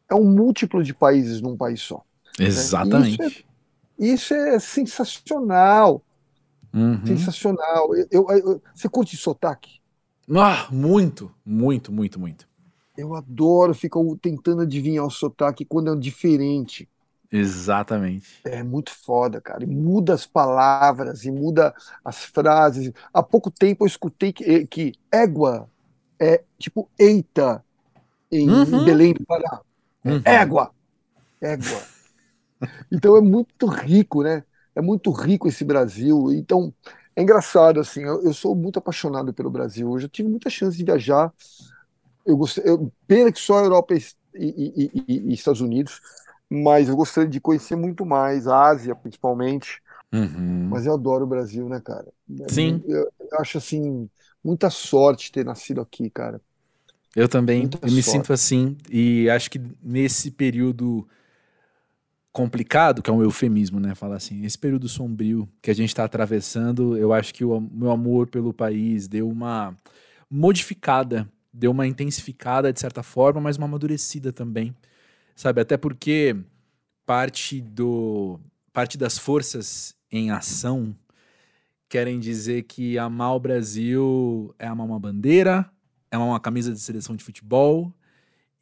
é 0.09 0.15
um 0.15 0.25
múltiplo 0.25 0.83
de 0.83 0.93
países 0.93 1.41
num 1.41 1.57
país 1.57 1.81
só. 1.81 2.03
Exatamente. 2.39 3.45
E 3.99 4.13
isso 4.13 4.33
é 4.33 4.59
sensacional, 4.59 6.03
Uhum. 6.73 7.03
sensacional. 7.05 7.95
Eu, 7.95 8.07
eu- 8.11 8.29
eu- 8.29 8.61
você 8.73 8.89
curte 8.89 9.15
sotaque? 9.17 9.79
Ah, 10.33 10.69
muito, 10.71 11.29
muito, 11.45 11.91
muito, 11.91 12.17
muito. 12.17 12.47
Eu 12.97 13.15
adoro 13.15 13.73
ficar 13.73 14.01
tentando 14.21 14.61
adivinhar 14.63 15.05
o 15.05 15.09
sotaque 15.09 15.63
quando 15.63 15.93
é 15.93 15.95
diferente. 15.97 16.89
Exatamente. 17.31 18.43
É 18.43 18.63
muito 18.63 18.91
foda, 18.91 19.41
cara. 19.41 19.63
E 19.63 19.67
muda 19.67 20.13
as 20.13 20.25
palavras 20.25 21.25
e 21.25 21.31
muda 21.31 21.73
as 22.03 22.23
frases. 22.25 22.91
Há 23.13 23.21
pouco 23.21 23.51
tempo 23.51 23.83
eu 23.83 23.87
escutei 23.87 24.31
que, 24.33 24.43
eh, 24.45 24.65
que 24.67 24.93
égua 25.11 25.69
é 26.21 26.43
tipo 26.59 26.89
eita 26.99 27.63
em, 28.31 28.47
Uhum. 28.47 28.83
Belém 28.83 29.13
do 29.13 29.25
Pará. 29.25 29.61
É 30.05 30.35
Uhum. 30.35 30.41
égua. 30.41 30.73
Égua. 31.41 31.89
Então 32.91 33.15
é 33.17 33.21
muito 33.21 33.65
rico, 33.67 34.23
né? 34.23 34.43
É 34.75 34.81
muito 34.81 35.11
rico 35.11 35.47
esse 35.47 35.63
Brasil. 35.65 36.31
Então 36.31 36.73
é 37.17 37.23
engraçado, 37.23 37.81
assim. 37.81 38.03
Eu, 38.03 38.23
eu 38.25 38.33
sou 38.35 38.55
muito 38.55 38.79
apaixonado 38.79 39.33
pelo 39.33 39.51
Brasil. 39.51 39.91
Eu 39.93 39.99
já 39.99 40.09
tive 40.09 40.29
muita 40.29 40.49
chance 40.51 40.77
de 40.77 40.85
viajar. 40.85 41.33
Eu 42.25 42.37
gostei, 42.37 42.63
eu, 42.69 42.91
pena 43.07 43.31
que 43.31 43.39
só 43.39 43.59
a 43.59 43.63
Europa 43.63 43.95
e, 43.95 43.99
e- 44.35 44.91
e- 44.95 45.29
e- 45.29 45.33
Estados 45.33 45.61
Unidos, 45.61 46.01
mas 46.49 46.89
eu 46.89 46.95
gostaria 46.95 47.29
de 47.29 47.41
conhecer 47.41 47.75
muito 47.75 48.05
mais, 48.05 48.47
a 48.47 48.67
Ásia 48.69 48.95
principalmente. 48.95 49.81
Uhum. 50.13 50.71
Mas 50.71 50.85
eu 50.85 50.93
adoro 50.93 51.25
o 51.25 51.27
Brasil, 51.27 51.69
né, 51.69 51.81
cara? 51.81 52.07
Sim. 52.47 52.83
Eu, 52.87 53.11
eu 53.19 53.39
acho 53.41 53.57
assim, 53.59 54.09
muita 54.43 54.69
sorte 54.69 55.31
ter 55.31 55.45
nascido 55.45 55.81
aqui, 55.81 56.09
cara. 56.09 56.41
Eu 57.15 57.27
também, 57.27 57.69
Muita 57.69 57.79
eu 57.81 57.91
me 57.91 58.03
sinto 58.03 58.31
assim, 58.31 58.77
e 58.91 59.29
acho 59.29 59.49
que 59.49 59.59
nesse 59.81 60.29
período 60.31 61.07
complicado, 62.37 63.01
que 63.01 63.09
é 63.09 63.13
um 63.13 63.23
eufemismo, 63.23 63.79
né, 63.79 63.95
falar 63.95 64.17
assim, 64.17 64.45
esse 64.45 64.55
período 64.55 64.87
sombrio 64.87 65.49
que 65.59 65.71
a 65.71 65.73
gente 65.73 65.89
está 65.89 66.03
atravessando, 66.03 66.95
eu 66.95 67.11
acho 67.11 67.33
que 67.33 67.43
o 67.43 67.59
meu 67.59 67.89
amor 67.89 68.27
pelo 68.27 68.53
país 68.53 69.07
deu 69.07 69.27
uma 69.27 69.75
modificada, 70.29 71.27
deu 71.51 71.71
uma 71.71 71.87
intensificada 71.87 72.71
de 72.71 72.79
certa 72.79 73.01
forma, 73.01 73.41
mas 73.41 73.57
uma 73.57 73.65
amadurecida 73.65 74.31
também, 74.31 74.75
sabe? 75.35 75.61
Até 75.61 75.77
porque 75.77 76.37
parte 77.07 77.59
do 77.59 78.39
parte 78.71 78.99
das 78.99 79.17
forças 79.17 79.95
em 80.11 80.29
ação 80.29 80.95
querem 81.89 82.19
dizer 82.19 82.65
que 82.65 82.99
amar 82.99 83.33
o 83.35 83.39
Brasil 83.39 84.53
é 84.59 84.67
amar 84.67 84.85
uma 84.85 84.99
bandeira, 84.99 85.67
é 86.11 86.15
amar 86.15 86.27
uma 86.27 86.39
camisa 86.39 86.71
de 86.71 86.79
seleção 86.79 87.15
de 87.15 87.23
futebol 87.23 87.91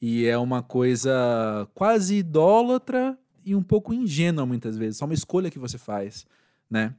e 0.02 0.26
é 0.26 0.38
uma 0.38 0.64
coisa 0.64 1.68
quase 1.74 2.16
idólatra 2.16 3.20
e 3.46 3.56
um 3.56 3.64
pouco 3.64 3.94
ingênua 3.94 4.46
muitas 4.46 4.78
vezes, 4.78 4.98
só 4.98 5.06
uma 5.06 5.14
escolha 5.14 5.52
que 5.52 5.60
você 5.60 5.78
faz, 5.78 6.26
né? 6.70 6.96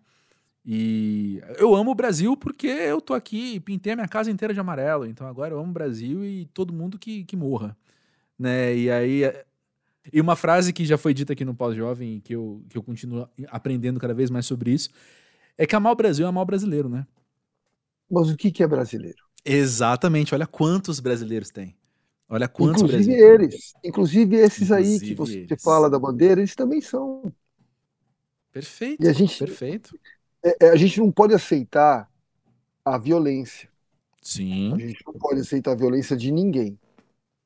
E 0.65 1.41
eu 1.59 1.75
amo 1.75 1.93
o 1.93 1.95
Brasil 1.95 2.37
porque 2.37 2.67
eu 2.67 3.01
tô 3.01 3.15
aqui 3.15 3.55
e 3.55 3.61
pintei 3.61 3.93
a 3.93 3.97
minha 3.97 4.09
casa 4.09 4.31
inteira 4.31 4.53
de 4.55 4.61
amarelo, 4.61 5.07
então 5.07 5.27
agora 5.27 5.55
eu 5.55 5.59
amo 5.61 5.71
o 5.71 5.75
Brasil 5.75 6.25
e 6.25 6.47
todo 6.47 6.73
mundo 6.73 6.99
que, 6.99 7.25
que 7.25 7.37
morra, 7.37 7.77
né? 8.39 8.77
E 8.77 8.91
aí 8.91 9.23
e 10.13 10.21
uma 10.21 10.37
frase 10.37 10.73
que 10.73 10.85
já 10.85 10.97
foi 10.97 11.13
dita 11.13 11.33
aqui 11.33 11.45
no 11.45 11.55
Pós-Jovem, 11.55 12.21
que 12.21 12.35
eu, 12.35 12.65
que 12.69 12.79
eu 12.79 12.83
continuo 12.83 13.29
aprendendo 13.49 13.99
cada 13.99 14.15
vez 14.15 14.31
mais 14.31 14.47
sobre 14.47 14.73
isso, 14.73 14.91
é 15.59 15.67
que 15.67 15.75
amar 15.75 15.93
o 15.93 15.97
Brasil 15.97 16.27
é 16.27 16.29
amar 16.29 16.43
o 16.43 16.47
brasileiro, 16.47 16.89
né? 16.89 17.07
Mas 18.11 18.31
o 18.31 18.37
que, 18.37 18.51
que 18.53 18.63
é 18.63 18.67
brasileiro? 18.67 19.19
Exatamente, 19.45 20.35
olha 20.35 20.47
quantos 20.47 21.01
brasileiros 21.01 21.51
tem. 21.51 21.77
Olha 22.29 22.49
quantos 22.49 22.83
inclusive 22.83 23.05
brasileiros. 23.05 23.55
eles, 23.55 23.74
inclusive 23.85 24.37
esses 24.37 24.70
inclusive 24.70 24.95
aí 24.95 25.01
que 25.01 25.14
você 25.14 25.39
eles. 25.39 25.62
fala 25.62 25.89
da 25.89 25.99
bandeira, 25.99 26.41
eles 26.41 26.57
também 26.57 26.81
são. 26.81 27.33
Perfeito. 28.53 29.05
E 29.05 29.09
a 29.09 29.12
gente, 29.12 29.39
perfeito. 29.39 29.99
É, 30.43 30.66
é, 30.66 30.70
a 30.70 30.77
gente 30.77 30.99
não 30.99 31.12
pode 31.12 31.35
aceitar 31.35 32.11
a 32.85 32.99
violência. 32.99 33.68
Sim. 34.20 34.74
A 34.74 34.79
gente 34.79 35.05
não 35.07 35.14
pode 35.14 35.41
aceitar 35.41 35.72
a 35.72 35.77
violência 35.77 36.16
de 36.16 36.33
ninguém. 36.33 36.79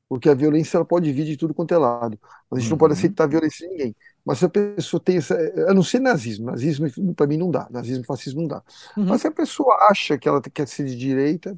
Porque 0.09 0.29
a 0.29 0.35
violência 0.35 0.77
ela 0.77 0.85
pode 0.85 1.13
vir 1.13 1.25
de 1.25 1.37
tudo 1.37 1.55
quanto 1.55 1.73
é 1.73 1.79
lado. 1.79 2.19
Mas 2.51 2.59
a 2.59 2.61
gente 2.61 2.67
uhum. 2.67 2.71
não 2.71 2.79
pode 2.79 2.95
uhum. 2.95 2.99
aceitar 2.99 3.25
a 3.25 3.27
violência 3.27 3.67
de 3.67 3.73
ninguém. 3.73 3.97
Mas 4.25 4.39
se 4.39 4.45
a 4.45 4.49
pessoa 4.49 5.01
tem 5.01 5.19
essa. 5.19 5.37
A 5.69 5.75
não 5.75 5.83
ser 5.83 6.01
nazismo. 6.01 6.47
Nazismo, 6.47 7.15
para 7.15 7.27
mim, 7.27 7.37
não 7.37 7.51
dá. 7.51 7.69
Nazismo 7.71 8.03
e 8.03 8.07
fascismo 8.07 8.41
não 8.41 8.49
dá. 8.49 8.63
Uhum. 8.97 9.05
Mas 9.07 9.21
se 9.21 9.29
a 9.29 9.31
pessoa 9.31 9.89
acha 9.91 10.19
que 10.19 10.29
ela 10.29 10.41
quer 10.41 10.67
ser 10.67 10.87
de 10.87 10.97
direita, 10.97 11.57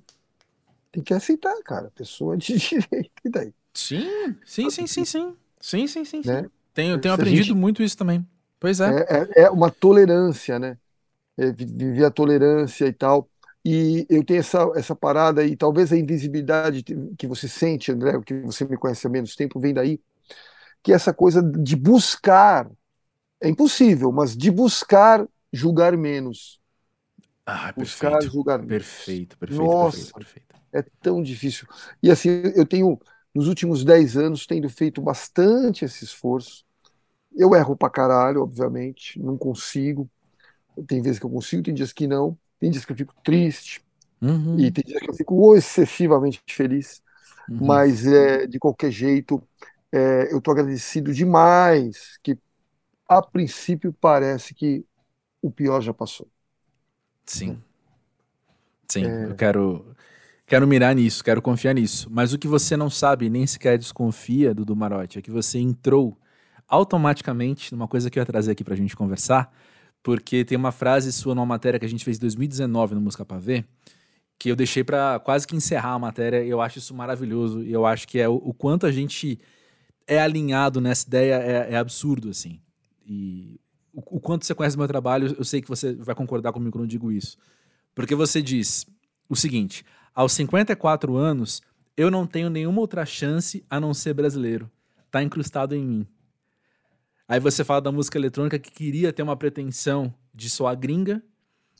tem 0.92 1.02
que 1.02 1.14
aceitar, 1.14 1.56
cara. 1.64 1.90
Pessoa 1.92 2.36
de 2.36 2.56
direita. 2.58 3.10
E 3.24 3.30
daí? 3.30 3.54
Sim, 3.74 4.36
sim, 4.44 4.70
sim, 4.70 4.86
sim, 4.86 5.04
sim. 5.04 5.36
Sim, 5.60 5.86
sim, 5.86 6.04
sim. 6.04 6.22
Né? 6.24 6.50
Tenho, 6.74 6.98
tenho 6.98 7.14
aprendido 7.14 7.54
gente... 7.54 7.56
muito 7.56 7.82
isso 7.82 7.96
também. 7.96 8.26
Pois 8.60 8.80
é. 8.80 8.90
É, 8.90 9.42
é, 9.42 9.44
é 9.44 9.50
uma 9.50 9.70
tolerância, 9.70 10.58
né? 10.58 10.78
É, 11.38 11.52
viver 11.52 12.04
a 12.06 12.10
tolerância 12.10 12.86
e 12.86 12.92
tal. 12.92 13.30
E 13.64 14.06
eu 14.10 14.24
tenho 14.24 14.40
essa, 14.40 14.70
essa 14.76 14.96
parada, 14.96 15.44
e 15.44 15.56
talvez 15.56 15.92
a 15.92 15.96
invisibilidade 15.98 16.84
que 17.18 17.26
você 17.28 17.48
sente, 17.48 17.92
André, 17.92 18.20
que 18.22 18.34
você 18.42 18.64
me 18.64 18.76
conhece 18.78 19.06
há 19.06 19.10
menos 19.10 19.36
tempo, 19.36 19.60
vem 19.60 19.74
daí, 19.74 20.00
que 20.82 20.92
essa 20.92 21.14
coisa 21.14 21.42
de 21.42 21.76
buscar, 21.76 22.70
é 23.40 23.48
impossível, 23.48 24.12
mas 24.12 24.36
de 24.36 24.50
buscar 24.50 25.26
julgar 25.52 25.96
menos. 25.96 26.60
Ah, 27.46 27.72
buscar 27.76 28.22
perfeito, 28.22 28.26
julgar 28.26 28.62
menos. 28.62 28.86
Perfeito, 28.96 29.38
perfeito. 29.38 29.76
Nossa, 29.76 30.12
perfeito, 30.12 30.14
perfeito. 30.14 30.51
É 30.72 30.82
tão 31.00 31.22
difícil. 31.22 31.66
E 32.02 32.10
assim, 32.10 32.28
eu 32.54 32.66
tenho, 32.66 32.98
nos 33.34 33.48
últimos 33.48 33.84
10 33.84 34.16
anos, 34.16 34.46
tendo 34.46 34.68
feito 34.68 35.00
bastante 35.02 35.84
esse 35.84 36.04
esforço. 36.04 36.64
Eu 37.34 37.54
erro 37.54 37.76
pra 37.76 37.90
caralho, 37.90 38.42
obviamente, 38.42 39.20
não 39.20 39.36
consigo. 39.36 40.08
Tem 40.86 41.02
vezes 41.02 41.18
que 41.18 41.26
eu 41.26 41.30
consigo, 41.30 41.62
tem 41.62 41.74
dias 41.74 41.92
que 41.92 42.06
não. 42.06 42.36
Tem 42.58 42.70
dias 42.70 42.84
que 42.84 42.92
eu 42.92 42.96
fico 42.96 43.14
triste 43.22 43.84
uhum. 44.20 44.58
e 44.58 44.70
tem 44.70 44.84
dias 44.86 45.00
que 45.00 45.10
eu 45.10 45.14
fico 45.14 45.56
excessivamente 45.56 46.42
feliz. 46.48 47.02
Uhum. 47.48 47.66
Mas, 47.66 48.06
é, 48.06 48.46
de 48.46 48.58
qualquer 48.58 48.90
jeito, 48.90 49.42
é, 49.90 50.32
eu 50.32 50.38
estou 50.38 50.52
agradecido 50.52 51.12
demais 51.12 52.18
que, 52.22 52.38
a 53.08 53.20
princípio, 53.20 53.92
parece 53.92 54.54
que 54.54 54.84
o 55.42 55.50
pior 55.50 55.80
já 55.80 55.92
passou. 55.92 56.28
Sim. 57.26 57.62
Sim, 58.88 59.06
é... 59.06 59.24
eu 59.26 59.34
quero, 59.34 59.96
quero 60.46 60.66
mirar 60.66 60.94
nisso, 60.94 61.22
quero 61.22 61.40
confiar 61.40 61.74
nisso. 61.74 62.08
Mas 62.10 62.32
o 62.32 62.38
que 62.38 62.48
você 62.48 62.76
não 62.76 62.90
sabe, 62.90 63.30
nem 63.30 63.46
sequer 63.46 63.78
desconfia, 63.78 64.54
do 64.54 64.76
Marotti, 64.76 65.18
é 65.18 65.22
que 65.22 65.30
você 65.30 65.58
entrou 65.58 66.18
automaticamente 66.68 67.72
numa 67.72 67.86
coisa 67.86 68.10
que 68.10 68.18
eu 68.18 68.22
ia 68.22 68.26
trazer 68.26 68.52
aqui 68.52 68.64
para 68.64 68.74
a 68.74 68.76
gente 68.76 68.96
conversar, 68.96 69.52
porque 70.02 70.44
tem 70.44 70.56
uma 70.56 70.72
frase 70.72 71.12
sua 71.12 71.34
numa 71.34 71.46
matéria 71.46 71.78
que 71.78 71.86
a 71.86 71.88
gente 71.88 72.04
fez 72.04 72.16
em 72.16 72.20
2019 72.20 72.94
no 72.94 73.00
Música 73.00 73.24
Pra 73.24 73.38
Ver, 73.38 73.66
que 74.38 74.50
eu 74.50 74.56
deixei 74.56 74.82
para 74.82 75.20
quase 75.20 75.46
que 75.46 75.54
encerrar 75.54 75.92
a 75.92 75.98
matéria, 75.98 76.42
e 76.42 76.48
eu 76.48 76.60
acho 76.60 76.78
isso 76.78 76.94
maravilhoso, 76.94 77.62
e 77.62 77.72
eu 77.72 77.86
acho 77.86 78.08
que 78.08 78.18
é 78.18 78.28
o, 78.28 78.34
o 78.36 78.52
quanto 78.54 78.86
a 78.86 78.90
gente 78.90 79.38
é 80.06 80.20
alinhado 80.20 80.80
nessa 80.80 81.06
ideia 81.06 81.34
é, 81.34 81.74
é 81.74 81.76
absurdo, 81.76 82.30
assim. 82.30 82.60
E 83.06 83.60
o, 83.92 84.16
o, 84.16 84.20
quanto 84.20 84.44
você 84.44 84.54
conhece 84.54 84.76
meu 84.76 84.88
trabalho, 84.88 85.34
eu 85.38 85.44
sei 85.44 85.60
que 85.60 85.68
você 85.68 85.94
vai 85.94 86.14
concordar 86.14 86.52
comigo 86.52 86.72
quando 86.72 86.84
eu 86.84 86.88
digo 86.88 87.12
isso. 87.12 87.36
Porque 87.94 88.14
você 88.14 88.40
diz 88.40 88.86
o 89.28 89.36
seguinte: 89.36 89.84
aos 90.14 90.32
54 90.32 91.16
anos, 91.16 91.62
eu 91.96 92.10
não 92.10 92.26
tenho 92.26 92.50
nenhuma 92.50 92.80
outra 92.80 93.04
chance 93.04 93.64
a 93.68 93.80
não 93.80 93.94
ser 93.94 94.14
brasileiro. 94.14 94.70
Tá 95.10 95.22
incrustado 95.22 95.74
em 95.74 95.84
mim. 95.84 96.06
Aí 97.28 97.40
você 97.40 97.64
fala 97.64 97.80
da 97.80 97.92
música 97.92 98.18
eletrônica 98.18 98.58
que 98.58 98.70
queria 98.70 99.12
ter 99.12 99.22
uma 99.22 99.36
pretensão 99.36 100.12
de 100.34 100.50
soar 100.50 100.76
gringa. 100.76 101.22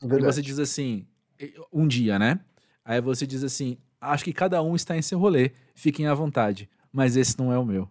Verdade. 0.01 0.23
E 0.23 0.27
você 0.27 0.43
diz 0.43 0.59
assim, 0.59 1.07
um 1.73 1.87
dia, 1.87 2.19
né? 2.19 2.41
Aí 2.85 3.01
você 3.01 3.27
diz 3.27 3.45
assim: 3.45 3.79
acho 4.01 4.25
que 4.25 4.33
cada 4.33 4.63
um 4.63 4.75
está 4.75 4.97
em 4.97 5.03
seu 5.03 5.19
rolê, 5.19 5.53
fiquem 5.75 6.07
à 6.07 6.15
vontade, 6.15 6.69
mas 6.93 7.17
esse 7.17 7.39
não 7.39 7.53
é 7.53 7.59
o 7.59 7.65
meu. 7.65 7.89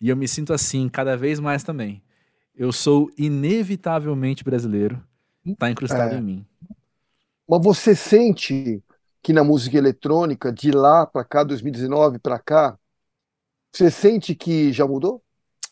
E 0.00 0.08
eu 0.08 0.16
me 0.16 0.28
sinto 0.28 0.52
assim 0.52 0.88
cada 0.88 1.16
vez 1.16 1.40
mais 1.40 1.62
também. 1.62 2.02
Eu 2.54 2.72
sou 2.72 3.10
inevitavelmente 3.16 4.42
brasileiro, 4.42 5.02
tá 5.58 5.70
incrustado 5.70 6.14
é. 6.14 6.18
em 6.18 6.22
mim. 6.22 6.46
Mas 7.48 7.62
você 7.62 7.94
sente 7.94 8.82
que 9.22 9.32
na 9.32 9.44
música 9.44 9.76
eletrônica, 9.76 10.52
de 10.52 10.70
lá 10.70 11.06
para 11.06 11.24
cá, 11.24 11.42
2019 11.42 12.18
para 12.18 12.38
cá, 12.38 12.78
você 13.72 13.90
sente 13.90 14.34
que 14.34 14.72
já 14.72 14.86
mudou? 14.86 15.22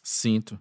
Sinto. 0.02 0.58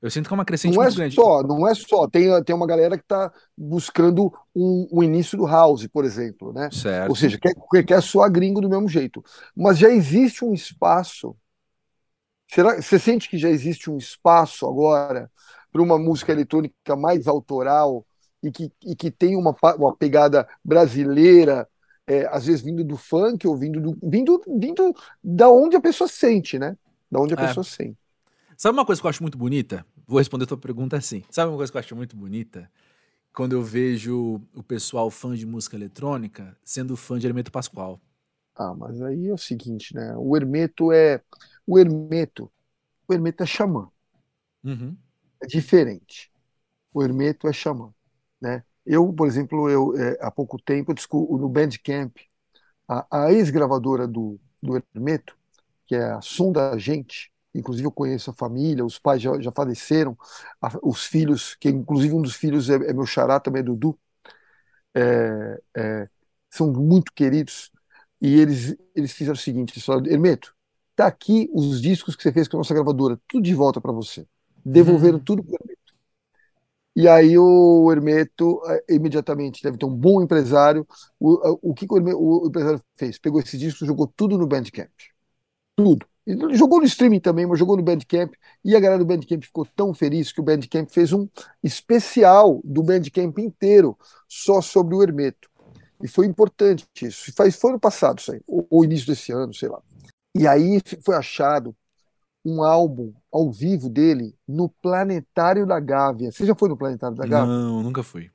Eu 0.00 0.10
sinto 0.10 0.28
que 0.28 0.32
é 0.32 0.36
uma 0.36 0.44
crescente 0.44 0.76
não 0.76 0.82
é 0.82 0.90
grande. 0.90 1.14
Só, 1.14 1.42
não 1.42 1.66
é 1.66 1.74
só, 1.74 2.08
tem, 2.08 2.42
tem 2.44 2.54
uma 2.54 2.66
galera 2.66 2.96
que 2.96 3.02
está 3.02 3.32
buscando 3.56 4.32
um, 4.54 4.86
um, 4.92 5.02
início 5.02 5.36
do 5.36 5.44
house, 5.44 5.86
por 5.88 6.04
exemplo, 6.04 6.52
né? 6.52 6.70
Certo. 6.70 7.10
Ou 7.10 7.16
seja, 7.16 7.38
quer, 7.38 7.84
quer 7.84 8.00
soar 8.00 8.30
gringo 8.30 8.60
do 8.60 8.68
mesmo 8.68 8.88
jeito. 8.88 9.22
Mas 9.56 9.78
já 9.78 9.88
existe 9.88 10.44
um 10.44 10.54
espaço. 10.54 11.36
Será, 12.46 12.80
você 12.80 12.98
sente 12.98 13.28
que 13.28 13.36
já 13.36 13.50
existe 13.50 13.90
um 13.90 13.98
espaço 13.98 14.66
agora 14.66 15.30
para 15.70 15.82
uma 15.82 15.98
música 15.98 16.32
eletrônica 16.32 16.96
mais 16.96 17.26
autoral 17.26 18.06
e 18.42 18.52
que, 18.52 18.72
e 18.86 18.94
que 18.94 19.10
tem 19.10 19.36
uma, 19.36 19.54
uma 19.76 19.96
pegada 19.96 20.48
brasileira, 20.64 21.68
é, 22.08 22.26
às 22.26 22.46
vezes 22.46 22.62
vindo 22.62 22.82
do 22.82 22.96
funk 22.96 23.46
ou 23.46 23.56
vindo, 23.56 23.80
do, 23.80 23.98
vindo, 24.02 24.42
vindo 24.58 24.94
da 25.22 25.50
onde 25.50 25.76
a 25.76 25.80
pessoa 25.80 26.08
sente, 26.08 26.58
né? 26.58 26.76
Da 27.10 27.20
onde 27.20 27.34
a 27.34 27.42
é. 27.42 27.46
pessoa 27.46 27.62
sente. 27.62 27.98
Sabe 28.56 28.76
uma 28.76 28.84
coisa 28.86 29.00
que 29.00 29.06
eu 29.06 29.10
acho 29.10 29.22
muito 29.22 29.36
bonita? 29.36 29.86
Vou 30.06 30.18
responder 30.18 30.44
a 30.44 30.48
tua 30.48 30.58
pergunta 30.58 30.96
assim. 30.96 31.22
Sabe 31.30 31.50
uma 31.50 31.56
coisa 31.58 31.70
que 31.70 31.76
eu 31.76 31.80
acho 31.80 31.94
muito 31.94 32.16
bonita? 32.16 32.68
Quando 33.32 33.52
eu 33.52 33.62
vejo 33.62 34.40
o 34.54 34.62
pessoal 34.62 35.10
fã 35.10 35.34
de 35.34 35.46
música 35.46 35.76
eletrônica 35.76 36.56
sendo 36.64 36.96
fã 36.96 37.18
de 37.18 37.26
Hermeto 37.26 37.52
Pascoal. 37.52 38.00
Ah, 38.56 38.74
mas 38.74 39.00
aí 39.00 39.28
é 39.28 39.32
o 39.32 39.38
seguinte, 39.38 39.94
né? 39.94 40.14
O 40.16 40.36
Hermeto 40.36 40.90
é. 40.90 41.22
O 41.66 41.78
Hermeto. 41.78 42.50
O 43.06 43.12
Hermeto 43.12 43.42
é 43.42 43.46
xamã. 43.46 43.88
Uhum. 44.64 44.96
É 45.40 45.46
diferente. 45.46 46.32
O 46.92 47.02
Hermeto 47.02 47.46
é 47.46 47.52
xamã. 47.52 47.94
Né? 48.40 48.64
Eu, 48.88 49.12
por 49.12 49.26
exemplo, 49.26 49.68
eu, 49.68 49.94
é, 49.98 50.16
há 50.18 50.30
pouco 50.30 50.58
tempo, 50.60 50.94
no 51.12 51.48
Bandcamp, 51.48 52.16
a, 52.88 53.26
a 53.26 53.32
ex-gravadora 53.32 54.08
do, 54.08 54.40
do 54.62 54.82
Hermeto, 54.94 55.36
que 55.86 55.94
é 55.94 56.04
a 56.04 56.22
Som 56.22 56.52
da 56.52 56.78
Gente, 56.78 57.30
inclusive 57.54 57.86
eu 57.86 57.92
conheço 57.92 58.30
a 58.30 58.34
família, 58.34 58.82
os 58.82 58.98
pais 58.98 59.20
já, 59.20 59.38
já 59.42 59.52
faleceram, 59.52 60.16
a, 60.60 60.70
os 60.82 61.04
filhos, 61.04 61.54
que 61.56 61.68
inclusive 61.68 62.14
um 62.14 62.22
dos 62.22 62.34
filhos 62.34 62.70
é, 62.70 62.76
é 62.76 62.92
meu 62.94 63.04
xará 63.04 63.38
também, 63.38 63.60
é 63.60 63.62
Dudu, 63.62 63.98
é, 64.94 65.60
é, 65.76 66.08
são 66.50 66.72
muito 66.72 67.12
queridos, 67.12 67.70
e 68.22 68.40
eles, 68.40 68.74
eles 68.94 69.12
fizeram 69.12 69.34
o 69.34 69.36
seguinte, 69.36 69.74
eles 69.74 69.84
falaram, 69.84 70.06
Hermeto, 70.06 70.54
tá 70.96 71.06
aqui 71.06 71.50
os 71.52 71.82
discos 71.82 72.16
que 72.16 72.22
você 72.22 72.32
fez 72.32 72.48
com 72.48 72.56
a 72.56 72.60
nossa 72.60 72.72
gravadora, 72.72 73.20
tudo 73.28 73.44
de 73.44 73.54
volta 73.54 73.82
para 73.82 73.92
você. 73.92 74.26
Devolveram 74.64 75.18
uhum. 75.18 75.24
tudo 75.24 75.44
para. 75.44 75.58
E 76.98 77.06
aí 77.06 77.38
o 77.38 77.92
Hermeto 77.92 78.60
é, 78.66 78.94
imediatamente 78.96 79.62
deve 79.62 79.78
ter 79.78 79.86
um 79.86 79.94
bom 79.94 80.20
empresário. 80.20 80.84
O, 81.20 81.70
o 81.70 81.72
que, 81.72 81.86
que 81.86 81.94
o, 81.94 81.96
Hermeto, 81.96 82.18
o 82.20 82.48
empresário 82.48 82.82
fez? 82.96 83.16
Pegou 83.20 83.40
esse 83.40 83.56
disco, 83.56 83.86
jogou 83.86 84.08
tudo 84.08 84.36
no 84.36 84.48
Bandcamp. 84.48 84.90
Tudo. 85.76 86.04
Ele 86.26 86.56
jogou 86.56 86.80
no 86.80 86.86
streaming 86.86 87.20
também, 87.20 87.46
mas 87.46 87.56
jogou 87.56 87.76
no 87.76 87.84
Bandcamp. 87.84 88.34
E 88.64 88.74
a 88.74 88.80
galera 88.80 88.98
do 88.98 89.06
Bandcamp 89.06 89.44
ficou 89.44 89.64
tão 89.64 89.94
feliz 89.94 90.32
que 90.32 90.40
o 90.40 90.42
Bandcamp 90.42 90.90
fez 90.90 91.12
um 91.12 91.28
especial 91.62 92.60
do 92.64 92.82
Bandcamp 92.82 93.38
inteiro 93.38 93.96
só 94.26 94.60
sobre 94.60 94.96
o 94.96 95.00
Hermeto. 95.00 95.48
E 96.02 96.08
foi 96.08 96.26
importante 96.26 96.84
isso. 97.00 97.32
Foi 97.60 97.70
no 97.70 97.78
passado, 97.78 98.18
isso 98.18 98.32
aí, 98.32 98.40
ou, 98.44 98.66
ou 98.68 98.84
início 98.84 99.06
desse 99.06 99.30
ano, 99.30 99.54
sei 99.54 99.68
lá. 99.68 99.80
E 100.36 100.48
aí 100.48 100.80
foi 101.04 101.14
achado 101.14 101.76
um 102.48 102.62
álbum 102.62 103.12
ao 103.32 103.50
vivo 103.50 103.88
dele 103.88 104.34
no 104.46 104.68
Planetário 104.68 105.66
da 105.66 105.78
Gávea. 105.78 106.32
Você 106.32 106.46
já 106.46 106.54
foi 106.54 106.68
no 106.68 106.76
Planetário 106.76 107.16
da 107.16 107.26
Gávea? 107.26 107.46
Não, 107.46 107.82
nunca 107.82 108.02
fui. 108.02 108.30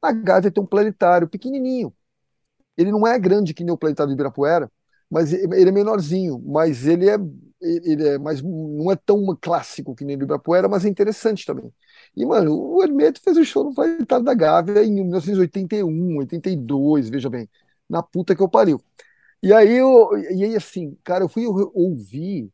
A 0.00 0.12
Gávea 0.12 0.50
tem 0.50 0.62
um 0.62 0.66
planetário 0.66 1.28
pequenininho. 1.28 1.92
Ele 2.76 2.90
não 2.90 3.06
é 3.06 3.18
grande 3.18 3.54
que 3.54 3.62
nem 3.62 3.72
o 3.72 3.78
Planetário 3.78 4.08
de 4.08 4.14
Ibirapuera, 4.14 4.70
mas 5.10 5.32
ele 5.32 5.68
é 5.68 5.72
menorzinho, 5.72 6.42
mas 6.44 6.86
ele 6.86 7.08
é 7.08 7.16
ele 7.60 8.08
é 8.08 8.18
mais 8.18 8.42
não 8.42 8.90
é 8.90 8.96
tão 8.96 9.24
clássico 9.40 9.94
que 9.94 10.04
nem 10.04 10.16
o 10.16 10.18
Ibirapuera, 10.18 10.68
mas 10.68 10.84
é 10.84 10.88
interessante 10.88 11.46
também. 11.46 11.72
E 12.16 12.26
mano, 12.26 12.58
o 12.58 12.82
Hermeto 12.82 13.20
fez 13.22 13.36
o 13.36 13.44
show 13.44 13.64
no 13.64 13.74
Planetário 13.74 14.24
da 14.24 14.34
Gávea 14.34 14.82
em 14.82 14.92
1981, 14.92 16.16
82, 16.18 17.08
veja 17.08 17.30
bem, 17.30 17.48
na 17.88 18.02
puta 18.02 18.34
que 18.34 18.42
eu 18.42 18.48
pariu. 18.48 18.82
E 19.42 19.52
aí 19.52 19.76
eu, 19.76 20.10
e 20.30 20.44
aí 20.44 20.56
assim, 20.56 20.96
cara, 21.04 21.24
eu 21.24 21.28
fui 21.28 21.46
ouvir 21.46 22.50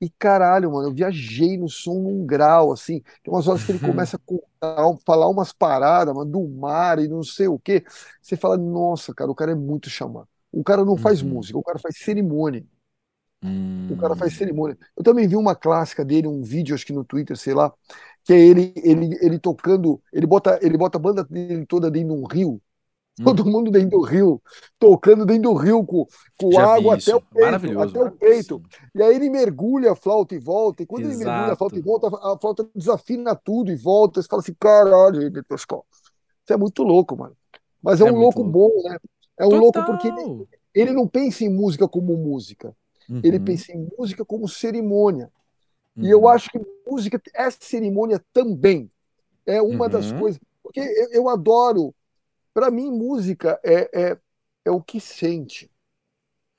E 0.00 0.08
caralho, 0.10 0.72
mano, 0.72 0.88
eu 0.88 0.94
viajei 0.94 1.58
no 1.58 1.68
som 1.68 2.00
num 2.02 2.24
grau, 2.26 2.72
assim. 2.72 3.00
Tem 3.22 3.32
umas 3.32 3.46
horas 3.46 3.62
que 3.62 3.70
ele 3.70 3.78
começa 3.80 4.16
a 4.16 4.20
contar, 4.20 4.98
falar 5.04 5.28
umas 5.28 5.52
paradas, 5.52 6.14
mano, 6.14 6.30
do 6.30 6.48
mar 6.48 6.98
e 6.98 7.06
não 7.08 7.22
sei 7.22 7.48
o 7.48 7.58
quê. 7.58 7.84
Você 8.22 8.34
fala, 8.36 8.56
nossa, 8.56 9.14
cara, 9.14 9.30
o 9.30 9.34
cara 9.34 9.52
é 9.52 9.54
muito 9.54 9.90
xamã. 9.90 10.26
O 10.50 10.64
cara 10.64 10.84
não 10.86 10.96
faz 10.96 11.22
Uhum. 11.22 11.22
música, 11.22 11.58
o 11.58 11.62
cara 11.62 11.78
faz 11.78 11.98
cerimônia. 11.98 12.64
O 13.88 13.96
cara 13.96 14.14
faz 14.16 14.34
Hum. 14.34 14.36
cerimônia. 14.36 14.78
Eu 14.96 15.02
também 15.02 15.26
vi 15.26 15.34
uma 15.36 15.54
clássica 15.56 16.04
dele, 16.04 16.28
um 16.28 16.42
vídeo, 16.42 16.74
acho 16.74 16.86
que 16.86 16.92
no 16.92 17.04
Twitter, 17.04 17.36
sei 17.36 17.54
lá, 17.54 17.72
que 18.24 18.32
é 18.32 18.38
ele, 18.38 18.72
ele, 18.76 19.18
ele 19.20 19.38
tocando, 19.38 20.00
ele 20.12 20.26
bota, 20.26 20.58
ele 20.62 20.78
bota 20.78 20.96
a 20.98 21.00
banda 21.00 21.24
dele 21.24 21.66
toda 21.66 21.90
dentro 21.90 22.14
de 22.14 22.14
um 22.22 22.24
rio, 22.26 22.62
Hum. 23.20 23.36
todo 23.36 23.46
mundo 23.46 23.70
dentro 23.70 23.90
do 23.98 24.02
rio, 24.02 24.42
tocando 24.78 25.26
dentro 25.26 25.42
do 25.52 25.54
rio 25.54 25.84
com, 25.84 26.06
com 26.36 26.56
Já 26.56 26.64
água 26.64 26.94
até 26.94 27.14
o 27.14 27.20
peito, 27.20 27.78
até 27.80 28.02
o 28.02 28.10
peito. 28.10 28.62
E 28.94 29.02
aí 29.02 29.14
ele 29.16 29.30
mergulha 29.30 29.92
a 29.92 29.96
flauta 29.96 30.34
e 30.34 30.38
volta, 30.38 30.82
e 30.82 30.86
quando 30.86 31.04
ele 31.06 31.16
mergulha 31.16 31.52
a 31.52 31.56
Exato. 31.56 31.56
flauta 31.56 31.78
e 31.78 31.82
volta, 31.82 32.08
a 32.08 32.38
flauta 32.40 32.68
desafina 32.74 33.34
tudo 33.36 33.70
e 33.70 33.76
volta. 33.76 34.22
Você 34.22 34.28
fala 34.28 34.42
assim, 34.42 34.54
caralho, 34.58 35.22
Igor 35.22 35.44
Toscó, 35.44 35.84
Isso 36.44 36.52
é 36.52 36.56
muito 36.56 36.82
louco, 36.82 37.16
mano. 37.16 37.36
Mas 37.82 38.00
é, 38.00 38.04
É 38.04 38.12
um 38.12 38.16
louco 38.16 38.42
louco. 38.42 38.44
bom, 38.44 38.70
né? 38.84 38.98
É 39.38 39.46
um 39.46 39.54
louco 39.56 39.84
porque 39.84 40.08
ele, 40.08 40.30
Total. 40.30 40.48
ele 40.74 40.92
não 40.92 41.06
pensa 41.08 41.44
em 41.44 41.48
música 41.50 41.88
como 41.88 42.16
música, 42.16 42.76
ele 43.22 43.40
Uhum. 43.40 43.40
pensa 43.40 43.72
em 43.72 43.88
música 43.98 44.24
como 44.24 44.48
cerimônia. 44.48 45.30
E 46.00 46.08
eu 46.10 46.26
Uhum. 46.26 46.28
acho 46.28 46.50
que 46.50 46.60
música 46.86 47.20
é 47.34 47.50
cerimônia 47.50 48.24
também. 48.32 48.90
É 49.46 49.62
uma 49.62 49.88
das 49.88 50.12
Uhum. 50.12 50.12
coisas. 50.12 50.40
Porque 50.62 50.80
eu, 50.80 51.10
eu 51.12 51.28
adoro. 51.28 51.94
Para 52.52 52.70
mim, 52.70 52.90
música 52.90 53.60
é, 53.62 53.90
é, 53.92 54.18
é 54.64 54.70
o 54.70 54.82
que 54.82 55.00
sente. 55.00 55.70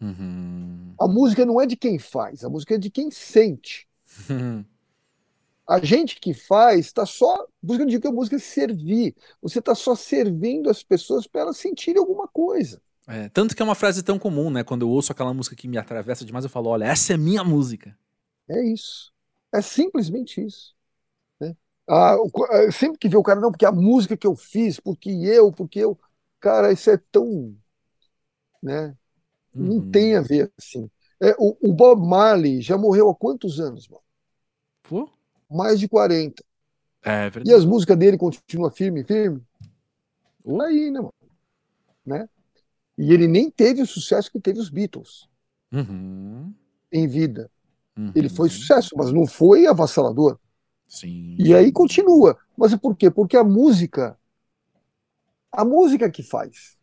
Uhum. 0.02 0.94
A 1.00 1.08
música 1.08 1.46
não 1.46 1.62
é 1.62 1.66
de 1.66 1.76
quem 1.76 2.00
faz, 2.00 2.44
a 2.44 2.50
música 2.50 2.76
é 2.76 2.78
de 2.78 2.90
quem 2.90 3.12
sente. 3.12 3.88
A 5.68 5.80
gente 5.80 6.20
que 6.20 6.34
faz 6.34 6.88
está 6.88 7.06
só. 7.06 7.48
Isso 7.64 8.00
que 8.02 8.08
a 8.08 8.12
música 8.12 8.36
é 8.36 8.40
servir. 8.40 9.16
Você 9.42 9.60
está 9.60 9.74
só 9.74 9.96
servindo 9.96 10.70
as 10.70 10.84
pessoas 10.84 11.26
para 11.26 11.42
elas 11.42 11.58
sentirem 11.58 11.98
alguma 11.98 12.28
coisa. 12.28 12.82
É, 13.08 13.30
tanto 13.30 13.56
que 13.56 13.62
é 13.62 13.66
uma 13.66 13.76
frase 13.76 14.04
tão 14.04 14.20
comum, 14.20 14.50
né? 14.50 14.66
Quando 14.66 14.82
eu 14.82 14.90
ouço 14.90 15.14
aquela 15.14 15.34
música 15.34 15.56
que 15.56 15.70
me 15.70 15.78
atravessa 15.78 16.26
demais, 16.26 16.44
eu 16.44 16.50
falo: 16.50 16.70
olha, 16.70 16.84
essa 16.84 17.14
é 17.14 17.18
minha 17.18 17.42
música. 17.42 17.98
É 18.50 18.62
isso. 18.62 19.14
É 19.54 19.62
simplesmente 19.62 20.46
isso. 20.46 20.76
Ah, 21.88 22.16
ah, 22.16 22.72
sempre 22.72 22.98
que 23.00 23.10
vê 23.10 23.18
o 23.18 23.24
cara, 23.24 23.40
não, 23.40 23.52
porque 23.52 23.66
a 23.66 23.72
música 23.72 24.16
que 24.18 24.26
eu 24.28 24.36
fiz, 24.36 24.80
porque 24.80 25.10
eu, 25.10 25.52
porque 25.52 25.80
eu. 25.80 26.00
Cara, 26.40 26.72
isso 26.72 26.90
é 26.90 26.98
tão. 27.12 27.56
Né? 28.62 28.96
Não 29.54 29.82
Uhum. 29.82 29.92
tem 29.92 30.16
a 30.18 30.22
ver 30.22 30.52
assim. 30.60 30.90
É, 31.22 31.32
o, 31.40 31.58
o 31.62 31.74
Bob 31.74 32.06
Marley 32.08 32.62
já 32.62 32.78
morreu 32.78 33.10
há 33.10 33.16
quantos 33.16 33.60
anos, 33.60 33.88
mano? 33.88 34.04
Pô, 34.84 35.10
Mais 35.50 35.80
de 35.80 35.88
40. 35.88 36.44
é 37.04 37.30
E 37.44 37.54
verdade. 37.54 37.54
as 37.54 37.66
músicas 37.66 37.98
dele 37.98 38.18
continuam 38.18 38.72
firme, 38.72 39.04
firme? 39.04 39.42
Tá 40.44 40.66
aí, 40.66 40.92
né, 40.92 41.00
mano? 41.00 41.14
Né? 42.06 42.30
E 42.98 43.14
ele 43.14 43.28
nem 43.28 43.50
teve 43.52 43.82
o 43.82 43.88
sucesso 43.88 44.32
que 44.32 44.40
teve 44.40 44.60
os 44.60 44.70
Beatles 44.70 45.28
Uhum. 45.72 46.56
em 46.92 47.08
vida. 47.08 47.50
Uhum. 47.98 48.14
Ele 48.16 48.30
foi 48.30 48.50
sucesso, 48.50 48.92
mas 48.98 49.12
não 49.14 49.28
foi 49.28 49.68
avassalador. 49.68 50.40
Sim. 50.98 51.38
E 51.38 51.54
aí 51.56 51.72
continua. 51.72 52.38
Mas 52.58 52.76
por 52.76 52.96
quê? 52.96 53.10
Porque 53.12 53.38
a 53.38 53.44
música, 53.44 54.18
a 55.52 55.66
música 55.66 56.10
que 56.10 56.24
faz. 56.24 56.78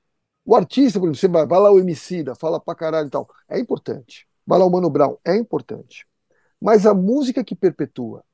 O 0.45 0.55
artista, 0.57 0.99
por 0.99 1.07
exemplo, 1.07 1.21
você 1.21 1.29
vai, 1.29 1.47
vai 1.47 1.61
lá 1.61 1.71
o 1.71 1.79
Emicida, 1.79 2.35
fala 2.35 2.61
pra 2.61 2.75
caralho 2.75 3.09
e 3.09 3.11
tal, 3.11 3.29
é 3.49 3.59
importante. 3.59 4.27
Vai 4.47 4.59
lá 4.59 4.65
o 4.67 4.71
Mano 4.71 4.89
Brown, 4.91 5.17
é 5.25 5.37
importante. 5.37 6.07
Mas 6.61 6.87
a 6.87 6.95
música 6.95 7.45
que 7.45 7.57
perpetua, 7.57 8.25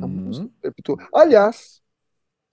a 0.00 0.06
Uhum. 0.06 0.08
música 0.08 0.48
que 0.48 0.60
perpetua. 0.60 0.96
Aliás, 1.14 1.80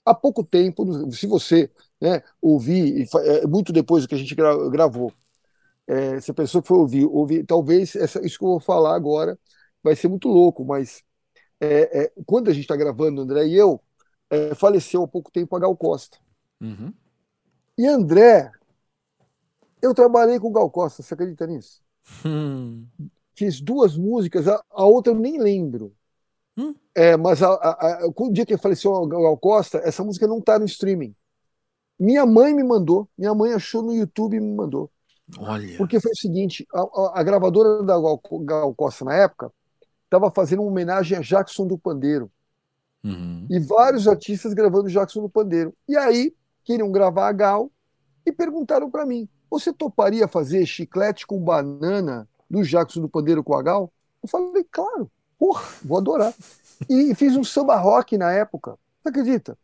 há 0.06 0.14
pouco 0.16 0.44
tempo, 0.46 1.12
se 1.12 1.28
você 1.28 1.72
né, 2.02 2.24
ouvir, 2.42 3.08
é, 3.26 3.48
muito 3.48 3.74
depois 3.74 4.04
do 4.06 4.10
que 4.10 4.16
a 4.16 4.18
gente 4.20 4.36
gra- 4.36 4.70
gravou, 4.72 5.14
é, 5.88 6.20
se 6.22 6.32
a 6.32 6.34
pessoa 6.34 6.62
que 6.62 6.68
for 6.68 6.80
ouvir, 6.80 7.06
ouvir 7.06 7.46
talvez 7.46 7.96
essa, 7.96 8.26
isso 8.26 8.38
que 8.40 8.46
eu 8.46 8.50
vou 8.50 8.60
falar 8.60 8.96
agora 8.96 9.40
vai 9.84 9.96
ser 9.96 10.08
muito 10.10 10.28
louco, 10.30 10.66
mas 10.66 11.04
é, 11.60 12.04
é, 12.06 12.12
quando 12.26 12.50
a 12.50 12.54
gente 12.54 12.64
está 12.64 12.76
gravando, 12.76 13.22
André 13.22 13.48
e 13.48 13.56
eu, 13.56 13.82
é, 14.30 14.54
faleceu 14.56 15.04
há 15.04 15.08
pouco 15.08 15.32
tempo 15.32 15.56
a 15.56 15.60
Gal 15.60 15.76
Costa. 15.76 16.18
Uhum. 16.62 16.94
E 17.78 17.88
André, 17.88 18.52
eu 19.82 19.94
trabalhei 19.94 20.40
com 20.40 20.52
Gal 20.52 20.70
Costa, 20.70 21.02
você 21.04 21.14
acredita 21.14 21.46
nisso? 21.48 21.82
Hum. 22.26 22.86
Fiz 23.36 23.60
duas 23.60 23.98
músicas, 23.98 24.48
a, 24.48 24.64
a 24.70 24.86
outra 24.86 25.12
eu 25.14 25.18
nem 25.18 25.40
lembro. 25.40 25.94
Hum. 26.58 26.76
É, 26.96 27.18
mas 27.18 27.42
a, 27.42 27.50
a, 27.52 28.08
o 28.16 28.32
dia 28.32 28.46
que 28.46 28.58
faleceu 28.58 28.96
a 28.96 29.08
Gal 29.08 29.38
Costa, 29.38 29.80
essa 29.84 30.04
música 30.04 30.28
não 30.28 30.38
está 30.40 30.60
no 30.60 30.66
streaming. 30.66 31.16
Minha 32.00 32.26
mãe 32.26 32.54
me 32.54 32.64
mandou, 32.64 33.08
minha 33.18 33.34
mãe 33.34 33.54
achou 33.54 33.82
no 33.82 33.94
YouTube 33.94 34.38
e 34.38 34.40
me 34.40 34.54
mandou. 34.56 34.92
Olha. 35.40 35.78
Porque 35.78 36.00
foi 36.00 36.12
o 36.12 36.16
seguinte: 36.16 36.68
a, 36.74 36.82
a- 36.82 37.20
a 37.20 37.24
gravadora 37.24 37.84
da 37.84 38.00
Gal, 38.00 38.22
Gal 38.44 38.76
Costa 38.76 39.06
na 39.06 39.16
época 39.16 39.52
estava 40.14 40.30
fazendo 40.30 40.62
uma 40.62 40.70
homenagem 40.70 41.18
a 41.18 41.22
Jackson 41.22 41.66
do 41.66 41.78
Pandeiro. 41.78 42.32
Uhum. 43.04 43.48
E 43.50 43.60
vários 43.60 44.08
artistas 44.08 44.54
gravando 44.54 44.90
Jackson 44.90 45.22
do 45.22 45.30
Pandeiro. 45.30 45.74
E 45.88 45.98
aí, 45.98 46.34
queriam 46.64 46.92
gravar 46.92 47.28
a 47.28 47.32
Gal 47.32 47.72
e 48.26 48.32
perguntaram 48.32 48.90
para 48.90 49.06
mim: 49.06 49.28
você 49.50 49.74
toparia 49.74 50.28
fazer 50.28 50.66
chiclete 50.66 51.26
com 51.26 51.40
banana 51.40 52.28
do 52.50 52.64
Jackson 52.64 53.02
do 53.02 53.10
Pandeiro 53.10 53.44
com 53.44 53.56
a 53.56 53.64
Gal? 53.64 53.92
Eu 54.22 54.30
falei, 54.30 54.66
claro, 54.72 55.12
porra, 55.38 55.64
vou 55.84 55.98
adorar. 55.98 56.34
E 56.90 57.14
fiz 57.16 57.36
um 57.36 57.44
samba 57.44 57.76
rock 57.76 58.18
na 58.18 58.32
época. 58.32 58.78
Você 59.02 59.10
acredita? 59.10 59.58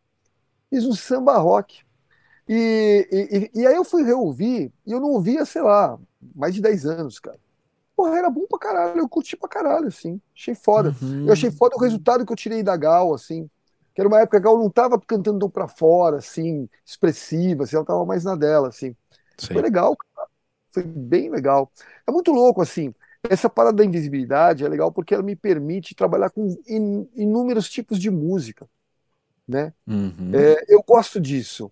Fiz 0.70 0.86
um 0.86 0.94
samba 0.94 1.38
rock. 1.38 1.82
E, 2.48 3.50
e, 3.54 3.62
e 3.62 3.68
aí 3.68 3.76
eu 3.76 3.86
fui 3.86 4.04
reouvir, 4.04 4.74
e 4.86 4.92
eu 4.92 5.00
não 5.00 5.10
ouvia, 5.10 5.46
sei 5.46 5.62
lá, 5.62 6.00
mais 6.36 6.56
de 6.56 6.62
10 6.62 6.86
anos, 6.88 7.20
cara. 7.20 7.40
Porra, 8.00 8.18
era 8.18 8.30
bom 8.30 8.46
pra 8.48 8.58
caralho, 8.60 9.00
eu 9.00 9.10
curti 9.10 9.36
pra 9.36 9.50
caralho, 9.50 9.88
assim. 9.88 10.22
Achei 10.36 10.56
foda. 10.56 10.96
Uhum. 11.02 11.26
Eu 11.26 11.34
achei 11.34 11.52
foda 11.52 11.76
o 11.76 11.80
resultado 11.80 12.26
que 12.26 12.32
eu 12.32 12.36
tirei 12.36 12.64
da 12.64 12.78
Gal, 12.78 13.14
assim. 13.14 13.50
Que 13.94 14.02
era 14.02 14.08
uma 14.08 14.20
época 14.22 14.40
que 14.40 14.48
a 14.48 14.52
Gal 14.52 14.58
não 14.58 14.70
tava 14.70 15.00
cantando 15.02 15.40
tão 15.40 15.50
pra 15.50 15.68
fora, 15.68 16.18
assim, 16.18 16.70
expressiva, 16.86 17.64
assim, 17.64 17.76
ela 17.76 17.86
tava 17.86 18.06
mais 18.06 18.24
na 18.24 18.36
dela, 18.36 18.70
assim. 18.70 18.96
Sei. 19.38 19.56
Foi 19.56 19.62
legal, 19.62 19.96
cara. 19.98 20.28
Foi 20.72 20.84
bem 20.84 21.30
legal. 21.32 21.72
É 22.08 22.12
muito 22.12 22.32
louco, 22.32 22.62
assim. 22.62 22.94
Essa 23.30 23.50
parada 23.50 23.78
da 23.78 23.86
invisibilidade 23.86 24.64
é 24.66 24.70
legal 24.70 24.92
porque 24.92 25.14
ela 25.14 25.24
me 25.24 25.36
permite 25.36 25.96
trabalhar 25.96 26.30
com 26.30 26.48
in- 26.68 27.10
inúmeros 27.16 27.70
tipos 27.70 28.00
de 28.00 28.10
música, 28.12 28.70
né? 29.48 29.74
Uhum. 29.88 30.34
É, 30.34 30.74
eu 30.74 30.84
gosto 30.84 31.20
disso. 31.22 31.72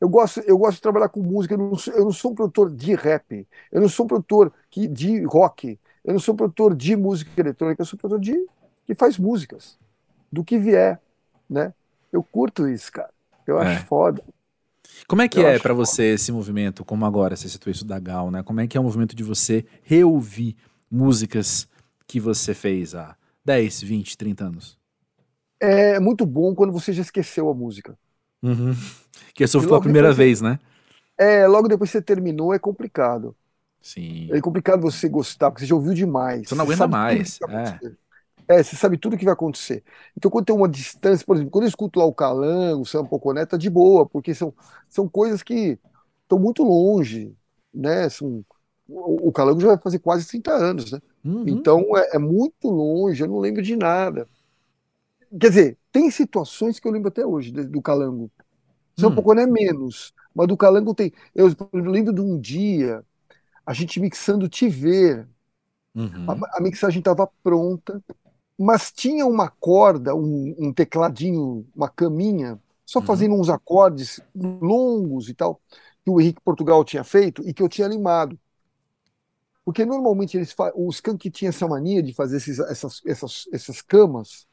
Eu 0.00 0.08
gosto, 0.08 0.40
eu 0.40 0.58
gosto 0.58 0.76
de 0.76 0.82
trabalhar 0.82 1.08
com 1.08 1.22
música. 1.22 1.54
Eu 1.54 1.58
não, 1.58 1.76
sou, 1.76 1.94
eu 1.94 2.04
não 2.04 2.12
sou 2.12 2.32
um 2.32 2.34
produtor 2.34 2.70
de 2.70 2.94
rap. 2.94 3.46
Eu 3.72 3.80
não 3.80 3.88
sou 3.88 4.04
um 4.04 4.08
produtor 4.08 4.52
que, 4.70 4.86
de 4.86 5.22
rock. 5.24 5.78
Eu 6.04 6.12
não 6.12 6.20
sou 6.20 6.34
um 6.34 6.36
produtor 6.36 6.74
de 6.74 6.96
música 6.96 7.30
eletrônica. 7.40 7.80
Eu 7.80 7.86
sou 7.86 7.96
um 7.96 8.00
produtor 8.00 8.20
de 8.20 8.46
que 8.86 8.94
faz 8.94 9.18
músicas. 9.18 9.78
Do 10.30 10.44
que 10.44 10.58
vier, 10.58 11.00
né? 11.48 11.72
Eu 12.12 12.22
curto 12.22 12.68
isso, 12.68 12.92
cara. 12.92 13.10
Eu 13.46 13.58
É. 13.60 13.76
acho 13.76 13.86
foda. 13.86 14.22
Como 15.08 15.22
é 15.22 15.28
que 15.28 15.38
Eu 15.40 15.46
é 15.46 15.58
foda. 15.58 15.74
você 15.74 16.04
esse 16.14 16.30
movimento, 16.32 16.84
como 16.84 17.04
agora 17.06 17.36
você 17.36 17.48
citou 17.48 17.70
isso 17.70 17.84
da 17.84 17.98
Gal, 17.98 18.30
né? 18.30 18.42
Como 18.42 18.60
é 18.60 18.66
que 18.66 18.76
é 18.76 18.80
o 18.80 18.84
movimento 18.84 19.14
de 19.16 19.22
você 19.24 19.64
reouvir 19.82 20.56
músicas 20.90 21.68
que 22.06 22.20
você 22.20 22.54
fez 22.54 22.94
há 22.94 23.16
10, 23.44 23.82
20, 23.82 24.16
30 24.16 24.44
anos? 24.44 24.78
É 25.60 25.98
muito 25.98 26.26
bom 26.26 26.54
quando 26.54 26.72
você 26.72 26.92
já 26.92 27.02
esqueceu 27.02 27.48
a 27.48 27.54
música. 27.54 27.98
Uhum. 28.42 28.74
Que 29.34 29.46
só 29.46 29.58
E 29.58 29.62
foi 29.62 29.68
a 29.68 29.72
logo 29.72 29.82
primeira 29.82 30.08
depois- 30.08 30.16
vez, 30.16 30.40
né? 30.40 30.58
É, 31.18 31.46
logo 31.46 31.68
depois 31.68 31.90
que 31.90 31.98
você 31.98 32.02
terminou, 32.02 32.52
é 32.54 32.58
complicado. 32.58 33.34
Sim. 33.80 34.28
É 34.32 34.40
complicado 34.40 34.80
você 34.82 35.08
gostar, 35.08 35.50
porque 35.50 35.60
você 35.62 35.66
já 35.68 35.74
ouviu 35.74 35.94
demais. 35.94 36.48
Você 36.48 36.54
não 36.54 36.64
aguenta 36.64 36.84
tudo 36.84 36.90
mais, 36.92 37.38
é. 37.48 37.90
É, 38.48 38.62
você 38.62 38.76
sabe 38.76 38.96
tudo 38.96 39.16
que 39.16 39.24
vai 39.24 39.32
acontecer. 39.34 39.82
Então, 40.16 40.30
quando 40.30 40.44
tem 40.46 40.54
uma 40.54 40.68
distância, 40.68 41.24
por 41.26 41.34
exemplo, 41.36 41.50
quando 41.50 41.64
eu 41.64 41.68
escuto 41.68 41.98
lá 41.98 42.04
o 42.04 42.14
Calango, 42.14 42.82
o 42.82 42.86
Samba 42.86 43.08
Poconé, 43.08 43.44
tá 43.44 43.56
de 43.56 43.68
boa, 43.68 44.06
porque 44.06 44.34
são, 44.34 44.54
são 44.88 45.08
coisas 45.08 45.42
que 45.42 45.78
estão 46.22 46.38
muito 46.38 46.62
longe, 46.62 47.34
né? 47.74 48.08
São, 48.08 48.44
o, 48.88 49.28
o 49.28 49.32
Calango 49.32 49.60
já 49.60 49.68
vai 49.68 49.78
fazer 49.78 49.98
quase 49.98 50.28
30 50.28 50.52
anos, 50.52 50.92
né? 50.92 51.00
Uhum. 51.24 51.44
Então, 51.46 51.84
é, 51.96 52.16
é 52.16 52.18
muito 52.18 52.68
longe, 52.70 53.20
eu 53.22 53.28
não 53.28 53.38
lembro 53.38 53.62
de 53.62 53.74
nada. 53.74 54.28
Quer 55.40 55.48
dizer, 55.48 55.78
tem 55.96 56.10
situações 56.10 56.78
que 56.78 56.86
eu 56.88 56.92
lembro 56.92 57.08
até 57.08 57.24
hoje 57.24 57.52
do 57.52 57.82
Calango. 57.82 58.30
São 58.96 59.12
Hum. 59.12 59.14
Poconé 59.14 59.46
menos, 59.46 60.14
mas 60.34 60.48
do 60.48 60.56
Calango 60.56 60.94
tem. 60.94 61.12
Eu, 61.34 61.48
lembro 61.74 62.12
de 62.14 62.20
um 62.20 62.40
dia, 62.40 63.04
a 63.66 63.74
gente 63.74 64.00
mixando 64.00 64.48
Te 64.48 64.68
Ver, 64.68 65.28
Uhum. 65.94 66.46
a, 66.52 66.58
a 66.58 66.60
mixagem 66.60 66.98
estava 67.00 67.26
pronta, 67.42 68.02
mas 68.58 68.92
tinha 68.92 69.26
uma 69.26 69.50
corda, 69.50 70.14
um, 70.14 70.54
um 70.58 70.72
tecladinho, 70.72 71.66
uma 71.74 71.88
caminha, 71.90 72.60
só 72.86 73.00
Uhum. 73.00 73.02
fazendo 73.02 73.36
uns 73.36 73.48
acordes 73.50 74.20
longos 74.34 75.28
e 75.28 75.34
tal, 75.34 75.60
que 76.04 76.10
o 76.10 76.20
Henrique 76.20 76.42
Portugal 76.42 76.84
tinha 76.84 77.04
feito 77.04 77.42
e 77.48 77.54
que 77.54 77.62
eu 77.62 77.68
tinha 77.68 77.86
animado. 77.86 78.38
Porque 79.64 79.84
normalmente 79.84 80.36
eles 80.36 80.54
os 80.76 80.96
Skank 80.96 81.30
tinham 81.30 81.48
essa 81.50 81.66
mania 81.66 82.02
de 82.02 82.14
fazer 82.14 82.36
esses, 82.36 82.58
essas, 82.60 83.00
essas, 83.04 83.44
essas 83.52 83.82
camas, 83.82 84.46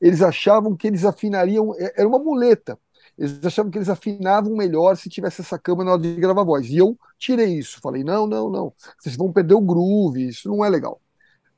eles 0.00 0.22
achavam 0.22 0.76
que 0.76 0.86
eles 0.86 1.04
afinariam, 1.04 1.74
é, 1.76 1.94
era 1.96 2.08
uma 2.08 2.18
muleta. 2.18 2.78
Eles 3.18 3.44
achavam 3.44 3.70
que 3.70 3.78
eles 3.78 3.88
afinavam 3.88 4.56
melhor 4.56 4.96
se 4.96 5.10
tivesse 5.10 5.42
essa 5.42 5.58
cama 5.58 5.84
na 5.84 5.92
hora 5.92 6.00
de 6.00 6.14
gravar 6.14 6.42
voz. 6.42 6.70
E 6.70 6.78
eu 6.78 6.98
tirei 7.18 7.58
isso. 7.58 7.80
Falei, 7.82 8.02
não, 8.02 8.26
não, 8.26 8.50
não. 8.50 8.72
Vocês 8.98 9.16
vão 9.16 9.32
perder 9.32 9.54
o 9.54 9.60
groove, 9.60 10.28
isso 10.28 10.48
não 10.48 10.64
é 10.64 10.70
legal. 10.70 11.00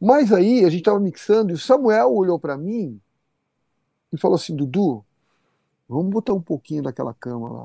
Mas 0.00 0.32
aí 0.32 0.64
a 0.64 0.68
gente 0.68 0.80
estava 0.80 0.98
mixando 0.98 1.52
e 1.52 1.54
o 1.54 1.58
Samuel 1.58 2.12
olhou 2.12 2.38
para 2.38 2.58
mim 2.58 3.00
e 4.12 4.18
falou 4.18 4.34
assim, 4.34 4.56
Dudu, 4.56 5.04
vamos 5.88 6.10
botar 6.10 6.32
um 6.32 6.42
pouquinho 6.42 6.82
daquela 6.82 7.14
cama 7.14 7.48
lá. 7.48 7.64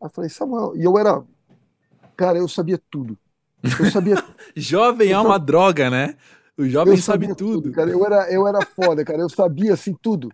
Aí 0.00 0.06
eu 0.06 0.10
falei, 0.10 0.28
Samuel, 0.28 0.76
e 0.76 0.84
eu 0.84 0.98
era, 0.98 1.24
cara, 2.14 2.36
eu 2.36 2.46
sabia 2.46 2.78
tudo. 2.90 3.16
Eu 3.62 3.90
sabia. 3.90 4.22
Jovem 4.54 5.12
é 5.12 5.18
uma 5.18 5.38
droga, 5.38 5.88
né? 5.88 6.16
O 6.58 6.68
jovem 6.68 6.96
sabe 6.96 7.28
tudo. 7.28 7.62
tudo. 7.62 7.72
cara. 7.72 7.88
Eu 7.88 8.04
era, 8.04 8.32
eu 8.32 8.46
era 8.46 8.64
foda, 8.66 9.04
cara. 9.04 9.20
Eu 9.20 9.28
sabia 9.28 9.74
assim 9.74 9.94
tudo. 9.94 10.30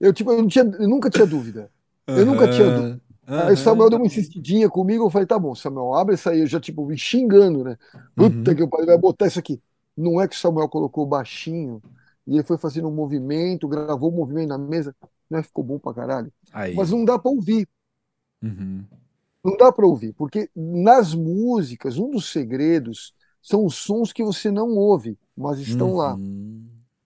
Eu, 0.00 0.12
tipo, 0.12 0.30
eu, 0.30 0.46
tinha, 0.46 0.64
eu 0.64 0.88
nunca 0.88 1.10
tinha 1.10 1.26
dúvida. 1.26 1.68
Eu 2.06 2.24
nunca 2.24 2.48
tinha 2.48 2.70
dúvida. 2.70 3.00
Uhum. 3.28 3.38
Aí 3.40 3.52
o 3.52 3.56
Samuel 3.56 3.90
deu 3.90 3.98
uma 3.98 4.06
insistidinha 4.06 4.70
comigo, 4.70 5.04
eu 5.04 5.10
falei, 5.10 5.26
tá 5.26 5.38
bom, 5.38 5.54
Samuel, 5.54 5.94
abre 5.94 6.14
isso 6.14 6.30
aí. 6.30 6.40
Eu 6.40 6.46
já, 6.46 6.58
tipo, 6.60 6.86
me 6.86 6.96
xingando, 6.96 7.64
né? 7.64 7.76
Puta 8.14 8.50
uhum. 8.50 8.56
que 8.56 8.62
o 8.62 8.68
pai 8.68 8.86
vai 8.86 8.96
botar 8.96 9.26
isso 9.26 9.38
aqui. 9.38 9.60
Não 9.96 10.20
é 10.20 10.28
que 10.28 10.36
o 10.36 10.38
Samuel 10.38 10.68
colocou 10.68 11.04
baixinho 11.04 11.82
e 12.26 12.34
ele 12.34 12.44
foi 12.44 12.56
fazendo 12.56 12.88
um 12.88 12.94
movimento, 12.94 13.66
gravou 13.66 14.10
o 14.10 14.14
um 14.14 14.16
movimento 14.16 14.48
na 14.48 14.58
mesa. 14.58 14.94
Não 15.28 15.40
é, 15.40 15.42
ficou 15.42 15.64
bom 15.64 15.78
pra 15.78 15.92
caralho. 15.92 16.32
Aí. 16.52 16.74
Mas 16.74 16.90
não 16.90 17.04
dá 17.04 17.18
pra 17.18 17.30
ouvir. 17.30 17.68
Uhum. 18.42 18.84
Não 19.44 19.56
dá 19.56 19.72
para 19.72 19.86
ouvir, 19.86 20.12
porque 20.14 20.48
nas 20.54 21.14
músicas, 21.14 21.98
um 21.98 22.10
dos 22.10 22.30
segredos 22.30 23.12
são 23.42 23.64
os 23.64 23.76
sons 23.76 24.12
que 24.12 24.22
você 24.22 24.50
não 24.50 24.68
ouve, 24.76 25.18
mas 25.38 25.60
estão 25.60 25.90
uhum. 25.90 25.96
lá. 25.96 26.14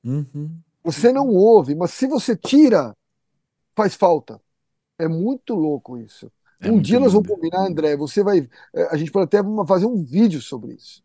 Uhum. 0.05 0.51
Você 0.83 1.13
não 1.13 1.29
ouve, 1.29 1.75
mas 1.75 1.93
se 1.93 2.07
você 2.07 2.35
tira, 2.35 2.97
faz 3.77 3.95
falta. 3.95 4.41
É 4.99 5.07
muito 5.07 5.55
louco 5.55 5.99
isso. 5.99 6.31
É 6.61 6.71
um 6.71 6.81
dia 6.81 6.99
nós 6.99 7.13
vamos 7.13 7.29
combinar, 7.29 7.67
André. 7.67 7.97
Você 7.97 8.23
vai. 8.23 8.49
É, 8.73 8.85
a 8.85 8.97
gente 8.97 9.11
pode 9.11 9.25
até 9.25 9.39
fazer 9.67 9.87
um 9.87 10.03
vídeo 10.03 10.41
sobre 10.41 10.75
isso. 10.75 11.03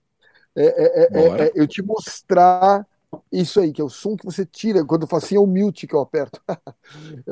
É, 0.55 0.65
é, 0.65 1.03
é, 1.03 1.43
é 1.47 1.51
eu 1.55 1.67
te 1.67 1.82
mostrar 1.82 2.86
isso 3.32 3.59
aí, 3.59 3.71
que 3.71 3.82
é 3.82 3.84
o 3.84 3.89
som 3.89 4.15
que 4.15 4.25
você 4.25 4.45
tira. 4.45 4.86
Quando 4.86 5.03
eu 5.03 5.07
faço 5.07 5.25
assim, 5.28 5.36
é 5.36 5.39
o 5.39 5.47
mute 5.47 5.88
que 5.88 5.95
eu 5.95 5.99
aperto. 5.99 6.41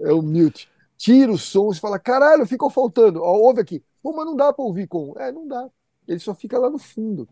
é, 0.00 0.12
o 0.12 0.22
mute 0.22 0.68
tira 0.96 1.32
o 1.32 1.38
som 1.38 1.70
e 1.70 1.76
fala: 1.76 1.98
caralho, 1.98 2.46
ficou 2.46 2.68
faltando. 2.68 3.22
Ó, 3.22 3.32
ouve 3.38 3.60
aqui. 3.60 3.82
Pô, 4.02 4.12
mas 4.12 4.26
não 4.26 4.36
dá 4.36 4.52
para 4.52 4.64
ouvir 4.64 4.86
com. 4.88 5.14
É, 5.16 5.32
não 5.32 5.46
dá. 5.46 5.68
Ele 6.06 6.18
só 6.18 6.34
fica 6.34 6.58
lá 6.58 6.68
no 6.68 6.78
fundo. 6.78 7.28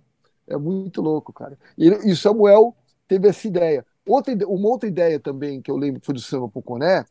É 0.47 0.57
muito 0.57 1.01
louco, 1.01 1.33
cara. 1.33 1.59
E, 1.77 1.89
e 2.11 2.17
Samuel 2.17 2.77
teve 3.07 3.29
essa 3.29 3.47
ideia. 3.47 3.87
Outra, 4.07 4.35
uma 4.47 4.69
outra 4.69 4.89
ideia 4.89 5.21
também 5.21 5.63
que 5.63 5.71
eu 5.71 5.77
lembro 5.77 6.01
que 6.01 6.07
foi 6.07 6.15
do 6.15 6.21
Samba 6.21 6.49
Poconé, 6.49 7.05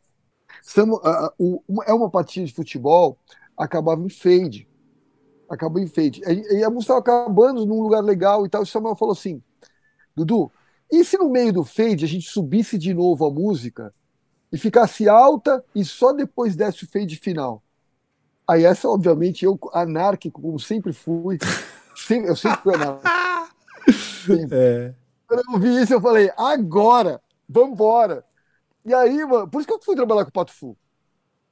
Sam, 0.61 0.91
uh, 0.91 1.63
é 1.85 1.93
uma 1.93 2.09
partida 2.09 2.45
de 2.45 2.53
futebol, 2.53 3.17
acabava 3.57 4.01
em 4.01 4.09
fade. 4.09 4.67
Acabou 5.49 5.81
em 5.81 5.87
fade. 5.87 6.21
E, 6.27 6.59
e 6.59 6.63
a 6.63 6.69
música 6.69 6.93
estava 6.93 6.99
acabando 6.99 7.65
num 7.65 7.81
lugar 7.81 8.01
legal 8.01 8.45
e 8.45 8.49
tal. 8.49 8.63
E 8.63 8.67
Samuel 8.67 8.95
falou 8.95 9.13
assim: 9.13 9.41
Dudu, 10.15 10.51
e 10.91 11.03
se 11.05 11.17
no 11.17 11.29
meio 11.29 11.53
do 11.53 11.63
fade 11.63 12.03
a 12.03 12.07
gente 12.07 12.29
subisse 12.29 12.77
de 12.77 12.93
novo 12.93 13.25
a 13.25 13.31
música 13.31 13.93
e 14.51 14.57
ficasse 14.57 15.07
alta 15.07 15.63
e 15.73 15.85
só 15.85 16.11
depois 16.11 16.55
desse 16.55 16.83
o 16.83 16.87
fade 16.87 17.15
final. 17.15 17.63
Aí 18.47 18.65
essa, 18.65 18.89
obviamente, 18.89 19.45
eu, 19.45 19.57
anárquico, 19.71 20.41
como 20.41 20.59
sempre 20.59 20.91
fui, 20.91 21.37
sempre, 21.95 22.29
eu 22.29 22.35
sempre 22.35 22.61
fui 22.61 22.75
anárquico. 22.75 23.20
É. 24.51 24.93
Quando 25.27 25.43
eu 25.53 25.59
vi 25.59 25.81
isso, 25.81 25.93
eu 25.93 26.01
falei, 26.01 26.31
agora, 26.37 27.21
vambora. 27.47 28.25
E 28.85 28.93
aí, 28.93 29.25
mano, 29.25 29.47
por 29.47 29.59
isso 29.59 29.67
que 29.67 29.73
eu 29.73 29.81
fui 29.81 29.95
trabalhar 29.95 30.23
com 30.23 30.29
o 30.29 30.33
Pato 30.33 30.53
Fu. 30.53 30.75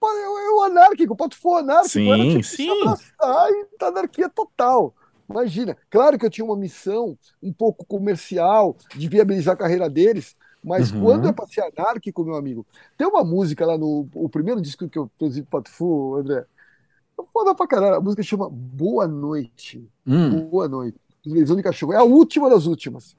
Eu, 0.02 0.40
eu 0.40 0.64
anárquico, 0.64 1.14
o 1.14 1.18
Pato 1.18 1.38
Fu 1.38 1.56
anárquico. 1.56 1.90
Sim, 1.90 2.12
era, 2.12 2.24
tipo, 2.30 2.44
sim. 2.44 2.82
Abraçar 2.82 3.52
e 3.52 3.66
tá 3.78 3.88
anarquia 3.88 4.30
total. 4.30 4.94
Imagina, 5.30 5.78
claro 5.90 6.18
que 6.18 6.26
eu 6.26 6.30
tinha 6.30 6.44
uma 6.44 6.58
missão 6.58 7.18
um 7.42 7.54
pouco 7.54 7.86
comercial 7.86 8.76
de 8.96 9.08
viabilizar 9.08 9.54
a 9.54 9.58
carreira 9.58 9.88
deles, 9.88 10.36
mas 10.64 10.92
uhum. 10.92 11.04
quando 11.04 11.28
é 11.28 11.32
pra 11.32 11.46
ser 11.46 11.62
anárquico, 11.62 12.24
meu 12.24 12.36
amigo, 12.36 12.66
tem 12.98 13.08
uma 13.08 13.24
música 13.24 13.66
lá 13.66 13.78
no 13.78 14.10
o 14.14 14.28
primeiro 14.28 14.60
disco 14.60 14.90
que 14.90 14.98
eu 14.98 15.10
produzi 15.18 15.44
pro 15.44 15.62
Patufu, 15.62 16.16
André. 16.16 16.46
É 17.20 17.24
foda 17.32 17.54
pra 17.54 17.68
caralho. 17.68 17.96
A 17.96 18.02
música 18.02 18.24
chama 18.24 18.50
Boa 18.50 19.08
Noite. 19.08 19.88
Hum. 20.08 20.48
Boa 20.48 20.68
Noite. 20.68 21.00
Única 21.34 21.70
Cachorro. 21.70 21.94
É 21.94 21.98
a 21.98 22.04
última 22.04 22.50
das 22.50 22.66
últimas. 22.66 23.16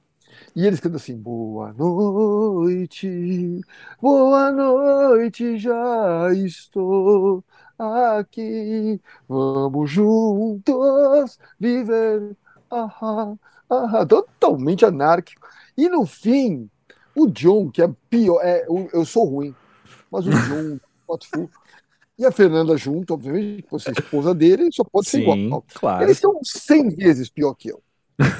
E 0.55 0.65
eles 0.65 0.79
cantam 0.79 0.97
assim: 0.97 1.17
Boa 1.17 1.73
noite, 1.73 3.61
boa 4.01 4.51
noite, 4.51 5.57
já 5.57 6.33
estou 6.33 7.43
aqui. 7.77 8.99
Vamos 9.27 9.89
juntos 9.89 11.39
viver. 11.59 12.35
Ahá, 12.69 13.33
ahá. 13.69 14.05
Totalmente 14.05 14.85
anárquico. 14.85 15.47
E 15.77 15.87
no 15.89 16.05
fim, 16.05 16.69
o 17.15 17.27
John, 17.27 17.69
que 17.69 17.81
é 17.81 17.89
pior, 18.09 18.41
é, 18.43 18.65
eu 18.67 19.05
sou 19.05 19.25
ruim, 19.25 19.55
mas 20.11 20.25
o 20.27 20.31
John, 20.31 20.79
o 21.07 21.17
e 22.21 22.25
a 22.25 22.31
Fernanda 22.31 22.77
junto, 22.77 23.15
obviamente, 23.15 23.65
você 23.69 23.89
é 23.89 23.93
esposa 23.93 24.35
dele, 24.35 24.69
só 24.71 24.83
pode 24.83 25.09
Sim, 25.09 25.23
ser 25.23 25.27
igual. 25.27 25.65
Claro. 25.73 26.03
Eles 26.03 26.19
são 26.19 26.39
100 26.43 26.89
vezes 26.89 27.29
pior 27.29 27.55
que 27.55 27.69
eu. 27.71 27.81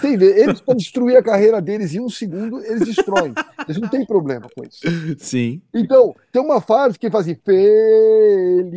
Tem, 0.02 0.14
eles 0.14 0.62
podem 0.62 0.78
destruir 0.78 1.18
a 1.18 1.24
carreira 1.24 1.62
deles 1.62 1.94
em 1.94 2.00
um 2.00 2.10
segundo, 2.10 2.64
eles 2.64 2.86
destroem. 2.88 3.34
Eles 3.68 3.82
não 3.82 3.90
têm 3.90 4.06
problema 4.06 4.48
com 4.56 4.64
isso. 4.64 4.82
Sim. 5.18 5.62
Então, 5.74 6.16
tem 6.32 6.42
uma 6.42 6.62
fase 6.62 6.98
que 7.00 7.10
faz 7.10 7.26
assim, 7.26 7.36
feliz. 7.44 8.72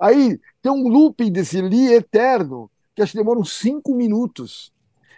Aí 0.00 0.38
tem 0.62 0.70
um 0.70 0.88
looping 0.88 1.32
desse 1.32 1.60
li 1.60 1.92
eterno, 1.92 2.70
que 2.94 3.02
acho 3.02 3.12
que 3.12 3.18
demora 3.18 3.38
uns 3.38 3.52
cinco 3.52 3.94
minutos 3.94 4.72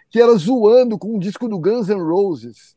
que 0.09 0.21
era 0.21 0.35
zoando 0.35 0.99
com 0.99 1.15
um 1.15 1.19
disco 1.19 1.47
do 1.47 1.57
Guns 1.57 1.87
N' 1.87 2.03
Roses, 2.03 2.75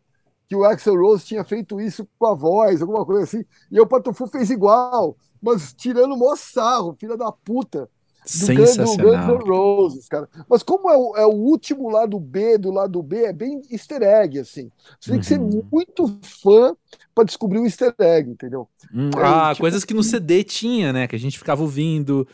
que 0.48 0.54
o 0.54 0.64
Axel 0.64 0.94
Rose 0.94 1.24
tinha 1.24 1.42
feito 1.42 1.80
isso 1.80 2.06
com 2.16 2.26
a 2.26 2.34
voz, 2.34 2.80
alguma 2.80 3.04
coisa 3.04 3.24
assim, 3.24 3.44
e 3.72 3.80
o 3.80 3.86
Patufu 3.86 4.28
fez 4.28 4.50
igual, 4.50 5.16
mas 5.42 5.74
tirando 5.74 6.12
o 6.14 6.18
maior 6.18 6.36
sarro, 6.36 6.96
filha 6.98 7.16
da 7.16 7.32
puta. 7.32 7.90
Do 8.24 8.54
Guns, 8.54 8.76
do 8.76 8.96
Guns 8.96 9.26
N' 9.26 9.48
Roses, 9.48 10.08
cara. 10.08 10.28
Mas 10.48 10.62
como 10.62 10.90
é 10.90 10.96
o, 10.96 11.16
é 11.16 11.26
o, 11.26 11.32
último 11.34 11.90
lado 11.90 12.18
B 12.18 12.56
do 12.56 12.70
lado 12.70 13.02
B, 13.02 13.24
é 13.24 13.32
bem 13.32 13.60
easter 13.70 14.02
egg, 14.02 14.38
assim. 14.38 14.70
Você 14.98 15.10
tem 15.10 15.20
que 15.20 15.26
ser 15.26 15.38
uhum. 15.38 15.62
muito 15.70 16.18
fã 16.22 16.74
para 17.14 17.24
descobrir 17.24 17.58
o 17.58 17.64
easter 17.64 17.94
egg, 17.98 18.30
entendeu? 18.30 18.66
Hum, 18.94 19.10
é, 19.16 19.22
ah, 19.22 19.50
tipo, 19.50 19.60
coisas 19.60 19.84
que 19.84 19.92
no 19.92 20.02
CD 20.02 20.42
tinha, 20.42 20.90
né? 20.92 21.06
Que 21.06 21.16
a 21.16 21.18
gente 21.18 21.38
ficava 21.38 21.60
ouvindo, 21.62 22.26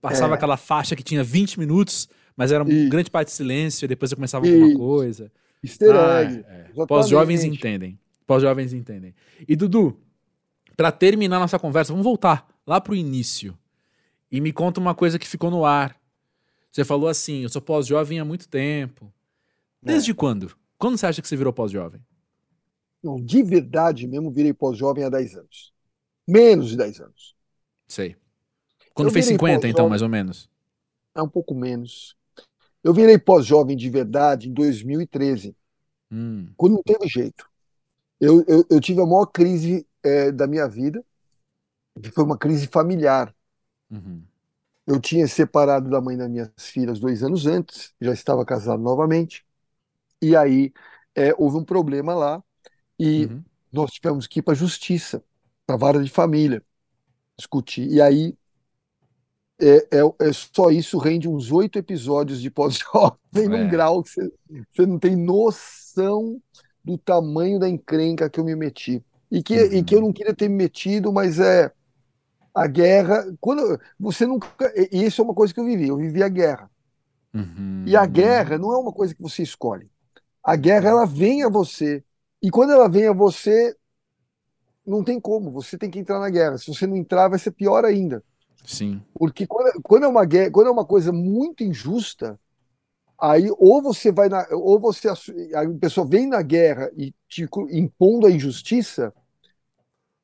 passava 0.00 0.34
é. 0.34 0.36
aquela 0.36 0.56
faixa 0.56 0.96
que 0.96 1.04
tinha 1.04 1.22
20 1.22 1.60
minutos, 1.60 2.08
mas 2.36 2.50
era 2.50 2.68
e... 2.68 2.88
grande 2.88 3.10
parte 3.10 3.28
de 3.28 3.34
silêncio, 3.34 3.84
e 3.84 3.88
depois 3.88 4.10
eu 4.10 4.16
começava 4.16 4.46
e... 4.46 4.52
alguma 4.52 4.76
coisa. 4.76 5.30
Easter 5.62 5.94
ah, 5.94 6.22
egg. 6.22 6.44
É. 6.48 6.86
Pós-jovens 6.86 7.44
entendem. 7.44 7.98
Pós-jovens 8.26 8.72
entendem. 8.72 9.14
E 9.48 9.54
Dudu, 9.54 9.96
para 10.76 10.90
terminar 10.90 11.38
nossa 11.38 11.58
conversa, 11.58 11.92
vamos 11.92 12.04
voltar 12.04 12.46
lá 12.66 12.80
pro 12.80 12.94
início. 12.94 13.56
E 14.30 14.40
me 14.40 14.52
conta 14.52 14.80
uma 14.80 14.94
coisa 14.94 15.18
que 15.18 15.26
ficou 15.26 15.50
no 15.50 15.64
ar. 15.64 15.98
Você 16.70 16.84
falou 16.84 17.08
assim: 17.08 17.42
eu 17.42 17.48
sou 17.48 17.62
pós-jovem 17.62 18.20
há 18.20 18.24
muito 18.24 18.48
tempo. 18.48 19.12
Desde 19.82 20.10
é. 20.10 20.14
quando? 20.14 20.56
Quando 20.76 20.96
você 20.96 21.06
acha 21.06 21.22
que 21.22 21.28
você 21.28 21.36
virou 21.36 21.52
pós-jovem? 21.52 22.00
Não, 23.02 23.16
de 23.16 23.42
verdade 23.42 24.06
mesmo, 24.06 24.30
virei 24.30 24.52
pós-jovem 24.52 25.04
há 25.04 25.08
10 25.08 25.36
anos. 25.36 25.72
Menos 26.26 26.70
de 26.70 26.76
10 26.76 27.00
anos. 27.00 27.34
Sei. 27.86 28.16
Quando 28.92 29.08
eu 29.08 29.12
fez 29.12 29.26
50, 29.26 29.68
então, 29.68 29.88
mais 29.88 30.02
ou 30.02 30.08
menos? 30.08 30.48
É 31.14 31.22
um 31.22 31.28
pouco 31.28 31.54
menos. 31.54 32.16
Eu 32.82 32.92
virei 32.92 33.18
pós-jovem 33.18 33.76
de 33.76 33.88
verdade 33.88 34.48
em 34.48 34.52
2013, 34.52 35.56
hum. 36.10 36.48
quando 36.56 36.74
não 36.74 36.82
teve 36.82 37.08
jeito. 37.08 37.48
Eu, 38.20 38.44
eu, 38.48 38.64
eu 38.68 38.80
tive 38.80 39.00
a 39.00 39.06
maior 39.06 39.26
crise 39.26 39.86
é, 40.02 40.32
da 40.32 40.46
minha 40.46 40.68
vida, 40.68 41.04
que 42.02 42.10
foi 42.10 42.24
uma 42.24 42.36
crise 42.36 42.66
familiar. 42.66 43.34
Uhum. 43.90 44.22
Eu 44.86 45.00
tinha 45.00 45.26
separado 45.28 45.90
da 45.90 46.00
mãe 46.00 46.16
das 46.16 46.30
minhas 46.30 46.50
filhas 46.58 46.98
dois 46.98 47.22
anos 47.22 47.46
antes, 47.46 47.92
já 48.00 48.12
estava 48.12 48.44
casado 48.44 48.82
novamente, 48.82 49.44
e 50.20 50.34
aí 50.34 50.72
é, 51.14 51.34
houve 51.36 51.58
um 51.58 51.64
problema 51.64 52.14
lá, 52.14 52.42
e 52.98 53.26
uhum. 53.26 53.44
nós 53.72 53.90
tivemos 53.92 54.26
que 54.26 54.40
ir 54.40 54.42
para 54.42 54.54
a 54.54 54.56
justiça, 54.56 55.22
para 55.66 55.76
a 55.76 55.78
vara 55.78 56.02
de 56.02 56.10
família, 56.10 56.62
discutir. 57.36 57.86
E 57.88 58.00
aí 58.00 58.36
é, 59.60 59.76
é, 59.90 60.28
é, 60.28 60.32
só 60.32 60.70
isso 60.70 60.98
rende 60.98 61.28
uns 61.28 61.50
oito 61.50 61.78
episódios 61.78 62.40
de 62.40 62.48
pós-jovem 62.48 63.18
é. 63.34 63.48
num 63.48 63.68
grau 63.68 64.02
que 64.02 64.10
você, 64.10 64.86
não 64.86 64.98
tem 64.98 65.16
noção 65.16 66.40
do 66.84 66.96
tamanho 66.96 67.58
da 67.58 67.68
encrenca 67.68 68.30
que 68.30 68.38
eu 68.38 68.44
me 68.44 68.54
meti. 68.54 69.04
E 69.30 69.42
que, 69.42 69.60
uhum. 69.60 69.72
e 69.72 69.84
que 69.84 69.94
eu 69.94 70.00
não 70.00 70.12
queria 70.12 70.34
ter 70.34 70.48
me 70.48 70.54
metido, 70.54 71.12
mas 71.12 71.38
é. 71.38 71.72
A 72.54 72.66
guerra, 72.66 73.24
quando 73.40 73.80
você 73.98 74.26
nunca. 74.26 74.48
E 74.90 75.04
isso 75.04 75.20
é 75.20 75.24
uma 75.24 75.34
coisa 75.34 75.52
que 75.52 75.60
eu 75.60 75.64
vivi, 75.64 75.88
eu 75.88 75.96
vivi 75.96 76.22
a 76.22 76.28
guerra. 76.28 76.70
Uhum. 77.34 77.84
E 77.86 77.96
a 77.96 78.06
guerra 78.06 78.58
não 78.58 78.72
é 78.72 78.78
uma 78.78 78.92
coisa 78.92 79.14
que 79.14 79.22
você 79.22 79.42
escolhe. 79.42 79.88
A 80.42 80.56
guerra, 80.56 80.88
ela 80.88 81.06
vem 81.06 81.42
a 81.44 81.48
você. 81.48 82.02
E 82.42 82.50
quando 82.50 82.72
ela 82.72 82.88
vem 82.88 83.06
a 83.06 83.12
você, 83.12 83.76
não 84.86 85.04
tem 85.04 85.20
como, 85.20 85.50
você 85.50 85.76
tem 85.76 85.90
que 85.90 85.98
entrar 85.98 86.18
na 86.18 86.30
guerra. 86.30 86.58
Se 86.58 86.66
você 86.66 86.86
não 86.86 86.96
entrar, 86.96 87.28
vai 87.28 87.38
ser 87.38 87.50
pior 87.50 87.84
ainda. 87.84 88.22
Sim. 88.64 89.02
Porque 89.14 89.46
quando, 89.46 89.82
quando 89.82 90.04
é 90.04 90.08
uma 90.08 90.24
guerra, 90.24 90.50
quando 90.50 90.68
é 90.68 90.70
uma 90.70 90.84
coisa 90.84 91.12
muito 91.12 91.62
injusta, 91.62 92.38
aí 93.20 93.50
ou 93.58 93.82
você 93.82 94.12
vai 94.12 94.28
na, 94.28 94.46
ou 94.52 94.78
você 94.78 95.08
a 95.08 95.16
pessoa 95.80 96.06
vem 96.06 96.26
na 96.26 96.42
guerra 96.42 96.90
e 96.96 97.14
te 97.28 97.48
impondo 97.70 98.26
a 98.26 98.30
injustiça, 98.30 99.12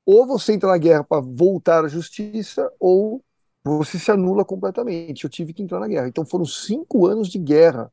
ou 0.06 0.26
você 0.26 0.52
entra 0.52 0.68
na 0.68 0.78
guerra 0.78 1.04
para 1.04 1.20
voltar 1.20 1.84
à 1.84 1.88
justiça, 1.88 2.70
ou 2.78 3.22
você 3.62 3.98
se 3.98 4.10
anula 4.10 4.44
completamente. 4.44 5.24
Eu 5.24 5.30
tive 5.30 5.52
que 5.52 5.62
entrar 5.62 5.80
na 5.80 5.88
guerra. 5.88 6.08
Então 6.08 6.24
foram 6.24 6.44
cinco 6.44 7.06
anos 7.06 7.28
de 7.28 7.38
guerra. 7.38 7.90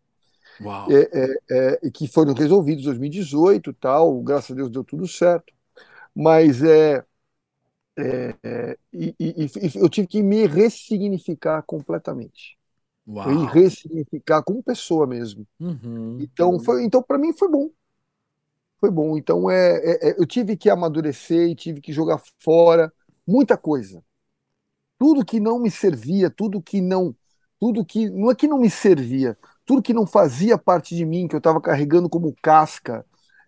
É, 0.91 1.09
é, 1.49 1.80
é, 1.88 1.89
que 1.89 2.07
foram 2.07 2.34
resolvidos 2.34 2.84
em 2.84 2.86
2018 2.86 3.74
tal, 3.74 4.22
graças 4.22 4.51
a 4.51 4.55
Deus 4.55 4.70
deu 4.70 4.84
tudo 4.84 5.07
certo. 5.07 5.51
Mas 6.14 6.62
é, 6.62 7.03
é, 7.97 8.36
é 8.43 8.78
e, 8.93 9.16
e, 9.20 9.45
e, 9.45 9.80
eu 9.80 9.89
tive 9.89 10.07
que 10.07 10.22
me 10.22 10.45
ressignificar 10.45 11.64
completamente. 11.64 12.57
Uau. 13.07 13.32
E 13.32 13.45
ressignificar 13.47 14.43
como 14.43 14.62
pessoa 14.62 15.07
mesmo. 15.07 15.47
Uhum. 15.59 16.18
Então, 16.20 16.59
foi, 16.59 16.84
então 16.84 17.01
para 17.01 17.18
mim 17.18 17.34
foi 17.34 17.49
bom. 17.49 17.70
Foi 18.82 18.90
bom. 18.90 19.16
Então 19.16 19.50
é, 19.50 19.78
é, 19.78 20.10
é, 20.10 20.16
eu 20.20 20.26
tive 20.26 20.58
que 20.58 20.70
amadurecer 20.70 21.50
e 21.50 21.56
tive 21.56 21.80
que 21.80 21.94
jogar 21.94 22.20
fora 22.40 22.92
muita 23.26 23.56
coisa. 23.56 24.04
Tudo 24.98 25.24
que 25.24 25.40
não 25.40 25.60
me 25.60 25.72
servia, 25.72 26.30
tudo 26.30 26.62
que 26.62 26.82
não, 26.82 27.16
tudo 27.60 27.86
que 27.86 28.10
não 28.10 28.32
é 28.32 28.36
que 28.36 28.48
não 28.48 28.60
me 28.60 28.70
servia, 28.70 29.38
tudo 29.66 29.82
que 29.82 29.94
não 29.94 30.08
fazia 30.08 30.58
parte 30.58 30.96
de 30.96 31.06
mim, 31.06 31.28
que 31.28 31.36
eu 31.36 31.40
estava 31.40 31.62
carregando 31.62 32.10
como 32.10 32.36
casca, 32.42 33.06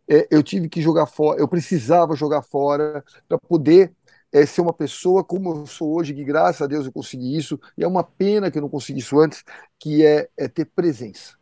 é, 0.07 0.27
eu 0.31 0.43
tive 0.43 0.69
que 0.69 0.81
jogar 0.81 1.07
fora, 1.07 1.39
eu 1.39 1.47
precisava 1.47 2.15
jogar 2.15 2.43
fora 2.43 3.03
para 3.27 3.37
poder 3.39 3.93
é, 4.31 4.45
ser 4.45 4.61
uma 4.61 4.73
pessoa 4.73 5.23
como 5.23 5.51
eu 5.51 5.65
sou 5.65 5.95
hoje, 5.95 6.13
que 6.13 6.23
graças 6.23 6.61
a 6.61 6.67
Deus 6.67 6.85
eu 6.85 6.91
consegui 6.91 7.35
isso, 7.37 7.59
e 7.77 7.83
é 7.83 7.87
uma 7.87 8.03
pena 8.03 8.51
que 8.51 8.57
eu 8.57 8.61
não 8.61 8.69
consegui 8.69 8.99
isso 8.99 9.19
antes, 9.19 9.43
que 9.79 10.05
é, 10.05 10.29
é 10.37 10.47
ter 10.47 10.65
presença. 10.65 11.35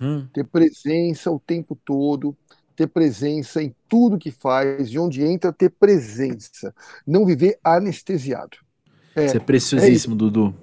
Hum. 0.00 0.28
Ter 0.32 0.44
presença 0.44 1.30
o 1.30 1.40
tempo 1.40 1.76
todo, 1.84 2.36
ter 2.78 2.86
presença 2.86 3.60
em 3.60 3.74
tudo 3.88 4.16
que 4.16 4.30
faz, 4.30 4.88
de 4.88 5.00
onde 5.00 5.24
entra, 5.24 5.52
ter 5.52 5.68
presença. 5.68 6.72
Não 7.04 7.26
viver 7.26 7.58
anestesiado. 7.64 8.56
É, 9.16 9.26
Isso 9.26 9.36
é 9.36 9.40
preciosíssimo, 9.40 10.14
é 10.14 10.18
Dudu. 10.18 10.54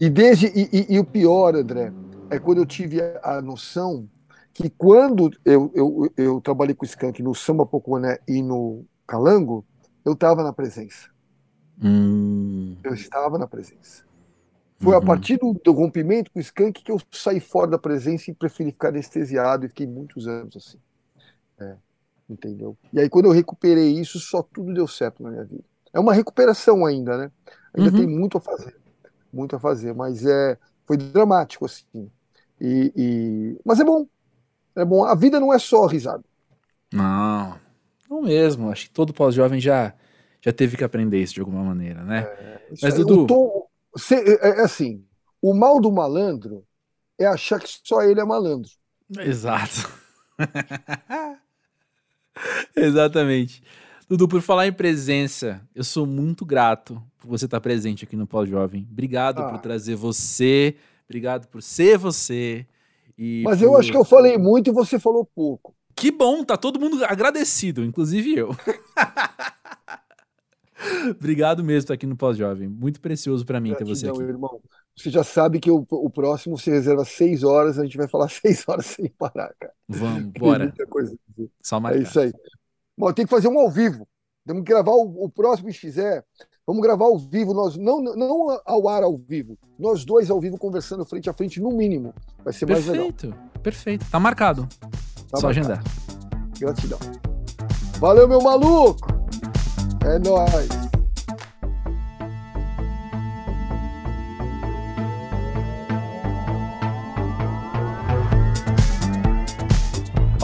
E, 0.00 0.08
desde, 0.08 0.46
e, 0.46 0.68
e, 0.72 0.94
e, 0.94 0.98
o 1.00 1.04
pior, 1.04 1.56
André, 1.56 1.92
é 2.30 2.38
quando 2.38 2.58
eu 2.58 2.66
tive 2.66 3.02
a, 3.02 3.38
a 3.38 3.42
noção 3.42 4.08
que 4.52 4.70
quando 4.70 5.32
eu, 5.44 5.72
eu, 5.74 6.12
eu 6.16 6.40
trabalhei 6.40 6.76
com 6.76 6.84
o 6.84 6.88
Skank 6.88 7.20
no 7.20 7.34
Samba 7.34 7.66
Poconé 7.66 8.20
e 8.28 8.40
no 8.40 8.84
Calango, 9.04 9.64
eu 10.04 10.12
estava 10.12 10.44
na 10.44 10.52
presença. 10.52 11.08
Hum. 11.82 12.76
Eu 12.84 12.94
estava 12.94 13.36
na 13.36 13.48
presença. 13.48 14.04
Foi 14.78 14.92
uhum. 14.92 14.98
a 14.98 15.02
partir 15.04 15.38
do, 15.38 15.54
do, 15.54 15.72
rompimento 15.72 16.30
com 16.30 16.38
o 16.38 16.42
Skank 16.42 16.84
que 16.84 16.92
eu 16.92 17.00
saí 17.10 17.40
fora 17.40 17.72
da 17.72 17.78
presença 17.78 18.30
e 18.30 18.34
preferi 18.34 18.70
ficar 18.70 18.90
anestesiado 18.90 19.66
e 19.66 19.68
fiquei 19.68 19.88
muitos 19.88 20.28
anos 20.28 20.56
assim. 20.56 20.78
É, 21.58 21.76
entendeu? 22.28 22.76
E 22.92 23.00
aí, 23.00 23.08
quando 23.08 23.26
eu 23.26 23.32
recuperei 23.32 23.98
isso, 23.98 24.18
só 24.18 24.42
tudo 24.42 24.74
deu 24.74 24.86
certo 24.86 25.22
na 25.22 25.30
minha 25.30 25.44
vida. 25.44 25.64
É 25.92 26.00
uma 26.00 26.12
recuperação 26.12 26.84
ainda, 26.84 27.16
né? 27.16 27.30
Ainda 27.72 27.90
uhum. 27.90 27.96
tem 27.98 28.06
muito 28.06 28.38
a 28.38 28.40
fazer. 28.40 28.76
Muito 29.32 29.56
a 29.56 29.58
fazer, 29.58 29.94
mas 29.94 30.24
é, 30.26 30.58
foi 30.84 30.96
dramático, 30.96 31.64
assim. 31.64 32.10
E, 32.60 32.92
e, 32.96 33.60
Mas 33.64 33.80
é 33.80 33.84
bom, 33.84 34.06
é 34.76 34.84
bom. 34.84 35.04
A 35.04 35.14
vida 35.14 35.40
não 35.40 35.52
é 35.52 35.58
só 35.58 35.86
risada. 35.86 36.22
Não, 36.92 37.58
não 38.08 38.22
mesmo. 38.22 38.70
Acho 38.70 38.86
que 38.86 38.92
todo 38.92 39.12
pós-jovem 39.12 39.60
já, 39.60 39.94
já 40.40 40.52
teve 40.52 40.76
que 40.76 40.84
aprender 40.84 41.20
isso 41.20 41.34
de 41.34 41.40
alguma 41.40 41.64
maneira, 41.64 42.02
né? 42.04 42.20
É, 42.20 42.60
Mas, 42.80 42.94
Dudu. 42.94 43.26
Tom, 43.26 43.68
é, 44.12 44.48
é 44.48 44.60
assim: 44.62 45.04
o 45.42 45.52
mal 45.52 45.80
do 45.80 45.90
malandro 45.90 46.64
é 47.18 47.26
achar 47.26 47.60
que 47.60 47.68
só 47.82 48.02
ele 48.02 48.20
é 48.20 48.24
malandro. 48.24 48.70
Exato. 49.18 49.92
Exatamente. 52.74 53.62
Dudu, 54.08 54.28
por 54.28 54.42
falar 54.42 54.66
em 54.66 54.72
presença, 54.72 55.60
eu 55.74 55.82
sou 55.82 56.06
muito 56.06 56.44
grato 56.44 57.02
por 57.18 57.28
você 57.28 57.46
estar 57.46 57.60
presente 57.60 58.04
aqui 58.04 58.16
no 58.16 58.26
Pós-Jovem. 58.26 58.86
Obrigado 58.90 59.40
ah. 59.40 59.48
por 59.48 59.60
trazer 59.60 59.96
você, 59.96 60.76
obrigado 61.08 61.48
por 61.48 61.62
ser 61.62 61.96
você. 61.96 62.66
Mas 63.42 63.58
por... 63.58 63.64
eu 63.64 63.76
acho 63.76 63.90
que 63.90 63.96
eu 63.96 64.04
falei 64.04 64.36
muito 64.36 64.68
e 64.68 64.72
você 64.72 64.98
falou 64.98 65.24
pouco. 65.24 65.74
Que 65.96 66.10
bom, 66.10 66.44
tá 66.44 66.56
todo 66.56 66.80
mundo 66.80 67.04
agradecido, 67.04 67.84
inclusive 67.84 68.36
eu. 68.36 68.54
Obrigado 71.10 71.64
mesmo 71.64 71.78
por 71.78 71.84
estar 71.84 71.94
aqui 71.94 72.06
no 72.06 72.16
Pós-Jovem. 72.16 72.68
Muito 72.68 73.00
precioso 73.00 73.46
para 73.46 73.60
mim 73.60 73.70
Gratidão, 73.70 73.94
ter 73.94 74.00
você 74.00 74.08
aqui. 74.08 74.22
irmão. 74.22 74.60
Você 74.96 75.10
já 75.10 75.24
sabe 75.24 75.58
que 75.58 75.70
o, 75.70 75.84
o 75.90 76.08
próximo 76.08 76.56
se 76.56 76.70
reserva 76.70 77.04
seis 77.04 77.42
horas, 77.42 77.78
a 77.78 77.84
gente 77.84 77.96
vai 77.96 78.06
falar 78.06 78.28
seis 78.30 78.64
horas 78.68 78.86
sem 78.86 79.08
parar, 79.08 79.52
cara. 79.58 79.72
Vamos, 79.88 80.32
bora. 80.38 80.72
Só 81.62 81.80
marcar. 81.80 81.98
É 81.98 82.02
isso 82.02 82.20
aí. 82.20 82.32
Bom, 82.96 83.12
tem 83.12 83.24
que 83.24 83.30
fazer 83.30 83.48
um 83.48 83.58
ao 83.58 83.70
vivo. 83.70 84.06
Temos 84.46 84.62
que 84.62 84.72
gravar 84.72 84.92
o, 84.92 85.24
o 85.24 85.28
próximo 85.28 85.68
que 85.68 85.78
fizer. 85.78 86.24
Vamos 86.66 86.82
gravar 86.82 87.04
ao 87.04 87.18
vivo, 87.18 87.52
nós 87.52 87.76
não, 87.76 88.00
não 88.00 88.58
ao 88.64 88.88
ar 88.88 89.02
ao 89.02 89.18
vivo, 89.18 89.58
nós 89.78 90.02
dois 90.02 90.30
ao 90.30 90.40
vivo 90.40 90.56
conversando 90.56 91.04
frente 91.04 91.28
a 91.28 91.34
frente, 91.34 91.60
no 91.60 91.70
mínimo. 91.70 92.14
Vai 92.42 92.54
ser 92.54 92.64
perfeito, 92.64 92.86
mais 92.86 92.98
legal. 92.98 93.12
Perfeito, 93.12 93.60
perfeito. 93.60 94.10
Tá 94.10 94.18
marcado. 94.18 94.66
Tá 95.30 95.38
Só 95.38 95.48
marcado. 95.48 95.48
agendar. 95.48 95.84
Gratidão. 96.58 96.98
Valeu, 97.98 98.26
meu 98.26 98.40
maluco! 98.40 99.08
É 100.06 100.18
nóis! 100.18 100.83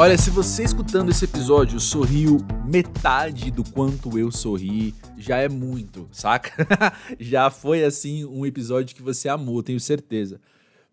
Olha, 0.00 0.16
se 0.16 0.30
você 0.30 0.64
escutando 0.64 1.10
esse 1.10 1.26
episódio 1.26 1.78
sorriu 1.78 2.38
metade 2.64 3.50
do 3.50 3.62
quanto 3.62 4.18
eu 4.18 4.32
sorri, 4.32 4.94
já 5.18 5.36
é 5.36 5.46
muito, 5.46 6.08
saca? 6.10 6.66
já 7.20 7.50
foi 7.50 7.84
assim 7.84 8.24
um 8.24 8.46
episódio 8.46 8.96
que 8.96 9.02
você 9.02 9.28
amou, 9.28 9.62
tenho 9.62 9.78
certeza. 9.78 10.40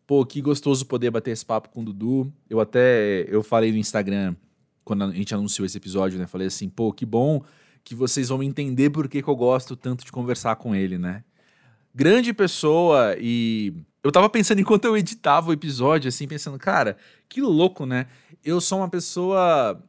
Pô, 0.06 0.26
que 0.26 0.42
gostoso 0.42 0.86
poder 0.86 1.10
bater 1.10 1.32
esse 1.32 1.46
papo 1.46 1.70
com 1.70 1.80
o 1.80 1.86
Dudu. 1.86 2.34
Eu 2.50 2.60
até 2.60 3.26
eu 3.30 3.42
falei 3.42 3.72
no 3.72 3.78
Instagram 3.78 4.36
quando 4.84 5.06
a 5.06 5.12
gente 5.12 5.34
anunciou 5.34 5.66
esse 5.66 5.78
episódio, 5.78 6.20
né? 6.20 6.28
Falei 6.28 6.48
assim, 6.48 6.68
pô, 6.68 6.92
que 6.92 7.06
bom 7.06 7.42
que 7.86 7.96
vocês 7.96 8.28
vão 8.28 8.44
entender 8.44 8.90
por 8.90 9.08
que, 9.08 9.22
que 9.22 9.30
eu 9.30 9.38
gosto 9.38 9.78
tanto 9.78 10.04
de 10.04 10.12
conversar 10.12 10.58
com 10.58 10.76
ele, 10.76 10.98
né? 10.98 11.24
Grande 11.96 12.34
pessoa 12.34 13.16
e 13.18 13.74
eu 14.08 14.12
tava 14.12 14.30
pensando 14.30 14.62
enquanto 14.62 14.86
eu 14.86 14.96
editava 14.96 15.50
o 15.50 15.54
episódio, 15.54 16.08
assim, 16.08 16.28
pensando, 16.28 16.58
cara, 16.58 16.96
que 17.28 17.42
louco, 17.42 17.86
né? 17.86 18.08
Eu 18.44 18.62
sou 18.62 18.80
uma 18.80 18.90
pessoa 18.90 19.84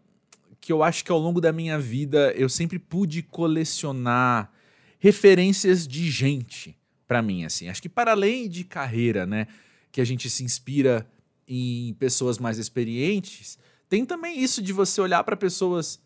que 0.60 0.72
eu 0.72 0.82
acho 0.82 1.04
que 1.04 1.12
ao 1.12 1.18
longo 1.18 1.40
da 1.40 1.52
minha 1.52 1.78
vida 1.78 2.32
eu 2.32 2.48
sempre 2.48 2.78
pude 2.78 3.22
colecionar 3.22 4.52
referências 4.98 5.86
de 5.86 6.10
gente 6.10 6.76
para 7.06 7.22
mim, 7.22 7.44
assim. 7.44 7.68
Acho 7.68 7.80
que 7.80 7.88
para 7.88 8.12
além 8.12 8.48
de 8.48 8.64
carreira, 8.64 9.24
né, 9.24 9.46
que 9.90 10.00
a 10.00 10.04
gente 10.04 10.28
se 10.28 10.44
inspira 10.44 11.08
em 11.46 11.94
pessoas 11.94 12.38
mais 12.38 12.58
experientes, 12.58 13.58
tem 13.88 14.04
também 14.04 14.38
isso 14.38 14.60
de 14.60 14.72
você 14.72 15.00
olhar 15.00 15.24
para 15.24 15.36
pessoas 15.36 16.00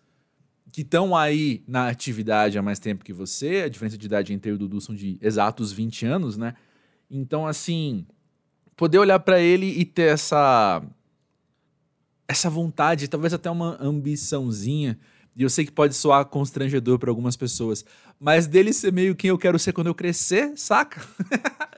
que 0.70 0.82
estão 0.82 1.16
aí 1.16 1.62
na 1.66 1.88
atividade 1.88 2.57
há 2.57 2.62
mais 2.62 2.78
tempo 2.78 3.05
que 3.05 3.12
você, 3.12 3.62
a 3.64 3.68
diferença 3.68 3.99
de 3.99 4.07
idade 4.07 4.32
entre 4.32 4.51
eu 4.51 4.55
e 4.55 4.57
o 4.57 4.59
Dudu 4.59 4.80
são 4.80 4.95
de 4.95 5.18
exatos 5.20 5.72
20 5.72 6.07
anos, 6.07 6.36
né? 6.36 6.55
Então, 7.11 7.47
assim, 7.47 8.07
poder 8.76 8.99
olhar 8.99 9.18
para 9.18 9.40
ele 9.40 9.66
e 9.66 9.84
ter 9.84 10.12
essa 10.12 10.82
essa 12.33 12.51
vontade, 12.51 13.09
talvez 13.09 13.33
até 13.33 13.51
uma 13.51 13.76
ambiçãozinha, 13.80 14.99
e 15.37 15.43
eu 15.43 15.51
sei 15.51 15.64
que 15.64 15.72
pode 15.72 15.95
soar 15.95 16.24
constrangedor 16.26 16.99
para 16.99 17.11
algumas 17.11 17.37
pessoas, 17.37 17.85
mas 18.18 18.47
dele 18.47 18.72
ser 18.72 18.93
meio 18.93 19.14
quem 19.14 19.28
eu 19.28 19.39
quero 19.39 19.59
ser 19.59 19.72
quando 19.72 19.87
eu 19.87 19.95
crescer, 19.95 20.53
saca? 20.57 21.01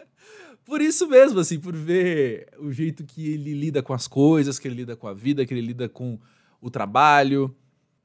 por 0.65 0.81
isso 0.81 1.07
mesmo, 1.09 1.39
assim, 1.39 1.59
por 1.59 1.75
ver 1.77 2.49
o 2.59 2.73
jeito 2.73 3.05
que 3.05 3.33
ele 3.33 3.53
lida 3.53 3.83
com 3.83 3.93
as 3.93 4.09
coisas, 4.09 4.59
que 4.59 4.67
ele 4.67 4.77
lida 4.77 4.97
com 4.97 5.07
a 5.07 5.13
vida, 5.13 5.45
que 5.45 5.53
ele 5.53 5.61
lida 5.61 5.89
com 5.89 6.19
o 6.61 6.71
trabalho, 6.71 7.55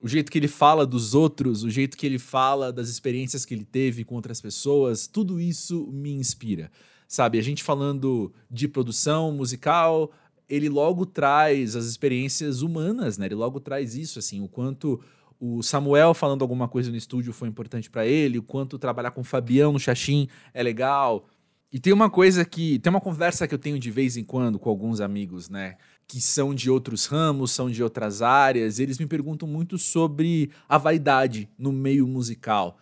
o 0.02 0.08
jeito 0.08 0.32
que 0.32 0.38
ele 0.38 0.48
fala 0.48 0.86
dos 0.86 1.14
outros, 1.14 1.64
o 1.64 1.70
jeito 1.70 1.98
que 1.98 2.06
ele 2.06 2.20
fala 2.20 2.72
das 2.72 2.90
experiências 2.90 3.46
que 3.46 3.54
ele 3.54 3.66
teve 3.66 4.04
com 4.04 4.16
outras 4.16 4.40
pessoas, 4.40 5.08
tudo 5.08 5.40
isso 5.40 5.88
me 5.92 6.12
inspira 6.12 6.72
sabe? 7.10 7.40
A 7.40 7.42
gente 7.42 7.64
falando 7.64 8.32
de 8.50 8.68
produção 8.68 9.32
musical, 9.32 10.12
ele 10.50 10.68
logo 10.68 11.06
traz 11.06 11.76
as 11.76 11.86
experiências 11.86 12.62
humanas, 12.62 13.18
né? 13.18 13.28
Ele 13.28 13.36
logo 13.36 13.60
traz 13.60 13.96
isso, 13.96 14.18
assim, 14.18 14.42
o 14.42 14.48
quanto 14.48 15.00
o 15.40 15.62
Samuel 15.62 16.14
falando 16.14 16.42
alguma 16.42 16.68
coisa 16.68 16.90
no 16.92 16.98
estúdio 16.98 17.32
foi 17.32 17.48
importante 17.48 17.90
para 17.90 18.06
ele, 18.06 18.40
o 18.40 18.44
quanto 18.44 18.78
trabalhar 18.78 19.12
com 19.12 19.22
o 19.22 19.24
Fabião 19.24 19.72
no 19.72 19.80
Xaxim 19.80 20.28
é 20.54 20.62
legal. 20.62 21.30
E 21.72 21.80
tem 21.80 21.94
uma 21.94 22.10
coisa 22.10 22.44
que. 22.44 22.80
Tem 22.80 22.90
uma 22.90 23.00
conversa 23.00 23.48
que 23.48 23.54
eu 23.54 23.60
tenho 23.60 23.78
de 23.78 23.92
vez 23.92 24.18
em 24.18 24.24
quando 24.24 24.58
com 24.58 24.70
alguns 24.70 25.00
amigos, 25.00 25.50
né? 25.50 25.78
Que 26.08 26.20
são 26.20 26.54
de 26.54 26.70
outros 26.70 27.06
ramos, 27.06 27.52
são 27.52 27.70
de 27.70 27.84
outras 27.84 28.24
áreas. 28.24 28.80
Eles 28.80 28.98
me 28.98 29.06
perguntam 29.06 29.48
muito 29.48 29.78
sobre 29.78 30.50
a 30.68 30.80
vaidade 30.80 31.48
no 31.58 31.72
meio 31.72 32.08
musical. 32.08 32.80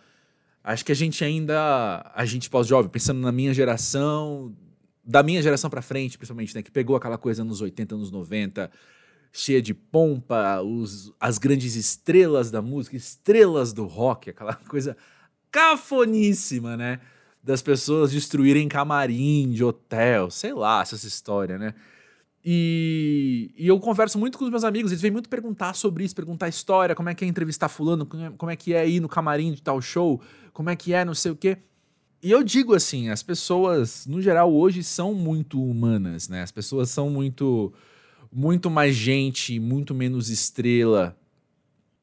Acho 0.64 0.84
que 0.84 0.92
a 0.92 0.94
gente 0.94 1.22
ainda. 1.22 2.10
A 2.14 2.24
gente 2.24 2.48
pós-jovem, 2.48 2.90
pensando 2.90 3.20
na 3.20 3.30
minha 3.30 3.52
geração, 3.52 4.56
da 5.08 5.22
minha 5.22 5.40
geração 5.40 5.70
para 5.70 5.80
frente, 5.80 6.18
principalmente, 6.18 6.54
né? 6.54 6.62
Que 6.62 6.70
pegou 6.70 6.94
aquela 6.94 7.16
coisa 7.16 7.42
nos 7.42 7.62
80, 7.62 7.94
anos 7.94 8.10
90 8.10 8.70
cheia 9.32 9.60
de 9.60 9.72
pompa, 9.72 10.60
os, 10.62 11.12
as 11.18 11.38
grandes 11.38 11.76
estrelas 11.76 12.50
da 12.50 12.62
música, 12.62 12.96
estrelas 12.96 13.72
do 13.72 13.84
rock, 13.86 14.30
aquela 14.30 14.54
coisa 14.68 14.96
cafoníssima, 15.50 16.76
né? 16.76 17.00
Das 17.42 17.62
pessoas 17.62 18.10
destruírem 18.10 18.68
camarim 18.68 19.50
de 19.50 19.64
hotel, 19.64 20.30
sei 20.30 20.52
lá, 20.52 20.82
essa 20.82 20.94
história, 20.94 21.56
né? 21.56 21.74
E, 22.44 23.50
e, 23.56 23.66
eu 23.66 23.78
converso 23.80 24.18
muito 24.18 24.38
com 24.38 24.44
os 24.44 24.50
meus 24.50 24.64
amigos, 24.64 24.92
eles 24.92 25.02
vêm 25.02 25.10
muito 25.10 25.28
perguntar 25.28 25.74
sobre 25.74 26.04
isso, 26.04 26.14
perguntar 26.14 26.48
história, 26.48 26.94
como 26.94 27.08
é 27.08 27.14
que 27.14 27.24
é 27.24 27.28
entrevistar 27.28 27.68
fulano, 27.68 28.06
como 28.06 28.50
é 28.50 28.56
que 28.56 28.74
é 28.74 28.88
ir 28.88 29.00
no 29.00 29.08
camarim 29.08 29.52
de 29.52 29.62
tal 29.62 29.80
show, 29.80 30.20
como 30.52 30.70
é 30.70 30.76
que 30.76 30.92
é 30.92 31.04
não 31.04 31.14
sei 31.14 31.32
o 31.32 31.36
quê. 31.36 31.58
E 32.20 32.30
eu 32.30 32.42
digo 32.42 32.74
assim, 32.74 33.10
as 33.10 33.22
pessoas, 33.22 34.04
no 34.06 34.20
geral, 34.20 34.52
hoje 34.52 34.82
são 34.82 35.14
muito 35.14 35.62
humanas, 35.62 36.28
né? 36.28 36.42
As 36.42 36.50
pessoas 36.50 36.90
são 36.90 37.08
muito 37.10 37.72
muito 38.30 38.68
mais 38.68 38.94
gente, 38.94 39.58
muito 39.58 39.94
menos 39.94 40.28
estrela 40.28 41.16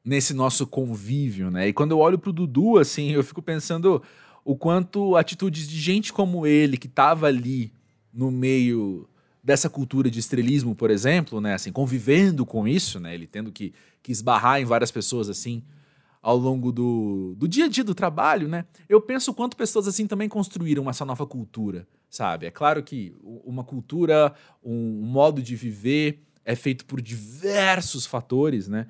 nesse 0.04 0.34
nosso 0.34 0.66
convívio, 0.66 1.50
né? 1.50 1.68
E 1.68 1.72
quando 1.72 1.92
eu 1.92 1.98
olho 1.98 2.18
pro 2.18 2.32
Dudu, 2.32 2.78
assim, 2.78 3.10
eu 3.12 3.22
fico 3.22 3.42
pensando 3.42 4.02
o 4.44 4.56
quanto 4.56 5.16
atitudes 5.16 5.68
de 5.68 5.78
gente 5.78 6.12
como 6.12 6.46
ele, 6.46 6.76
que 6.76 6.88
tava 6.88 7.26
ali 7.26 7.72
no 8.12 8.30
meio 8.30 9.08
dessa 9.42 9.68
cultura 9.68 10.10
de 10.10 10.18
estrelismo, 10.18 10.74
por 10.74 10.90
exemplo, 10.90 11.40
né? 11.40 11.54
Assim, 11.54 11.70
convivendo 11.70 12.46
com 12.46 12.66
isso, 12.66 12.98
né? 12.98 13.14
Ele 13.14 13.26
tendo 13.26 13.52
que, 13.52 13.72
que 14.02 14.10
esbarrar 14.10 14.60
em 14.60 14.64
várias 14.64 14.90
pessoas 14.90 15.28
assim 15.28 15.62
ao 16.26 16.36
longo 16.36 16.72
do, 16.72 17.36
do 17.38 17.46
dia 17.46 17.66
a 17.66 17.68
dia 17.68 17.84
do 17.84 17.94
trabalho, 17.94 18.48
né? 18.48 18.64
Eu 18.88 19.00
penso 19.00 19.32
quanto 19.32 19.56
pessoas 19.56 19.86
assim 19.86 20.08
também 20.08 20.28
construíram 20.28 20.90
essa 20.90 21.04
nova 21.04 21.24
cultura, 21.24 21.86
sabe? 22.10 22.46
É 22.46 22.50
claro 22.50 22.82
que 22.82 23.14
uma 23.22 23.62
cultura, 23.62 24.34
um 24.60 25.02
modo 25.02 25.40
de 25.40 25.54
viver 25.54 26.24
é 26.44 26.56
feito 26.56 26.84
por 26.84 27.00
diversos 27.00 28.06
fatores, 28.06 28.66
né? 28.66 28.88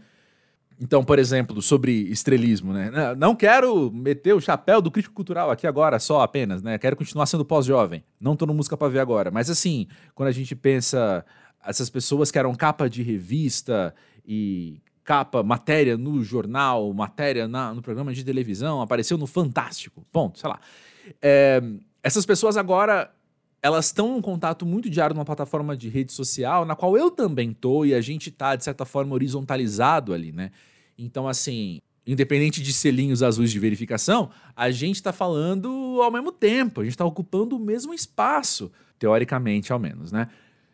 Então, 0.80 1.04
por 1.04 1.18
exemplo, 1.18 1.60
sobre 1.60 1.92
estrelismo, 2.08 2.72
né? 2.72 2.90
Não 3.18 3.36
quero 3.36 3.92
meter 3.92 4.34
o 4.34 4.40
chapéu 4.40 4.80
do 4.80 4.90
crítico 4.90 5.14
cultural 5.14 5.50
aqui 5.50 5.66
agora 5.66 5.98
só 5.98 6.22
apenas, 6.22 6.62
né? 6.62 6.78
Quero 6.78 6.96
continuar 6.96 7.26
sendo 7.26 7.44
pós-jovem. 7.44 8.02
Não 8.18 8.34
tô 8.34 8.46
no 8.46 8.54
música 8.54 8.78
para 8.78 8.88
ver 8.88 9.00
agora, 9.00 9.30
mas 9.30 9.50
assim, 9.50 9.86
quando 10.14 10.30
a 10.30 10.32
gente 10.32 10.56
pensa 10.56 11.22
essas 11.62 11.90
pessoas 11.90 12.30
que 12.30 12.38
eram 12.38 12.54
capa 12.54 12.88
de 12.88 13.02
revista 13.02 13.94
e 14.26 14.80
capa, 15.06 15.40
matéria 15.42 15.96
no 15.96 16.22
jornal, 16.24 16.92
matéria 16.92 17.46
na, 17.46 17.72
no 17.72 17.80
programa 17.80 18.12
de 18.12 18.24
televisão, 18.24 18.82
apareceu 18.82 19.16
no 19.16 19.26
Fantástico, 19.26 20.04
ponto, 20.12 20.40
sei 20.40 20.50
lá. 20.50 20.60
É, 21.22 21.62
essas 22.02 22.26
pessoas 22.26 22.56
agora, 22.56 23.14
elas 23.62 23.86
estão 23.86 24.18
em 24.18 24.20
contato 24.20 24.66
muito 24.66 24.90
diário 24.90 25.14
numa 25.14 25.24
plataforma 25.24 25.76
de 25.76 25.88
rede 25.88 26.12
social, 26.12 26.64
na 26.64 26.74
qual 26.74 26.96
eu 26.96 27.08
também 27.08 27.52
tô, 27.52 27.84
e 27.84 27.94
a 27.94 28.00
gente 28.00 28.32
tá, 28.32 28.56
de 28.56 28.64
certa 28.64 28.84
forma, 28.84 29.14
horizontalizado 29.14 30.12
ali, 30.12 30.32
né? 30.32 30.50
Então, 30.98 31.28
assim, 31.28 31.80
independente 32.04 32.60
de 32.60 32.72
selinhos 32.72 33.22
azuis 33.22 33.52
de 33.52 33.60
verificação, 33.60 34.30
a 34.56 34.72
gente 34.72 34.96
está 34.96 35.12
falando 35.12 36.00
ao 36.02 36.10
mesmo 36.10 36.32
tempo, 36.32 36.80
a 36.80 36.84
gente 36.84 36.94
está 36.94 37.04
ocupando 37.04 37.56
o 37.56 37.60
mesmo 37.60 37.94
espaço, 37.94 38.72
teoricamente, 38.98 39.72
ao 39.72 39.78
menos, 39.78 40.10
né? 40.10 40.28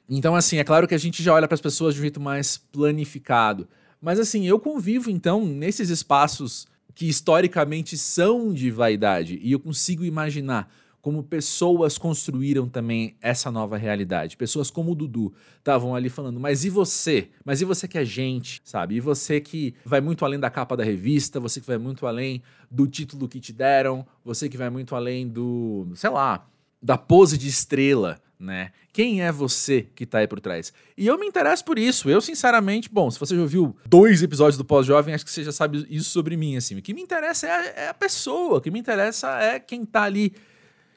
Então, 0.08 0.34
assim, 0.34 0.56
é 0.56 0.64
claro 0.64 0.88
que 0.88 0.94
a 0.94 0.98
gente 0.98 1.22
já 1.22 1.34
olha 1.34 1.46
para 1.46 1.54
as 1.54 1.60
pessoas 1.60 1.94
de 1.94 2.00
um 2.00 2.02
jeito 2.02 2.20
mais 2.20 2.56
planificado. 2.56 3.68
Mas 4.02 4.18
assim, 4.18 4.44
eu 4.44 4.58
convivo 4.58 5.08
então 5.08 5.46
nesses 5.46 5.88
espaços 5.88 6.66
que 6.92 7.08
historicamente 7.08 7.96
são 7.96 8.52
de 8.52 8.68
vaidade 8.68 9.38
e 9.40 9.52
eu 9.52 9.60
consigo 9.60 10.04
imaginar 10.04 10.68
como 11.00 11.22
pessoas 11.22 11.98
construíram 11.98 12.68
também 12.68 13.16
essa 13.20 13.50
nova 13.50 13.76
realidade. 13.76 14.36
Pessoas 14.36 14.70
como 14.70 14.92
o 14.92 14.94
Dudu 14.94 15.32
estavam 15.58 15.96
ali 15.96 16.08
falando, 16.08 16.38
mas 16.38 16.64
e 16.64 16.70
você? 16.70 17.28
Mas 17.44 17.60
e 17.60 17.64
você 17.64 17.88
que 17.88 17.98
é 17.98 18.04
gente, 18.04 18.60
sabe? 18.64 18.96
E 18.96 19.00
você 19.00 19.40
que 19.40 19.74
vai 19.84 20.00
muito 20.00 20.24
além 20.24 20.38
da 20.38 20.48
capa 20.48 20.76
da 20.76 20.84
revista, 20.84 21.40
você 21.40 21.60
que 21.60 21.66
vai 21.66 21.78
muito 21.78 22.06
além 22.06 22.42
do 22.70 22.86
título 22.86 23.28
que 23.28 23.40
te 23.40 23.52
deram, 23.52 24.06
você 24.24 24.48
que 24.48 24.56
vai 24.56 24.70
muito 24.70 24.94
além 24.94 25.28
do, 25.28 25.88
sei 25.94 26.10
lá, 26.10 26.46
da 26.80 26.96
pose 26.96 27.36
de 27.36 27.48
estrela, 27.48 28.20
né? 28.42 28.72
Quem 28.92 29.22
é 29.22 29.30
você 29.30 29.86
que 29.94 30.04
tá 30.04 30.18
aí 30.18 30.26
por 30.26 30.40
trás? 30.40 30.72
E 30.96 31.06
eu 31.06 31.18
me 31.18 31.26
interesso 31.26 31.64
por 31.64 31.78
isso. 31.78 32.10
Eu, 32.10 32.20
sinceramente, 32.20 32.90
bom, 32.90 33.10
se 33.10 33.18
você 33.18 33.34
já 33.34 33.40
ouviu 33.40 33.76
dois 33.86 34.22
episódios 34.22 34.58
do 34.58 34.64
Pós-Jovem, 34.64 35.14
acho 35.14 35.24
que 35.24 35.30
você 35.30 35.44
já 35.44 35.52
sabe 35.52 35.86
isso 35.88 36.10
sobre 36.10 36.36
mim, 36.36 36.56
assim. 36.56 36.76
O 36.76 36.82
que 36.82 36.92
me 36.92 37.00
interessa 37.00 37.46
é 37.46 37.50
a, 37.50 37.66
é 37.84 37.88
a, 37.88 37.94
pessoa, 37.94 38.58
o 38.58 38.60
que 38.60 38.70
me 38.70 38.78
interessa 38.78 39.38
é 39.40 39.60
quem 39.60 39.84
tá 39.84 40.02
ali 40.02 40.34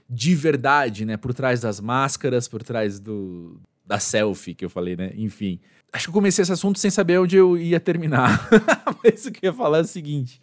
de 0.10 0.36
verdade, 0.36 1.06
né? 1.06 1.16
Por 1.16 1.34
trás 1.34 1.62
das 1.62 1.80
máscaras, 1.80 2.48
por 2.48 2.64
trás 2.64 3.00
do 3.00 3.60
da 3.86 4.00
selfie 4.00 4.56
que 4.56 4.66
eu 4.66 4.70
falei, 4.70 4.96
né? 4.96 5.14
Enfim. 5.16 5.60
Acho 5.94 6.06
que 6.06 6.10
eu 6.10 6.14
comecei 6.14 6.42
esse 6.42 6.52
assunto 6.52 6.80
sem 6.80 6.90
saber 6.90 7.20
onde 7.20 7.36
eu 7.36 7.56
ia 7.56 7.80
terminar. 7.80 8.50
Mas 9.04 9.26
o 9.26 9.32
que 9.32 9.46
eu 9.46 9.52
ia 9.52 9.54
falar 9.54 9.78
é 9.78 9.82
o 9.82 9.88
seguinte: 9.88 10.42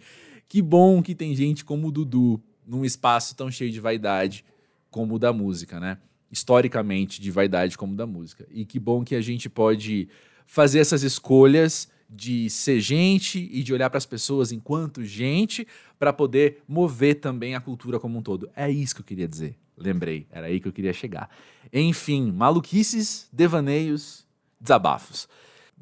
que 0.48 0.62
bom 0.62 1.02
que 1.02 1.14
tem 1.14 1.34
gente 1.34 1.64
como 1.64 1.88
o 1.88 1.92
Dudu 1.92 2.40
num 2.64 2.84
espaço 2.84 3.34
tão 3.34 3.50
cheio 3.50 3.72
de 3.72 3.80
vaidade 3.80 4.44
como 4.90 5.16
o 5.16 5.18
da 5.18 5.32
música, 5.32 5.80
né? 5.80 5.98
Historicamente 6.32 7.20
de 7.20 7.30
vaidade 7.30 7.76
como 7.76 7.94
da 7.94 8.06
música. 8.06 8.46
E 8.50 8.64
que 8.64 8.80
bom 8.80 9.04
que 9.04 9.14
a 9.14 9.20
gente 9.20 9.50
pode 9.50 10.08
fazer 10.46 10.78
essas 10.78 11.02
escolhas 11.02 11.88
de 12.08 12.50
ser 12.50 12.80
gente 12.80 13.48
e 13.52 13.62
de 13.62 13.72
olhar 13.72 13.88
para 13.88 13.98
as 13.98 14.06
pessoas 14.06 14.50
enquanto 14.50 15.04
gente 15.04 15.66
para 15.98 16.12
poder 16.12 16.62
mover 16.66 17.20
também 17.20 17.54
a 17.54 17.60
cultura 17.60 18.00
como 18.00 18.18
um 18.18 18.22
todo. 18.22 18.50
É 18.56 18.70
isso 18.70 18.94
que 18.94 19.02
eu 19.02 19.06
queria 19.06 19.28
dizer. 19.28 19.56
Lembrei, 19.76 20.26
era 20.30 20.46
aí 20.46 20.60
que 20.60 20.68
eu 20.68 20.72
queria 20.72 20.92
chegar. 20.92 21.30
Enfim, 21.72 22.30
maluquices, 22.32 23.28
devaneios, 23.32 24.26
desabafos. 24.60 25.28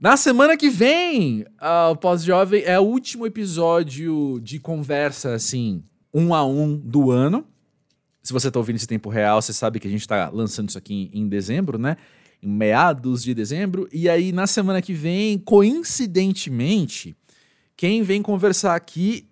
Na 0.00 0.16
semana 0.16 0.56
que 0.56 0.70
vem, 0.70 1.44
o 1.90 1.96
Pós-Jovem 1.96 2.62
é 2.64 2.78
o 2.78 2.84
último 2.84 3.26
episódio 3.26 4.40
de 4.40 4.58
conversa, 4.58 5.34
assim, 5.34 5.82
um 6.14 6.32
a 6.32 6.44
um 6.44 6.76
do 6.76 7.10
ano. 7.10 7.46
Se 8.22 8.32
você 8.32 8.48
está 8.48 8.58
ouvindo 8.58 8.76
esse 8.76 8.86
tempo 8.86 9.08
real, 9.08 9.40
você 9.40 9.52
sabe 9.52 9.80
que 9.80 9.88
a 9.88 9.90
gente 9.90 10.02
está 10.02 10.28
lançando 10.28 10.68
isso 10.68 10.78
aqui 10.78 11.10
em, 11.12 11.20
em 11.22 11.28
dezembro, 11.28 11.78
né? 11.78 11.96
Em 12.42 12.48
meados 12.48 13.22
de 13.22 13.34
dezembro. 13.34 13.88
E 13.92 14.08
aí, 14.08 14.32
na 14.32 14.46
semana 14.46 14.82
que 14.82 14.92
vem, 14.92 15.38
coincidentemente, 15.38 17.16
quem 17.76 18.02
vem 18.02 18.22
conversar 18.22 18.74
aqui 18.74 19.28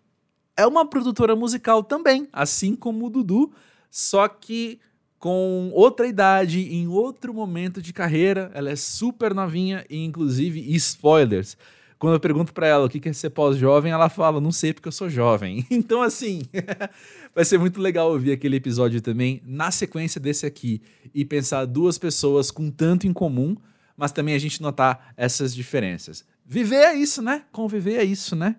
é 0.57 0.67
uma 0.67 0.89
produtora 0.89 1.37
musical 1.37 1.83
também, 1.83 2.27
assim 2.33 2.75
como 2.75 3.07
o 3.07 3.11
Dudu, 3.11 3.53
só 3.91 4.27
que 4.27 4.81
com 5.19 5.71
outra 5.75 6.07
idade, 6.07 6.61
em 6.61 6.87
outro 6.87 7.35
momento 7.35 7.83
de 7.83 7.93
carreira. 7.93 8.51
Ela 8.55 8.71
é 8.71 8.77
super 8.77 9.35
novinha 9.35 9.85
e, 9.91 10.05
inclusive, 10.05 10.61
spoilers. 10.77 11.57
Quando 11.99 12.15
eu 12.15 12.21
pergunto 12.21 12.55
para 12.55 12.67
ela 12.67 12.87
o 12.87 12.89
que 12.89 13.09
é 13.09 13.13
ser 13.13 13.31
pós-jovem, 13.31 13.91
ela 13.91 14.09
fala, 14.09 14.41
não 14.41 14.53
sei 14.53 14.73
porque 14.73 14.87
eu 14.87 14.93
sou 14.93 15.11
jovem. 15.11 15.67
Então, 15.71 16.03
assim, 16.03 16.43
vai 17.35 17.45
ser 17.45 17.59
muito 17.59 17.81
legal 17.81 18.11
ouvir 18.11 18.33
aquele 18.33 18.57
episódio 18.57 19.01
também 19.01 19.43
na 19.45 19.71
sequência 19.71 20.21
desse 20.21 20.47
aqui 20.47 20.81
e 21.15 21.25
pensar 21.25 21.65
duas 21.65 21.99
pessoas 21.99 22.51
com 22.51 22.71
tanto 22.71 23.07
em 23.07 23.13
comum, 23.13 23.57
mas 23.97 24.13
também 24.13 24.35
a 24.35 24.39
gente 24.39 24.63
notar 24.63 25.13
essas 25.17 25.55
diferenças. 25.55 26.25
Viver 26.47 26.77
é 26.77 26.95
isso, 26.95 27.21
né? 27.21 27.45
Conviver 27.51 27.97
é 27.97 28.05
isso, 28.05 28.37
né? 28.37 28.57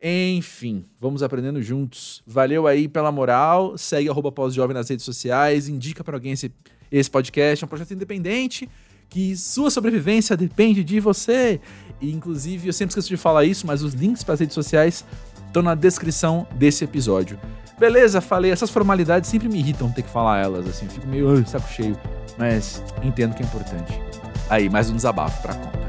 Enfim, 0.00 0.84
vamos 1.00 1.22
aprendendo 1.22 1.62
juntos. 1.62 2.22
Valeu 2.26 2.66
aí 2.66 2.88
pela 2.88 3.12
moral. 3.12 3.76
Segue 3.78 4.08
pós-jovem 4.34 4.74
nas 4.74 4.88
redes 4.88 5.04
sociais. 5.04 5.68
Indica 5.68 6.02
para 6.02 6.16
alguém 6.16 6.32
esse, 6.32 6.52
esse 6.90 7.10
podcast. 7.10 7.62
É 7.62 7.66
um 7.66 7.68
projeto 7.68 7.92
independente 7.92 8.68
que 9.12 9.36
sua 9.36 9.70
sobrevivência 9.70 10.34
depende 10.34 10.82
de 10.82 10.98
você. 10.98 11.60
E, 12.00 12.10
inclusive, 12.10 12.68
eu 12.68 12.72
sempre 12.72 12.92
esqueço 12.92 13.08
de 13.08 13.18
falar 13.18 13.44
isso, 13.44 13.66
mas 13.66 13.82
os 13.82 13.92
links 13.92 14.24
para 14.24 14.34
as 14.34 14.40
redes 14.40 14.54
sociais 14.54 15.04
estão 15.46 15.62
na 15.62 15.74
descrição 15.74 16.46
desse 16.54 16.82
episódio. 16.82 17.38
Beleza, 17.78 18.22
falei. 18.22 18.50
Essas 18.50 18.70
formalidades 18.70 19.28
sempre 19.28 19.50
me 19.50 19.58
irritam 19.58 19.92
ter 19.92 20.02
que 20.02 20.08
falar 20.08 20.42
elas, 20.42 20.66
assim. 20.66 20.88
Fico 20.88 21.06
meio 21.06 21.46
saco 21.46 21.68
cheio, 21.68 21.96
mas 22.38 22.82
entendo 23.02 23.34
que 23.34 23.42
é 23.42 23.46
importante. 23.46 24.00
Aí, 24.48 24.70
mais 24.70 24.88
um 24.88 24.96
desabafo 24.96 25.42
pra 25.42 25.54
conta. 25.54 25.82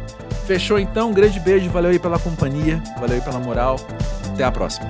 Fechou 0.46 0.78
então? 0.78 1.12
Um 1.12 1.14
grande 1.14 1.40
beijo, 1.40 1.70
valeu 1.70 1.92
aí 1.92 2.00
pela 2.00 2.20
companhia, 2.20 2.84
valeu 3.00 3.16
aí 3.16 3.22
pela 3.22 3.40
moral. 3.40 3.78
Até 4.34 4.44
a 4.44 4.52
próxima. 4.52 4.90